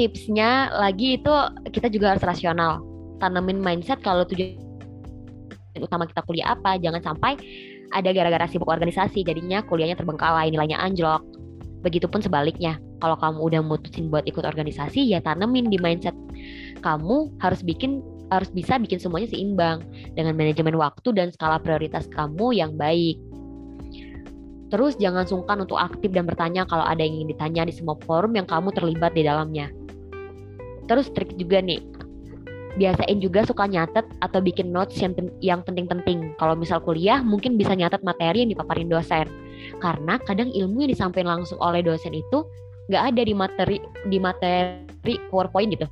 tipsnya 0.00 0.72
lagi 0.72 1.20
itu 1.20 1.34
kita 1.68 1.92
juga 1.92 2.16
harus 2.16 2.24
rasional. 2.24 2.80
Tanamin 3.20 3.60
mindset 3.60 4.00
kalau 4.00 4.24
tujuan 4.24 4.56
utama 5.76 6.08
kita 6.08 6.24
kuliah 6.24 6.56
apa, 6.56 6.80
jangan 6.80 7.04
sampai 7.04 7.36
ada 7.92 8.08
gara-gara 8.16 8.48
sibuk 8.48 8.72
organisasi. 8.72 9.20
Jadinya 9.20 9.60
kuliahnya 9.68 10.00
terbengkalai, 10.00 10.48
nilainya 10.48 10.80
anjlok. 10.80 11.20
Begitupun 11.84 12.24
sebaliknya, 12.24 12.80
kalau 12.98 13.16
kamu 13.20 13.38
udah 13.52 13.60
mutusin 13.62 14.08
buat 14.08 14.24
ikut 14.24 14.42
organisasi 14.42 15.12
ya 15.12 15.20
tanemin 15.20 15.68
di 15.68 15.76
mindset 15.76 16.16
kamu 16.80 17.28
harus 17.44 17.60
bikin 17.60 18.00
harus 18.32 18.50
bisa 18.50 18.80
bikin 18.80 18.98
semuanya 18.98 19.30
seimbang 19.30 19.86
dengan 20.18 20.34
manajemen 20.34 20.74
waktu 20.74 21.14
dan 21.14 21.30
skala 21.30 21.62
prioritas 21.62 22.10
kamu 22.10 22.58
yang 22.58 22.74
baik. 22.74 23.20
Terus 24.66 24.98
jangan 24.98 25.22
sungkan 25.22 25.62
untuk 25.62 25.78
aktif 25.78 26.10
dan 26.10 26.26
bertanya 26.26 26.66
kalau 26.66 26.82
ada 26.82 26.98
yang 26.98 27.22
ingin 27.22 27.38
ditanya 27.38 27.62
di 27.70 27.74
semua 27.74 27.94
forum 28.02 28.34
yang 28.34 28.50
kamu 28.50 28.74
terlibat 28.74 29.14
di 29.14 29.22
dalamnya. 29.22 29.70
Terus 30.90 31.06
trik 31.14 31.38
juga 31.38 31.62
nih, 31.62 31.78
biasain 32.74 33.22
juga 33.22 33.46
suka 33.46 33.70
nyatet 33.70 34.02
atau 34.18 34.42
bikin 34.42 34.74
notes 34.74 34.98
yang 34.98 35.14
yang 35.38 35.60
penting-penting. 35.62 36.34
Kalau 36.42 36.58
misal 36.58 36.82
kuliah, 36.82 37.22
mungkin 37.22 37.54
bisa 37.54 37.78
nyatet 37.78 38.02
materi 38.02 38.42
yang 38.42 38.50
dipaparin 38.50 38.90
dosen. 38.90 39.30
Karena 39.82 40.18
kadang 40.22 40.50
ilmu 40.50 40.86
yang 40.86 40.92
disampaikan 40.92 41.40
langsung 41.40 41.58
oleh 41.60 41.82
dosen 41.84 42.14
itu 42.14 42.46
nggak 42.86 43.02
ada 43.14 43.22
di 43.26 43.34
materi 43.34 43.76
di 44.06 44.18
materi 44.22 45.18
PowerPoint 45.30 45.70
gitu. 45.74 45.86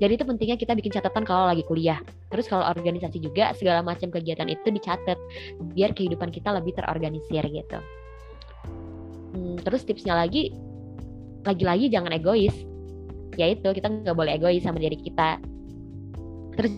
Jadi 0.00 0.16
itu 0.16 0.24
pentingnya 0.24 0.56
kita 0.56 0.72
bikin 0.72 0.96
catatan 0.96 1.28
kalau 1.28 1.52
lagi 1.52 1.60
kuliah. 1.68 2.00
Terus 2.32 2.48
kalau 2.48 2.64
organisasi 2.64 3.20
juga 3.20 3.52
segala 3.52 3.84
macam 3.84 4.08
kegiatan 4.08 4.48
itu 4.48 4.72
dicatat 4.72 5.18
biar 5.76 5.92
kehidupan 5.92 6.32
kita 6.32 6.56
lebih 6.56 6.72
terorganisir 6.72 7.44
gitu. 7.44 7.78
Hmm, 9.36 9.60
terus 9.60 9.84
tipsnya 9.84 10.16
lagi, 10.16 10.56
lagi-lagi 11.44 11.92
jangan 11.92 12.16
egois. 12.16 12.56
Yaitu 13.36 13.68
kita 13.76 13.92
nggak 13.92 14.16
boleh 14.16 14.40
egois 14.40 14.64
sama 14.64 14.80
diri 14.80 14.96
kita. 14.96 15.36
Terus 16.56 16.72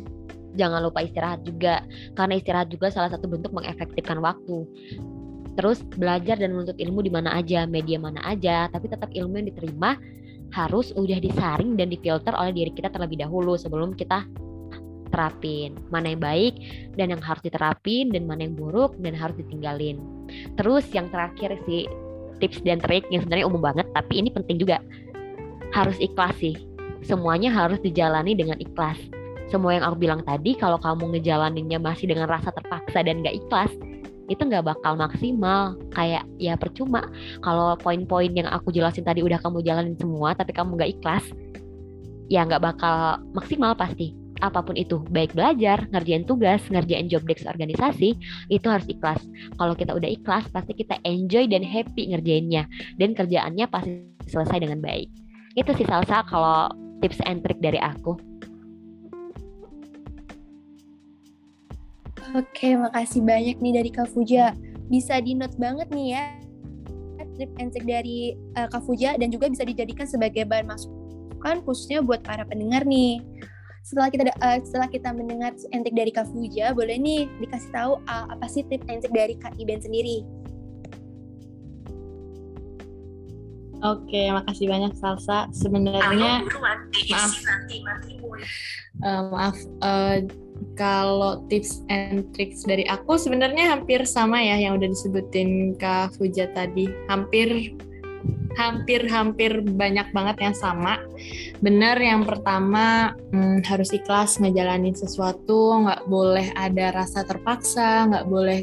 jangan 0.58 0.82
lupa 0.82 1.06
istirahat 1.06 1.46
juga, 1.46 1.86
karena 2.18 2.36
istirahat 2.36 2.68
juga 2.74 2.90
salah 2.90 3.08
satu 3.08 3.30
bentuk 3.30 3.54
mengefektifkan 3.54 4.18
waktu. 4.18 4.66
Terus 5.52 5.84
belajar 5.84 6.40
dan 6.40 6.56
menuntut 6.56 6.76
ilmu 6.80 7.04
di 7.04 7.12
mana 7.12 7.36
aja, 7.36 7.68
media 7.68 8.00
mana 8.00 8.20
aja, 8.24 8.72
tapi 8.72 8.88
tetap 8.88 9.12
ilmu 9.12 9.42
yang 9.42 9.48
diterima 9.52 10.00
harus 10.52 10.92
udah 10.96 11.16
disaring 11.20 11.80
dan 11.80 11.88
difilter 11.88 12.32
oleh 12.36 12.52
diri 12.52 12.72
kita 12.72 12.92
terlebih 12.92 13.24
dahulu 13.24 13.56
sebelum 13.56 13.96
kita 13.96 14.24
terapin. 15.12 15.76
Mana 15.92 16.16
yang 16.16 16.22
baik 16.24 16.54
dan 16.96 17.12
yang 17.12 17.20
harus 17.20 17.44
diterapin 17.44 18.12
dan 18.12 18.24
mana 18.24 18.48
yang 18.48 18.56
buruk 18.56 18.96
dan 19.00 19.12
harus 19.12 19.36
ditinggalin. 19.36 20.00
Terus 20.56 20.88
yang 20.96 21.12
terakhir 21.12 21.60
sih 21.68 21.84
tips 22.40 22.64
dan 22.64 22.80
trik 22.80 23.04
yang 23.12 23.22
sebenarnya 23.22 23.46
umum 23.46 23.60
banget 23.60 23.86
tapi 23.92 24.24
ini 24.24 24.32
penting 24.32 24.56
juga. 24.56 24.80
Harus 25.76 25.96
ikhlas 26.00 26.36
sih. 26.40 26.56
Semuanya 27.04 27.52
harus 27.52 27.80
dijalani 27.84 28.32
dengan 28.32 28.56
ikhlas. 28.60 28.96
Semua 29.52 29.76
yang 29.76 29.84
aku 29.84 30.00
bilang 30.00 30.24
tadi 30.24 30.56
kalau 30.56 30.80
kamu 30.80 31.16
ngejalaninnya 31.16 31.76
masih 31.76 32.08
dengan 32.08 32.24
rasa 32.24 32.48
terpaksa 32.56 33.04
dan 33.04 33.20
gak 33.20 33.36
ikhlas 33.36 33.68
itu 34.30 34.42
nggak 34.42 34.64
bakal 34.64 34.94
maksimal 34.94 35.74
kayak 35.90 36.22
ya 36.38 36.54
percuma 36.54 37.10
kalau 37.42 37.74
poin-poin 37.78 38.30
yang 38.30 38.46
aku 38.48 38.70
jelasin 38.70 39.02
tadi 39.02 39.24
udah 39.24 39.38
kamu 39.42 39.62
jalanin 39.66 39.98
semua 39.98 40.34
tapi 40.36 40.54
kamu 40.54 40.78
nggak 40.78 40.90
ikhlas 41.00 41.24
ya 42.30 42.46
nggak 42.46 42.62
bakal 42.62 43.18
maksimal 43.34 43.74
pasti 43.74 44.14
apa 44.42 44.58
pun 44.58 44.74
itu, 44.74 44.98
baik 45.14 45.38
belajar, 45.38 45.86
ngerjain 45.94 46.26
tugas, 46.26 46.58
ngerjain 46.66 47.06
job 47.06 47.22
desk 47.30 47.46
organisasi, 47.46 48.18
itu 48.50 48.66
harus 48.66 48.84
ikhlas. 48.90 49.22
Kalau 49.54 49.78
kita 49.78 49.94
udah 49.94 50.10
ikhlas, 50.10 50.50
pasti 50.50 50.74
kita 50.74 50.98
enjoy 51.06 51.46
dan 51.46 51.62
happy 51.62 52.10
ngerjainnya, 52.10 52.66
dan 52.98 53.14
kerjaannya 53.14 53.70
pasti 53.70 54.02
selesai 54.26 54.58
dengan 54.66 54.82
baik. 54.82 55.06
Itu 55.54 55.70
sih 55.78 55.86
salsa 55.86 56.26
kalau 56.26 56.74
tips 56.98 57.22
and 57.22 57.46
trick 57.46 57.62
dari 57.62 57.78
aku. 57.78 58.31
Oke, 62.38 62.78
makasih 62.78 63.20
banyak 63.26 63.58
nih 63.58 63.72
dari 63.82 63.90
Kak 63.90 64.14
Fuja. 64.14 64.54
Bisa 64.86 65.18
di 65.18 65.34
note 65.34 65.58
banget 65.58 65.90
nih 65.90 66.08
ya 66.14 66.24
tip 67.36 67.50
and 67.58 67.72
dari 67.74 68.36
uh, 68.54 68.68
Kak 68.68 68.84
Fuja 68.84 69.16
dan 69.16 69.32
juga 69.32 69.48
bisa 69.48 69.64
dijadikan 69.64 70.04
sebagai 70.04 70.44
bahan 70.44 70.68
masukan 70.68 71.64
khususnya 71.64 72.04
buat 72.04 72.20
para 72.22 72.44
pendengar 72.44 72.84
nih 72.84 73.24
setelah 73.82 74.08
kita 74.14 74.30
uh, 74.30 74.58
setelah 74.62 74.86
kita 74.86 75.10
mendengar 75.10 75.50
entik 75.74 75.90
dari 75.90 76.14
Kak 76.14 76.30
Fuja, 76.30 76.70
boleh 76.70 77.02
nih 77.02 77.26
dikasih 77.42 77.70
tahu 77.74 77.98
uh, 78.06 78.24
apa 78.30 78.46
sih 78.46 78.62
tips 78.70 78.86
entik 78.86 79.10
dari 79.10 79.34
Kak 79.34 79.58
Iben 79.58 79.82
sendiri? 79.82 80.22
Oke, 83.82 84.30
makasih 84.30 84.70
banyak 84.70 84.94
Salsa. 84.94 85.50
Sebenarnya 85.50 86.46
maaf, 87.10 87.32
uh, 89.02 89.22
maaf 89.34 89.56
uh, 89.82 90.22
kalau 90.78 91.42
tips 91.50 91.82
and 91.90 92.30
tricks 92.30 92.62
dari 92.62 92.86
aku 92.86 93.18
sebenarnya 93.18 93.74
hampir 93.74 94.06
sama 94.06 94.38
ya 94.38 94.54
yang 94.54 94.78
udah 94.78 94.86
disebutin 94.86 95.74
Kak 95.82 96.14
Fuja 96.14 96.46
tadi. 96.54 96.86
Hampir 97.10 97.74
hampir-hampir 98.54 99.64
banyak 99.64 100.12
banget 100.12 100.36
yang 100.38 100.56
sama. 100.56 101.00
Benar 101.58 101.96
yang 101.98 102.22
pertama 102.22 103.16
hmm, 103.32 103.64
harus 103.64 103.90
ikhlas 103.90 104.38
ngejalanin 104.38 104.94
sesuatu, 104.94 105.82
nggak 105.82 106.06
boleh 106.06 106.52
ada 106.54 106.92
rasa 106.92 107.24
terpaksa, 107.24 108.06
nggak 108.12 108.26
boleh 108.28 108.62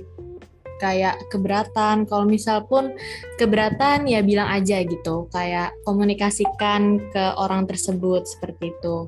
kayak 0.79 1.19
keberatan. 1.29 2.07
Kalau 2.07 2.25
misal 2.25 2.65
pun 2.65 2.95
keberatan 3.37 4.07
ya 4.07 4.23
bilang 4.23 4.49
aja 4.49 4.81
gitu, 4.81 5.27
kayak 5.29 5.75
komunikasikan 5.83 6.97
ke 7.11 7.23
orang 7.37 7.67
tersebut 7.67 8.25
seperti 8.25 8.73
itu. 8.73 9.05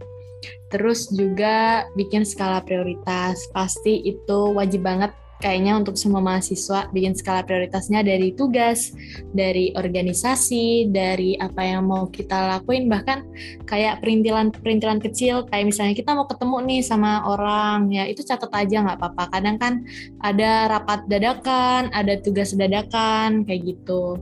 Terus 0.72 1.12
juga 1.12 1.88
bikin 1.96 2.24
skala 2.28 2.64
prioritas. 2.64 3.48
Pasti 3.52 4.04
itu 4.04 4.56
wajib 4.56 4.84
banget 4.84 5.12
kayaknya 5.42 5.74
untuk 5.76 5.98
semua 5.98 6.22
mahasiswa 6.22 6.88
bikin 6.94 7.18
skala 7.18 7.42
prioritasnya 7.42 8.06
dari 8.06 8.32
tugas, 8.38 8.94
dari 9.34 9.74
organisasi, 9.74 10.94
dari 10.94 11.36
apa 11.42 11.66
yang 11.66 11.90
mau 11.90 12.08
kita 12.08 12.56
lakuin, 12.58 12.88
bahkan 12.88 13.26
kayak 13.66 14.00
perintilan-perintilan 14.06 15.02
kecil, 15.02 15.44
kayak 15.50 15.74
misalnya 15.74 15.98
kita 15.98 16.14
mau 16.14 16.30
ketemu 16.30 16.58
nih 16.70 16.82
sama 16.86 17.26
orang, 17.26 17.90
ya 17.90 18.06
itu 18.06 18.22
catat 18.22 18.54
aja 18.54 18.86
nggak 18.86 18.98
apa-apa. 19.02 19.24
Kadang 19.34 19.58
kan 19.58 19.74
ada 20.22 20.70
rapat 20.70 21.10
dadakan, 21.10 21.90
ada 21.92 22.22
tugas 22.22 22.54
dadakan, 22.54 23.42
kayak 23.44 23.76
gitu. 23.76 24.22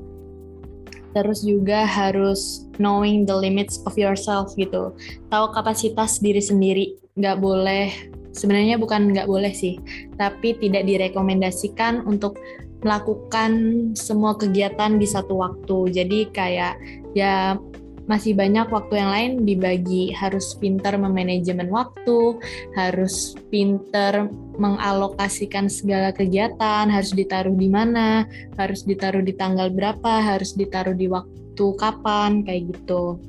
Terus 1.12 1.42
juga 1.42 1.84
harus 1.84 2.70
knowing 2.80 3.28
the 3.28 3.34
limits 3.36 3.84
of 3.84 3.98
yourself 4.00 4.56
gitu. 4.56 4.96
Tahu 5.28 5.46
kapasitas 5.52 6.22
diri 6.22 6.40
sendiri, 6.40 6.96
nggak 7.20 7.38
boleh 7.42 8.09
sebenarnya 8.34 8.78
bukan 8.78 9.12
nggak 9.14 9.30
boleh 9.30 9.54
sih, 9.54 9.78
tapi 10.18 10.58
tidak 10.58 10.86
direkomendasikan 10.86 12.06
untuk 12.06 12.38
melakukan 12.80 13.52
semua 13.96 14.40
kegiatan 14.40 14.96
di 14.96 15.08
satu 15.08 15.40
waktu. 15.44 15.92
Jadi 15.92 16.20
kayak 16.32 16.80
ya 17.12 17.60
masih 18.10 18.34
banyak 18.34 18.66
waktu 18.74 18.94
yang 18.98 19.12
lain 19.14 19.32
dibagi. 19.46 20.10
Harus 20.16 20.58
pintar 20.58 20.98
memanajemen 20.98 21.70
waktu, 21.70 22.42
harus 22.74 23.38
pintar 23.54 24.34
mengalokasikan 24.58 25.70
segala 25.70 26.10
kegiatan, 26.10 26.90
harus 26.90 27.14
ditaruh 27.14 27.54
di 27.54 27.70
mana, 27.70 28.26
harus 28.58 28.82
ditaruh 28.82 29.22
di 29.22 29.38
tanggal 29.38 29.70
berapa, 29.70 30.26
harus 30.26 30.58
ditaruh 30.58 30.98
di 30.98 31.06
waktu 31.06 31.66
kapan, 31.78 32.42
kayak 32.42 32.74
gitu. 32.74 33.22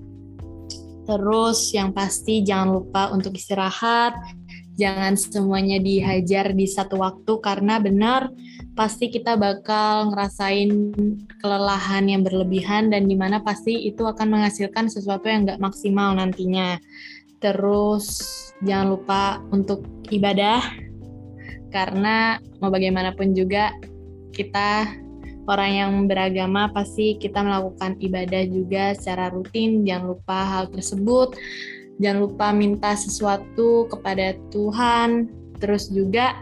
Terus 1.05 1.75
yang 1.75 1.91
pasti 1.93 2.41
jangan 2.41 2.81
lupa 2.81 3.11
untuk 3.11 3.35
istirahat, 3.35 4.15
jangan 4.81 5.13
semuanya 5.13 5.77
dihajar 5.77 6.57
di 6.57 6.65
satu 6.65 6.97
waktu 7.05 7.33
karena 7.45 7.77
benar 7.77 8.33
pasti 8.73 9.13
kita 9.13 9.37
bakal 9.37 10.09
ngerasain 10.09 10.97
kelelahan 11.45 12.09
yang 12.09 12.25
berlebihan 12.25 12.89
dan 12.89 13.05
di 13.05 13.13
mana 13.13 13.45
pasti 13.45 13.77
itu 13.85 14.09
akan 14.09 14.41
menghasilkan 14.41 14.89
sesuatu 14.89 15.29
yang 15.29 15.45
nggak 15.45 15.61
maksimal 15.61 16.17
nantinya. 16.17 16.81
Terus 17.45 18.09
jangan 18.65 18.97
lupa 18.97 19.23
untuk 19.53 19.85
ibadah 20.09 20.65
karena 21.69 22.41
mau 22.65 22.73
bagaimanapun 22.73 23.37
juga 23.37 23.77
kita 24.33 24.89
orang 25.45 25.71
yang 25.77 25.93
beragama 26.09 26.73
pasti 26.73 27.21
kita 27.21 27.45
melakukan 27.45 28.01
ibadah 28.01 28.49
juga 28.49 28.97
secara 28.97 29.29
rutin. 29.29 29.85
Jangan 29.85 30.17
lupa 30.17 30.39
hal 30.49 30.73
tersebut 30.73 31.37
jangan 32.01 32.19
lupa 32.27 32.47
minta 32.51 32.97
sesuatu 32.97 33.87
kepada 33.93 34.35
Tuhan. 34.49 35.29
Terus 35.61 35.93
juga 35.93 36.33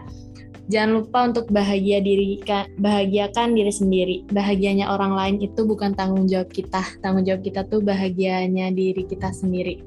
jangan 0.71 1.03
lupa 1.03 1.19
untuk 1.27 1.51
bahagia 1.51 1.99
diri 1.99 2.39
bahagiakan 2.79 3.53
diri 3.53 3.73
sendiri. 3.75 4.17
Bahagianya 4.31 4.87
orang 4.87 5.13
lain 5.13 5.35
itu 5.43 5.67
bukan 5.67 5.91
tanggung 5.93 6.25
jawab 6.25 6.47
kita. 6.49 6.81
Tanggung 7.03 7.27
jawab 7.27 7.43
kita 7.43 7.67
tuh 7.67 7.83
bahagianya 7.83 8.71
diri 8.71 9.03
kita 9.03 9.35
sendiri. 9.35 9.83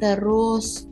Terus 0.00 0.88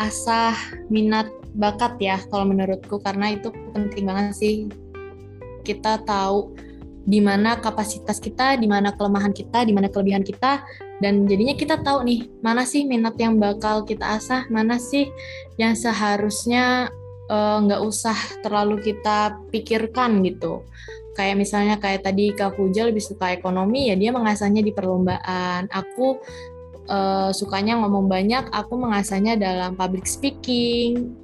asah 0.00 0.56
minat 0.88 1.28
bakat 1.52 2.00
ya 2.00 2.16
kalau 2.32 2.48
menurutku. 2.48 2.96
Karena 3.04 3.36
itu 3.36 3.52
penting 3.76 4.08
banget 4.08 4.32
sih 4.32 4.56
kita 5.68 6.00
tahu 6.08 6.56
di 7.08 7.24
mana 7.24 7.56
kapasitas 7.56 8.20
kita, 8.20 8.60
di 8.60 8.68
mana 8.68 8.92
kelemahan 8.92 9.32
kita, 9.32 9.64
di 9.64 9.72
mana 9.72 9.88
kelebihan 9.88 10.20
kita, 10.20 10.60
dan 11.00 11.24
jadinya 11.24 11.56
kita 11.56 11.80
tahu 11.80 12.04
nih 12.04 12.28
mana 12.44 12.68
sih 12.68 12.84
minat 12.84 13.16
yang 13.16 13.40
bakal 13.40 13.88
kita 13.88 14.20
asah, 14.20 14.44
mana 14.52 14.76
sih 14.76 15.08
yang 15.56 15.72
seharusnya 15.72 16.92
eh, 17.32 17.58
nggak 17.64 17.80
uh, 17.80 17.88
usah 17.88 18.18
terlalu 18.44 18.92
kita 18.92 19.40
pikirkan 19.48 20.20
gitu. 20.20 20.68
Kayak 21.16 21.40
misalnya 21.40 21.80
kayak 21.80 22.04
tadi 22.04 22.30
Kak 22.36 22.60
Puja 22.60 22.84
lebih 22.84 23.00
suka 23.00 23.32
ekonomi, 23.32 23.88
ya 23.88 23.96
dia 23.96 24.12
mengasahnya 24.12 24.60
di 24.60 24.70
perlombaan. 24.70 25.66
Aku 25.72 26.20
uh, 26.92 27.32
sukanya 27.32 27.80
ngomong 27.80 28.06
banyak, 28.06 28.52
aku 28.52 28.78
mengasahnya 28.78 29.34
dalam 29.34 29.74
public 29.74 30.04
speaking, 30.04 31.16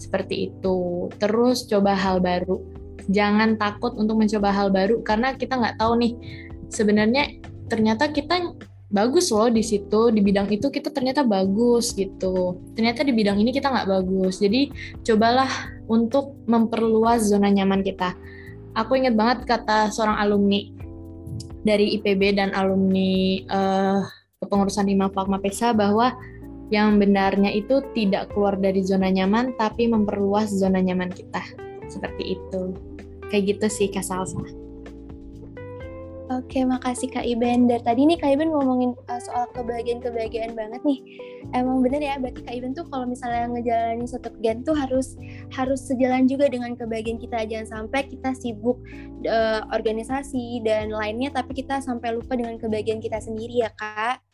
seperti 0.00 0.50
itu. 0.50 1.06
Terus 1.20 1.68
coba 1.68 1.94
hal 1.94 2.18
baru 2.18 2.75
jangan 3.10 3.54
takut 3.60 3.94
untuk 3.94 4.18
mencoba 4.18 4.50
hal 4.50 4.68
baru 4.74 5.02
karena 5.06 5.34
kita 5.34 5.58
nggak 5.58 5.76
tahu 5.78 5.98
nih 5.98 6.12
sebenarnya 6.70 7.38
ternyata 7.70 8.10
kita 8.10 8.54
bagus 8.86 9.34
loh 9.34 9.50
di 9.50 9.62
situ. 9.62 10.14
Di 10.14 10.20
bidang 10.22 10.46
itu 10.50 10.70
kita 10.70 10.90
ternyata 10.94 11.26
bagus 11.26 11.92
gitu. 11.94 12.58
Ternyata 12.78 13.02
di 13.02 13.12
bidang 13.14 13.38
ini 13.38 13.50
kita 13.50 13.70
nggak 13.70 13.88
bagus. 13.90 14.38
Jadi 14.38 14.70
cobalah 15.02 15.50
untuk 15.90 16.38
memperluas 16.46 17.26
zona 17.26 17.50
nyaman 17.50 17.82
kita. 17.82 18.14
Aku 18.76 18.94
ingat 18.94 19.16
banget 19.16 19.38
kata 19.48 19.88
seorang 19.90 20.20
alumni 20.20 20.60
dari 21.66 21.98
IPB 21.98 22.38
dan 22.38 22.54
alumni 22.54 23.42
uh, 23.50 24.00
kepengurusan 24.38 24.86
Imam 24.86 25.10
Fakma 25.10 25.42
Pesa 25.42 25.74
bahwa 25.74 26.14
yang 26.70 26.98
benarnya 26.98 27.54
itu 27.54 27.82
tidak 27.94 28.34
keluar 28.34 28.58
dari 28.58 28.82
zona 28.82 29.06
nyaman 29.10 29.54
tapi 29.54 29.86
memperluas 29.88 30.52
zona 30.52 30.78
nyaman 30.82 31.10
kita. 31.10 31.42
Seperti 31.86 32.36
itu 32.38 32.95
kayak 33.32 33.56
gitu 33.56 33.66
sih 33.70 33.88
Kak 33.90 34.04
Salsa. 34.06 34.42
Oke, 36.26 36.66
makasih 36.66 37.06
Kak 37.06 37.22
Iben. 37.22 37.70
Dari 37.70 37.86
tadi 37.86 38.02
nih 38.02 38.18
Kak 38.18 38.34
Iben 38.34 38.50
ngomongin 38.50 38.98
uh, 39.06 39.22
soal 39.22 39.46
kebahagiaan-kebahagiaan 39.54 40.58
banget 40.58 40.82
nih. 40.82 40.98
Emang 41.54 41.86
bener 41.86 42.02
ya, 42.02 42.18
berarti 42.18 42.42
Kak 42.42 42.50
Iben 42.50 42.74
tuh 42.74 42.82
kalau 42.90 43.06
misalnya 43.06 43.46
ngejalanin 43.46 44.10
suatu 44.10 44.34
kegiatan 44.34 44.66
tuh 44.66 44.74
harus 44.74 45.14
harus 45.54 45.86
sejalan 45.86 46.26
juga 46.26 46.50
dengan 46.50 46.74
kebahagiaan 46.74 47.22
kita. 47.22 47.46
Jangan 47.46 47.68
sampai 47.70 48.10
kita 48.10 48.34
sibuk 48.34 48.82
uh, 49.30 49.62
organisasi 49.70 50.66
dan 50.66 50.90
lainnya, 50.90 51.30
tapi 51.30 51.62
kita 51.62 51.78
sampai 51.78 52.18
lupa 52.18 52.34
dengan 52.34 52.58
kebahagiaan 52.58 52.98
kita 52.98 53.22
sendiri 53.22 53.62
ya 53.62 53.70
Kak. 53.78 54.25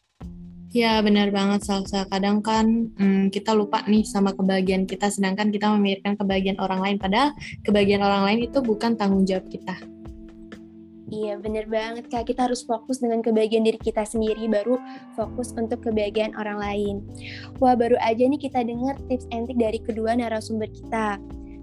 Ya 0.72 1.04
benar 1.04 1.28
banget 1.28 1.68
Salsa. 1.68 2.08
Kadang 2.08 2.40
kan 2.40 2.88
hmm, 2.96 3.28
kita 3.28 3.52
lupa 3.52 3.84
nih 3.84 4.08
sama 4.08 4.32
kebahagiaan 4.32 4.88
kita, 4.88 5.12
sedangkan 5.12 5.52
kita 5.52 5.68
memikirkan 5.76 6.16
kebahagiaan 6.16 6.56
orang 6.64 6.80
lain. 6.80 6.96
Padahal 6.96 7.36
kebahagiaan 7.60 8.00
orang 8.00 8.22
lain 8.24 8.40
itu 8.48 8.58
bukan 8.64 8.96
tanggung 8.96 9.28
jawab 9.28 9.44
kita. 9.52 9.76
Iya 11.12 11.36
bener 11.36 11.68
banget 11.68 12.08
Kak, 12.08 12.24
kita 12.24 12.48
harus 12.48 12.64
fokus 12.64 13.04
dengan 13.04 13.20
kebahagiaan 13.20 13.68
diri 13.68 13.76
kita 13.76 14.00
sendiri, 14.00 14.48
baru 14.48 14.80
fokus 15.12 15.52
untuk 15.52 15.84
kebahagiaan 15.84 16.32
orang 16.40 16.56
lain. 16.56 16.96
Wah 17.60 17.76
baru 17.76 18.00
aja 18.00 18.24
nih 18.24 18.40
kita 18.40 18.64
dengar 18.64 18.96
tips 19.12 19.28
and 19.28 19.44
trick 19.44 19.60
dari 19.60 19.76
kedua 19.76 20.16
narasumber 20.16 20.72
kita. 20.72 21.20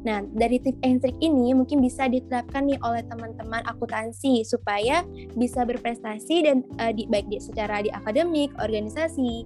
Nah, 0.08 0.24
dari 0.32 0.64
tips 0.64 0.80
and 0.88 1.04
trick 1.04 1.16
ini 1.20 1.52
mungkin 1.52 1.84
bisa 1.84 2.08
diterapkan 2.08 2.72
nih 2.72 2.80
oleh 2.80 3.04
teman-teman 3.04 3.60
akuntansi 3.68 4.48
supaya 4.48 5.04
bisa 5.36 5.68
berprestasi 5.68 6.48
dan 6.48 6.64
uh, 6.80 6.96
di, 6.96 7.04
baik 7.12 7.28
di, 7.28 7.44
secara 7.44 7.84
di 7.84 7.92
akademik, 7.92 8.56
organisasi, 8.64 9.44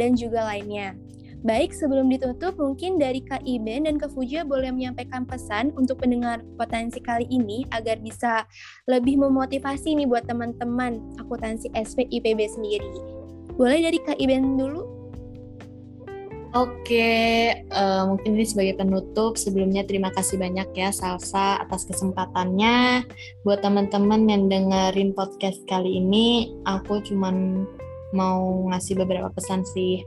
dan 0.00 0.16
juga 0.16 0.48
lainnya. 0.48 0.96
Baik, 1.40 1.72
sebelum 1.72 2.12
ditutup, 2.12 2.60
mungkin 2.60 3.00
dari 3.00 3.24
Kak 3.24 3.48
Iben 3.48 3.88
dan 3.88 3.96
Kak 3.96 4.12
Fuja 4.12 4.44
boleh 4.44 4.68
menyampaikan 4.68 5.24
pesan 5.24 5.72
untuk 5.72 6.04
pendengar 6.04 6.44
potensi 6.60 7.00
kali 7.00 7.24
ini 7.32 7.64
agar 7.72 7.96
bisa 7.96 8.44
lebih 8.84 9.16
memotivasi 9.16 9.96
nih 9.96 10.04
buat 10.04 10.28
teman-teman 10.28 11.00
akuntansi 11.16 11.72
SP 11.72 12.12
IPB 12.12 12.44
sendiri. 12.44 12.92
Boleh 13.56 13.80
dari 13.88 13.96
Kak 14.04 14.20
Iben 14.20 14.60
dulu? 14.60 14.99
Oke, 16.50 17.54
uh, 17.70 18.10
mungkin 18.10 18.34
ini 18.34 18.42
sebagai 18.42 18.82
penutup. 18.82 19.38
Sebelumnya 19.38 19.86
terima 19.86 20.10
kasih 20.10 20.34
banyak 20.34 20.74
ya 20.74 20.90
Salsa 20.90 21.62
atas 21.62 21.86
kesempatannya. 21.86 23.06
Buat 23.46 23.62
teman-teman 23.62 24.26
yang 24.26 24.50
dengerin 24.50 25.14
podcast 25.14 25.62
kali 25.70 26.02
ini, 26.02 26.50
aku 26.66 27.06
cuman 27.06 27.66
mau 28.10 28.66
ngasih 28.66 28.98
beberapa 28.98 29.30
pesan 29.30 29.62
sih. 29.62 30.02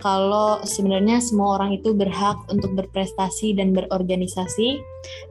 Kalau 0.00 0.64
sebenarnya 0.64 1.20
semua 1.20 1.60
orang 1.60 1.76
itu 1.76 1.92
berhak 1.92 2.40
untuk 2.48 2.72
berprestasi 2.72 3.52
dan 3.52 3.76
berorganisasi. 3.76 4.80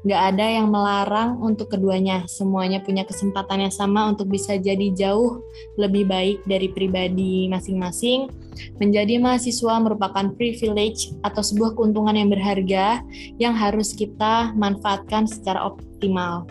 Nggak 0.06 0.22
ada 0.34 0.46
yang 0.46 0.70
melarang 0.70 1.42
untuk 1.42 1.74
keduanya. 1.74 2.30
Semuanya 2.30 2.78
punya 2.86 3.02
kesempatan 3.02 3.66
yang 3.66 3.74
sama 3.74 4.14
untuk 4.14 4.30
bisa 4.30 4.62
jadi 4.62 4.94
jauh 4.94 5.42
lebih 5.82 6.06
baik 6.06 6.46
dari 6.46 6.70
pribadi 6.70 7.50
masing-masing. 7.50 8.30
Menjadi 8.78 9.18
mahasiswa 9.18 9.82
merupakan 9.82 10.30
privilege 10.38 11.18
atau 11.26 11.42
sebuah 11.42 11.74
keuntungan 11.74 12.14
yang 12.14 12.30
berharga 12.30 13.02
yang 13.42 13.58
harus 13.58 13.98
kita 13.98 14.54
manfaatkan 14.54 15.26
secara 15.26 15.66
optimal. 15.66 16.46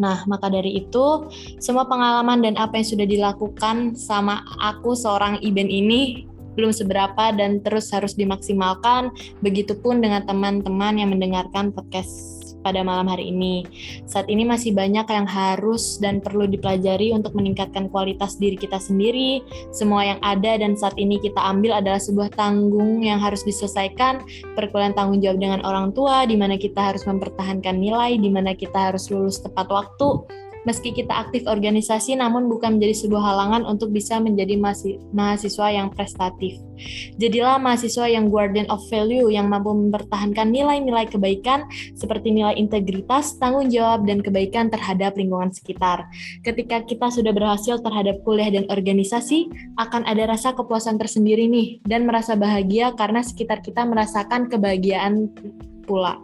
Nah, 0.00 0.24
maka 0.26 0.48
dari 0.48 0.82
itu, 0.82 1.30
semua 1.62 1.86
pengalaman 1.86 2.42
dan 2.42 2.58
apa 2.58 2.80
yang 2.80 2.88
sudah 2.88 3.06
dilakukan 3.06 3.94
sama 3.94 4.42
aku 4.58 4.96
seorang 4.98 5.38
Iben 5.44 5.68
ini 5.68 6.31
belum 6.54 6.72
seberapa 6.74 7.32
dan 7.36 7.60
terus 7.60 7.90
harus 7.92 8.14
dimaksimalkan. 8.14 9.12
Begitupun 9.40 10.00
dengan 10.00 10.24
teman-teman 10.24 10.98
yang 11.00 11.10
mendengarkan 11.10 11.72
podcast 11.72 12.42
pada 12.62 12.80
malam 12.86 13.10
hari 13.10 13.34
ini. 13.34 13.66
Saat 14.06 14.30
ini 14.30 14.46
masih 14.46 14.72
banyak 14.72 15.04
yang 15.10 15.26
harus 15.26 15.98
dan 15.98 16.22
perlu 16.22 16.46
dipelajari 16.46 17.10
untuk 17.10 17.34
meningkatkan 17.34 17.90
kualitas 17.90 18.38
diri 18.38 18.54
kita 18.54 18.78
sendiri. 18.78 19.42
Semua 19.74 20.14
yang 20.14 20.20
ada 20.22 20.56
dan 20.56 20.78
saat 20.78 20.94
ini 20.96 21.18
kita 21.18 21.42
ambil 21.42 21.82
adalah 21.82 21.98
sebuah 21.98 22.30
tanggung 22.38 23.02
yang 23.02 23.18
harus 23.18 23.42
diselesaikan, 23.42 24.22
perkuliahan 24.54 24.94
tanggung 24.94 25.18
jawab 25.18 25.42
dengan 25.42 25.60
orang 25.66 25.90
tua, 25.90 26.24
di 26.24 26.38
mana 26.38 26.54
kita 26.54 26.94
harus 26.94 27.02
mempertahankan 27.04 27.82
nilai, 27.82 28.16
di 28.16 28.30
mana 28.30 28.54
kita 28.54 28.94
harus 28.94 29.10
lulus 29.10 29.42
tepat 29.42 29.66
waktu, 29.68 30.08
meski 30.62 30.94
kita 30.94 31.10
aktif 31.10 31.44
organisasi 31.46 32.14
namun 32.14 32.46
bukan 32.46 32.78
menjadi 32.78 33.06
sebuah 33.06 33.22
halangan 33.22 33.62
untuk 33.66 33.90
bisa 33.90 34.22
menjadi 34.22 34.58
mahasiswa 35.10 35.66
yang 35.70 35.90
prestatif. 35.90 36.58
Jadilah 37.18 37.62
mahasiswa 37.62 38.10
yang 38.10 38.30
guardian 38.30 38.66
of 38.70 38.82
value 38.90 39.30
yang 39.30 39.46
mampu 39.46 39.70
mempertahankan 39.70 40.50
nilai-nilai 40.50 41.06
kebaikan 41.06 41.66
seperti 41.94 42.34
nilai 42.34 42.58
integritas, 42.58 43.38
tanggung 43.38 43.70
jawab, 43.70 44.02
dan 44.06 44.18
kebaikan 44.18 44.66
terhadap 44.70 45.14
lingkungan 45.14 45.54
sekitar. 45.54 46.06
Ketika 46.42 46.82
kita 46.82 47.10
sudah 47.10 47.30
berhasil 47.30 47.78
terhadap 47.82 48.22
kuliah 48.26 48.50
dan 48.50 48.66
organisasi, 48.66 49.46
akan 49.78 50.02
ada 50.06 50.26
rasa 50.30 50.54
kepuasan 50.54 50.98
tersendiri 50.98 51.46
nih 51.46 51.82
dan 51.86 52.06
merasa 52.06 52.34
bahagia 52.34 52.94
karena 52.98 53.22
sekitar 53.22 53.62
kita 53.62 53.86
merasakan 53.86 54.50
kebahagiaan 54.50 55.30
pula. 55.86 56.18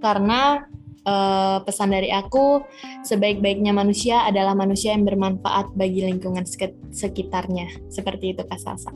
Karena 0.00 0.68
uh, 1.06 1.62
pesan 1.62 1.94
dari 1.94 2.10
aku, 2.10 2.60
sebaik-baiknya 3.06 3.72
manusia 3.72 4.26
adalah 4.26 4.52
manusia 4.52 4.92
yang 4.92 5.06
bermanfaat 5.06 5.72
bagi 5.78 6.04
lingkungan 6.04 6.44
sekitarnya. 6.92 7.70
Seperti 7.88 8.34
itu 8.34 8.42
Kak 8.42 8.60
Salsa. 8.60 8.92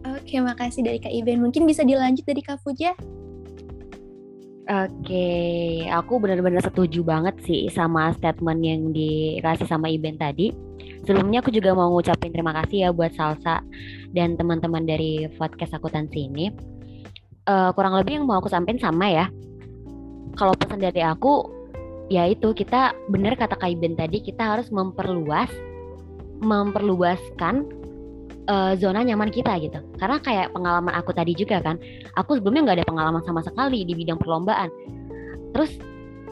Oke, 0.00 0.40
makasih 0.40 0.86
dari 0.86 0.98
Kak 1.02 1.12
Iben. 1.12 1.42
Mungkin 1.42 1.66
bisa 1.66 1.82
dilanjut 1.84 2.24
dari 2.24 2.40
Kak 2.40 2.62
Fuja. 2.62 2.94
Oke, 4.70 5.26
aku 5.90 6.22
benar-benar 6.22 6.62
setuju 6.62 7.02
banget 7.02 7.34
sih 7.42 7.66
sama 7.74 8.14
statement 8.14 8.62
yang 8.62 8.94
dikasih 8.94 9.66
sama 9.66 9.90
Iben 9.90 10.14
tadi. 10.14 10.54
Sebelumnya 11.02 11.42
aku 11.42 11.50
juga 11.50 11.74
mau 11.74 11.90
ngucapin 11.90 12.30
terima 12.30 12.54
kasih 12.54 12.86
ya 12.86 12.88
buat 12.94 13.10
Salsa 13.18 13.66
dan 14.14 14.38
teman-teman 14.38 14.86
dari 14.86 15.26
podcast 15.34 15.74
akuntansi 15.74 16.30
ini 16.30 16.54
uh, 17.50 17.70
kurang 17.74 17.98
lebih 17.98 18.22
yang 18.22 18.26
mau 18.30 18.38
aku 18.38 18.46
sampaikan 18.46 18.78
sama 18.78 19.10
ya. 19.10 19.26
Kalau 20.38 20.54
pesan 20.54 20.78
dari 20.78 21.02
aku, 21.02 21.50
ya 22.06 22.30
itu 22.30 22.54
kita 22.54 22.94
benar 23.10 23.34
kata 23.34 23.58
Kaiben 23.58 23.98
tadi 23.98 24.22
kita 24.22 24.56
harus 24.56 24.70
memperluas, 24.70 25.50
memperluaskan 26.38 27.66
uh, 28.46 28.72
zona 28.78 29.02
nyaman 29.02 29.34
kita 29.34 29.58
gitu. 29.58 29.82
Karena 29.98 30.22
kayak 30.22 30.54
pengalaman 30.54 30.94
aku 30.94 31.10
tadi 31.10 31.34
juga 31.34 31.58
kan, 31.58 31.76
aku 32.14 32.38
sebelumnya 32.38 32.70
nggak 32.70 32.78
ada 32.80 32.88
pengalaman 32.88 33.22
sama 33.26 33.42
sekali 33.42 33.82
di 33.82 33.92
bidang 33.98 34.22
perlombaan. 34.22 34.70
Terus 35.50 35.74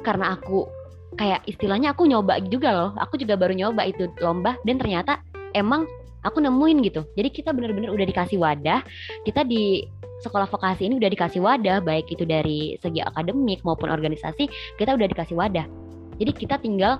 karena 0.07 0.39
aku 0.39 0.71
kayak 1.19 1.43
istilahnya 1.51 1.93
aku 1.93 2.07
nyoba 2.07 2.39
juga 2.47 2.71
loh, 2.71 2.91
aku 2.95 3.19
juga 3.19 3.35
baru 3.35 3.51
nyoba 3.51 3.83
itu 3.91 4.07
lomba 4.23 4.55
dan 4.62 4.79
ternyata 4.79 5.19
emang 5.59 5.91
aku 6.27 6.43
nemuin 6.43 6.79
gitu. 6.87 7.03
Jadi 7.14 7.29
kita 7.31 7.55
benar-benar 7.55 7.91
udah 7.95 8.07
dikasih 8.07 8.39
wadah, 8.41 8.83
kita 9.23 9.45
di 9.47 9.87
sekolah 10.23 10.51
vokasi 10.51 10.91
ini 10.91 10.99
udah 10.99 11.11
dikasih 11.14 11.41
wadah 11.43 11.79
baik 11.79 12.11
itu 12.11 12.27
dari 12.27 12.75
segi 12.83 12.99
akademik 13.03 13.62
maupun 13.62 13.87
organisasi 13.87 14.51
kita 14.79 14.99
udah 14.99 15.07
dikasih 15.07 15.39
wadah. 15.39 15.66
Jadi 16.19 16.33
kita 16.35 16.59
tinggal 16.59 16.99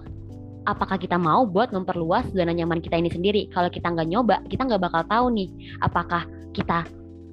apakah 0.71 0.95
kita 1.01 1.19
mau 1.19 1.43
buat 1.43 1.75
memperluas 1.75 2.31
zona 2.31 2.55
nyaman 2.55 2.79
kita 2.79 2.95
ini 2.95 3.11
sendiri? 3.11 3.51
Kalau 3.51 3.67
kita 3.73 3.91
nggak 3.91 4.07
nyoba 4.07 4.37
kita 4.47 4.63
nggak 4.71 4.83
bakal 4.83 5.03
tahu 5.11 5.27
nih 5.35 5.51
apakah 5.83 6.23
kita 6.55 6.87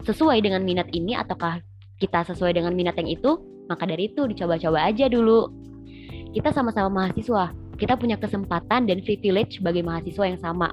sesuai 0.05 0.41
dengan 0.41 0.65
minat 0.65 0.89
ini 0.93 1.13
ataukah 1.13 1.61
kita 2.01 2.25
sesuai 2.33 2.57
dengan 2.57 2.73
minat 2.73 2.97
yang 2.97 3.09
itu 3.09 3.37
maka 3.65 3.85
dari 3.85 4.09
itu 4.09 4.25
dicoba-coba 4.25 4.89
aja 4.89 5.05
dulu. 5.05 5.49
Kita 6.33 6.49
sama-sama 6.49 6.89
mahasiswa 6.89 7.53
kita 7.75 7.99
punya 7.99 8.15
kesempatan 8.15 8.87
dan 8.87 9.03
privilege 9.03 9.59
sebagai 9.59 9.83
mahasiswa 9.83 10.25
yang 10.25 10.39
sama 10.39 10.71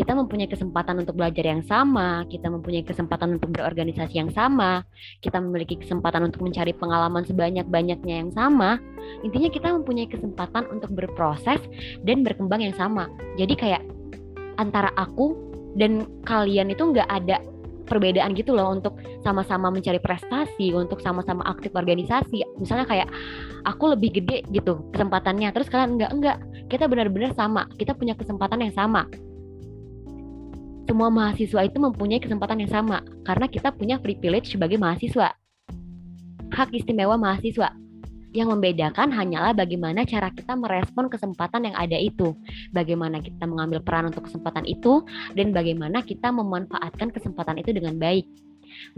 kita 0.00 0.16
mempunyai 0.16 0.48
kesempatan 0.48 1.04
untuk 1.04 1.20
belajar 1.20 1.44
yang 1.44 1.60
sama, 1.68 2.24
kita 2.32 2.48
mempunyai 2.48 2.80
kesempatan 2.80 3.36
untuk 3.36 3.52
berorganisasi 3.52 4.16
yang 4.16 4.32
sama, 4.32 4.80
kita 5.20 5.36
memiliki 5.44 5.76
kesempatan 5.76 6.24
untuk 6.24 6.40
mencari 6.40 6.72
pengalaman 6.72 7.20
sebanyak-banyaknya 7.28 8.24
yang 8.24 8.32
sama. 8.32 8.80
Intinya 9.20 9.52
kita 9.52 9.68
mempunyai 9.76 10.08
kesempatan 10.08 10.72
untuk 10.72 10.96
berproses 10.96 11.60
dan 12.08 12.24
berkembang 12.24 12.64
yang 12.64 12.72
sama. 12.80 13.12
Jadi 13.36 13.52
kayak 13.60 13.84
antara 14.56 14.88
aku 14.96 15.36
dan 15.76 16.08
kalian 16.24 16.72
itu 16.72 16.80
nggak 16.80 17.04
ada 17.04 17.36
perbedaan 17.84 18.32
gitu 18.32 18.56
loh 18.56 18.72
untuk 18.72 18.96
sama-sama 19.20 19.68
mencari 19.68 20.00
prestasi, 20.00 20.72
untuk 20.72 21.04
sama-sama 21.04 21.44
aktif 21.44 21.76
organisasi. 21.76 22.40
Misalnya 22.56 22.88
kayak 22.88 23.08
aku 23.68 23.92
lebih 23.92 24.16
gede 24.16 24.48
gitu 24.48 24.80
kesempatannya, 24.96 25.52
terus 25.52 25.68
kalian 25.68 26.00
enggak 26.00 26.10
enggak. 26.16 26.38
Kita 26.72 26.88
benar-benar 26.88 27.36
sama, 27.36 27.68
kita 27.76 27.92
punya 27.92 28.16
kesempatan 28.16 28.64
yang 28.64 28.72
sama 28.72 29.04
semua 30.90 31.06
mahasiswa 31.06 31.62
itu 31.62 31.78
mempunyai 31.78 32.18
kesempatan 32.18 32.66
yang 32.66 32.82
sama 32.82 32.98
karena 33.22 33.46
kita 33.46 33.70
punya 33.70 34.02
privilege 34.02 34.50
sebagai 34.50 34.74
mahasiswa. 34.74 35.38
Hak 36.50 36.74
istimewa 36.74 37.14
mahasiswa 37.14 37.70
yang 38.34 38.50
membedakan 38.50 39.14
hanyalah 39.14 39.54
bagaimana 39.54 40.02
cara 40.02 40.34
kita 40.34 40.58
merespon 40.58 41.06
kesempatan 41.06 41.70
yang 41.70 41.78
ada 41.78 41.94
itu, 41.94 42.34
bagaimana 42.74 43.22
kita 43.22 43.46
mengambil 43.46 43.78
peran 43.86 44.10
untuk 44.10 44.26
kesempatan 44.26 44.66
itu, 44.66 45.06
dan 45.38 45.54
bagaimana 45.54 46.02
kita 46.02 46.34
memanfaatkan 46.34 47.14
kesempatan 47.14 47.62
itu 47.62 47.70
dengan 47.70 47.94
baik. 47.94 48.26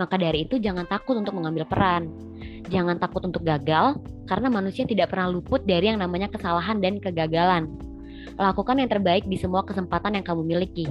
Maka 0.00 0.16
dari 0.16 0.48
itu 0.48 0.56
jangan 0.56 0.88
takut 0.88 1.20
untuk 1.20 1.36
mengambil 1.36 1.68
peran. 1.68 2.08
Jangan 2.72 2.96
takut 2.96 3.20
untuk 3.24 3.44
gagal 3.44 4.00
karena 4.24 4.48
manusia 4.48 4.88
tidak 4.88 5.12
pernah 5.12 5.28
luput 5.28 5.60
dari 5.68 5.92
yang 5.92 6.00
namanya 6.00 6.32
kesalahan 6.32 6.80
dan 6.80 7.00
kegagalan. 7.04 7.68
Lakukan 8.40 8.80
yang 8.80 8.88
terbaik 8.88 9.28
di 9.28 9.36
semua 9.36 9.60
kesempatan 9.64 10.16
yang 10.16 10.24
kamu 10.24 10.40
miliki. 10.44 10.88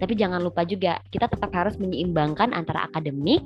Tapi 0.00 0.16
jangan 0.16 0.40
lupa 0.40 0.64
juga 0.64 0.96
kita 1.12 1.28
tetap 1.28 1.52
harus 1.52 1.76
menyeimbangkan 1.76 2.56
antara 2.56 2.88
akademik, 2.88 3.44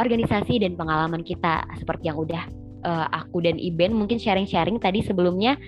organisasi 0.00 0.64
dan 0.64 0.74
pengalaman 0.74 1.20
kita 1.20 1.62
seperti 1.76 2.08
yang 2.08 2.18
udah 2.18 2.42
uh, 2.88 3.06
aku 3.12 3.44
dan 3.44 3.60
Iben 3.60 3.92
mungkin 3.92 4.16
sharing-sharing 4.16 4.80
tadi 4.80 5.04
sebelumnya 5.04 5.60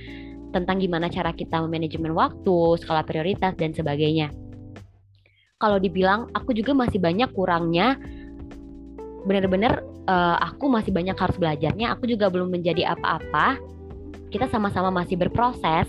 tentang 0.56 0.80
gimana 0.80 1.12
cara 1.12 1.36
kita 1.36 1.60
memanajemen 1.60 2.16
waktu, 2.16 2.80
skala 2.80 3.04
prioritas 3.04 3.52
dan 3.60 3.76
sebagainya. 3.76 4.32
Kalau 5.60 5.76
dibilang 5.80 6.32
aku 6.32 6.52
juga 6.56 6.72
masih 6.72 7.00
banyak 7.00 7.28
kurangnya 7.32 8.00
benar-benar 9.26 9.82
uh, 10.06 10.38
aku 10.38 10.70
masih 10.70 10.94
banyak 10.94 11.16
harus 11.18 11.36
belajarnya, 11.36 11.92
aku 11.92 12.08
juga 12.08 12.32
belum 12.32 12.48
menjadi 12.52 12.96
apa-apa. 12.96 13.60
Kita 14.32 14.48
sama-sama 14.48 14.88
masih 14.92 15.16
berproses 15.20 15.86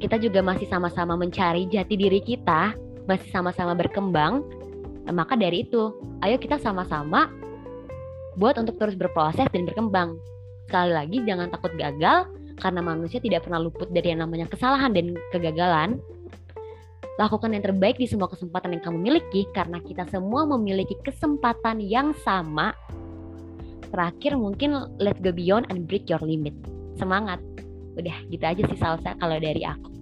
kita 0.00 0.16
juga 0.16 0.40
masih 0.40 0.64
sama-sama 0.66 1.14
mencari 1.14 1.68
jati 1.68 1.94
diri 1.94 2.24
kita, 2.24 2.72
masih 3.04 3.28
sama-sama 3.28 3.76
berkembang, 3.76 4.40
nah, 5.04 5.12
maka 5.12 5.36
dari 5.36 5.68
itu, 5.68 5.92
ayo 6.24 6.40
kita 6.40 6.56
sama-sama 6.56 7.28
buat 8.40 8.56
untuk 8.56 8.80
terus 8.80 8.96
berproses 8.96 9.44
dan 9.52 9.68
berkembang. 9.68 10.16
Sekali 10.64 10.90
lagi, 10.96 11.20
jangan 11.28 11.52
takut 11.52 11.76
gagal, 11.76 12.32
karena 12.56 12.80
manusia 12.80 13.20
tidak 13.20 13.44
pernah 13.44 13.60
luput 13.60 13.92
dari 13.92 14.16
yang 14.16 14.24
namanya 14.24 14.48
kesalahan 14.48 14.96
dan 14.96 15.12
kegagalan. 15.36 16.00
Lakukan 17.20 17.52
yang 17.52 17.60
terbaik 17.60 18.00
di 18.00 18.08
semua 18.08 18.32
kesempatan 18.32 18.80
yang 18.80 18.82
kamu 18.82 18.98
miliki, 19.04 19.44
karena 19.52 19.84
kita 19.84 20.08
semua 20.08 20.48
memiliki 20.48 20.96
kesempatan 21.04 21.84
yang 21.84 22.16
sama. 22.24 22.72
Terakhir 23.92 24.38
mungkin 24.38 24.96
let's 24.96 25.20
go 25.20 25.34
beyond 25.34 25.68
and 25.68 25.84
break 25.84 26.08
your 26.08 26.22
limit. 26.22 26.56
Semangat! 26.96 27.42
Udah 28.00 28.16
gitu 28.32 28.44
aja 28.44 28.62
sih 28.64 28.78
salsa 28.80 29.12
kalau 29.20 29.36
dari 29.36 29.62
aku. 29.62 30.00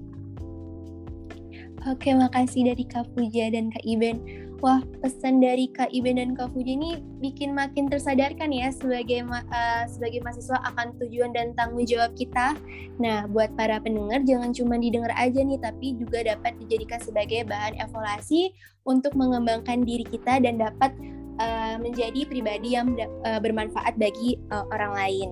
Oke, 1.87 2.11
makasih 2.11 2.75
dari 2.75 2.85
Kak 2.85 3.07
Puja 3.15 3.55
dan 3.55 3.71
Kak 3.71 3.87
Iben. 3.87 4.49
Wah, 4.59 4.83
pesan 4.99 5.39
dari 5.39 5.71
Kak 5.71 5.95
Iben 5.95 6.19
dan 6.19 6.35
Kak 6.35 6.51
Fuji 6.51 6.75
ini 6.75 6.99
bikin 7.23 7.55
makin 7.55 7.87
tersadarkan 7.87 8.51
ya 8.51 8.75
sebagai 8.75 9.23
uh, 9.23 9.87
sebagai 9.87 10.19
mahasiswa 10.19 10.59
akan 10.75 10.99
tujuan 10.99 11.31
dan 11.31 11.55
tanggung 11.55 11.87
jawab 11.87 12.11
kita. 12.19 12.59
Nah, 12.99 13.31
buat 13.31 13.55
para 13.55 13.79
pendengar 13.79 14.27
jangan 14.27 14.51
cuma 14.51 14.75
didengar 14.75 15.15
aja 15.15 15.39
nih, 15.39 15.63
tapi 15.63 15.95
juga 15.95 16.27
dapat 16.27 16.59
dijadikan 16.59 16.99
sebagai 16.99 17.47
bahan 17.47 17.79
evaluasi 17.79 18.51
untuk 18.83 19.15
mengembangkan 19.15 19.87
diri 19.87 20.03
kita 20.03 20.43
dan 20.43 20.59
dapat 20.59 20.91
uh, 21.39 21.77
menjadi 21.81 22.27
pribadi 22.29 22.75
yang 22.77 22.95
uh, 23.25 23.41
bermanfaat 23.41 23.97
bagi 23.97 24.39
uh, 24.51 24.67
orang 24.75 24.93
lain. 24.95 25.29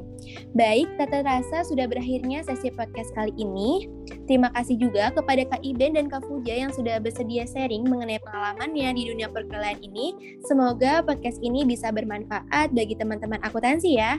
Baik, 0.57 0.89
tata 0.99 1.23
rasa 1.23 1.67
sudah 1.67 1.87
berakhirnya 1.87 2.43
sesi 2.47 2.73
podcast 2.73 3.13
kali 3.15 3.35
ini. 3.37 3.87
Terima 4.27 4.51
kasih 4.55 4.79
juga 4.79 5.11
kepada 5.15 5.43
Kak 5.47 5.63
Iben 5.63 5.95
dan 5.99 6.07
Kak 6.11 6.27
Fuja 6.27 6.55
yang 6.67 6.73
sudah 6.75 6.99
bersedia 6.99 7.47
sharing 7.47 7.87
mengenai 7.87 8.19
pengalamannya 8.23 8.95
di 8.95 9.03
dunia 9.11 9.31
perkuliahan 9.31 9.79
ini. 9.83 10.39
Semoga 10.47 11.03
podcast 11.03 11.39
ini 11.43 11.63
bisa 11.63 11.91
bermanfaat 11.91 12.75
bagi 12.75 12.95
teman-teman 12.99 13.39
akuntansi 13.43 13.99
ya. 13.99 14.19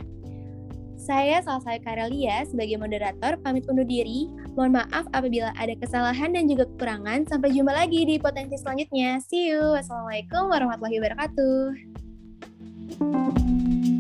Saya 1.08 1.40
Salsa 1.40 1.80
Karelia 1.80 2.44
sebagai 2.44 2.76
moderator 2.76 3.40
pamit 3.40 3.64
undur 3.72 3.88
diri. 3.88 4.28
Mohon 4.60 4.84
maaf 4.84 5.08
apabila 5.16 5.56
ada 5.56 5.72
kesalahan 5.80 6.36
dan 6.36 6.52
juga 6.52 6.68
kekurangan. 6.68 7.24
Sampai 7.32 7.56
jumpa 7.56 7.72
lagi 7.72 8.04
di 8.04 8.20
potensi 8.20 8.60
selanjutnya. 8.60 9.24
See 9.24 9.56
you. 9.56 9.72
Wassalamualaikum 9.72 10.52
warahmatullahi 10.52 11.00
wabarakatuh. 11.00 13.96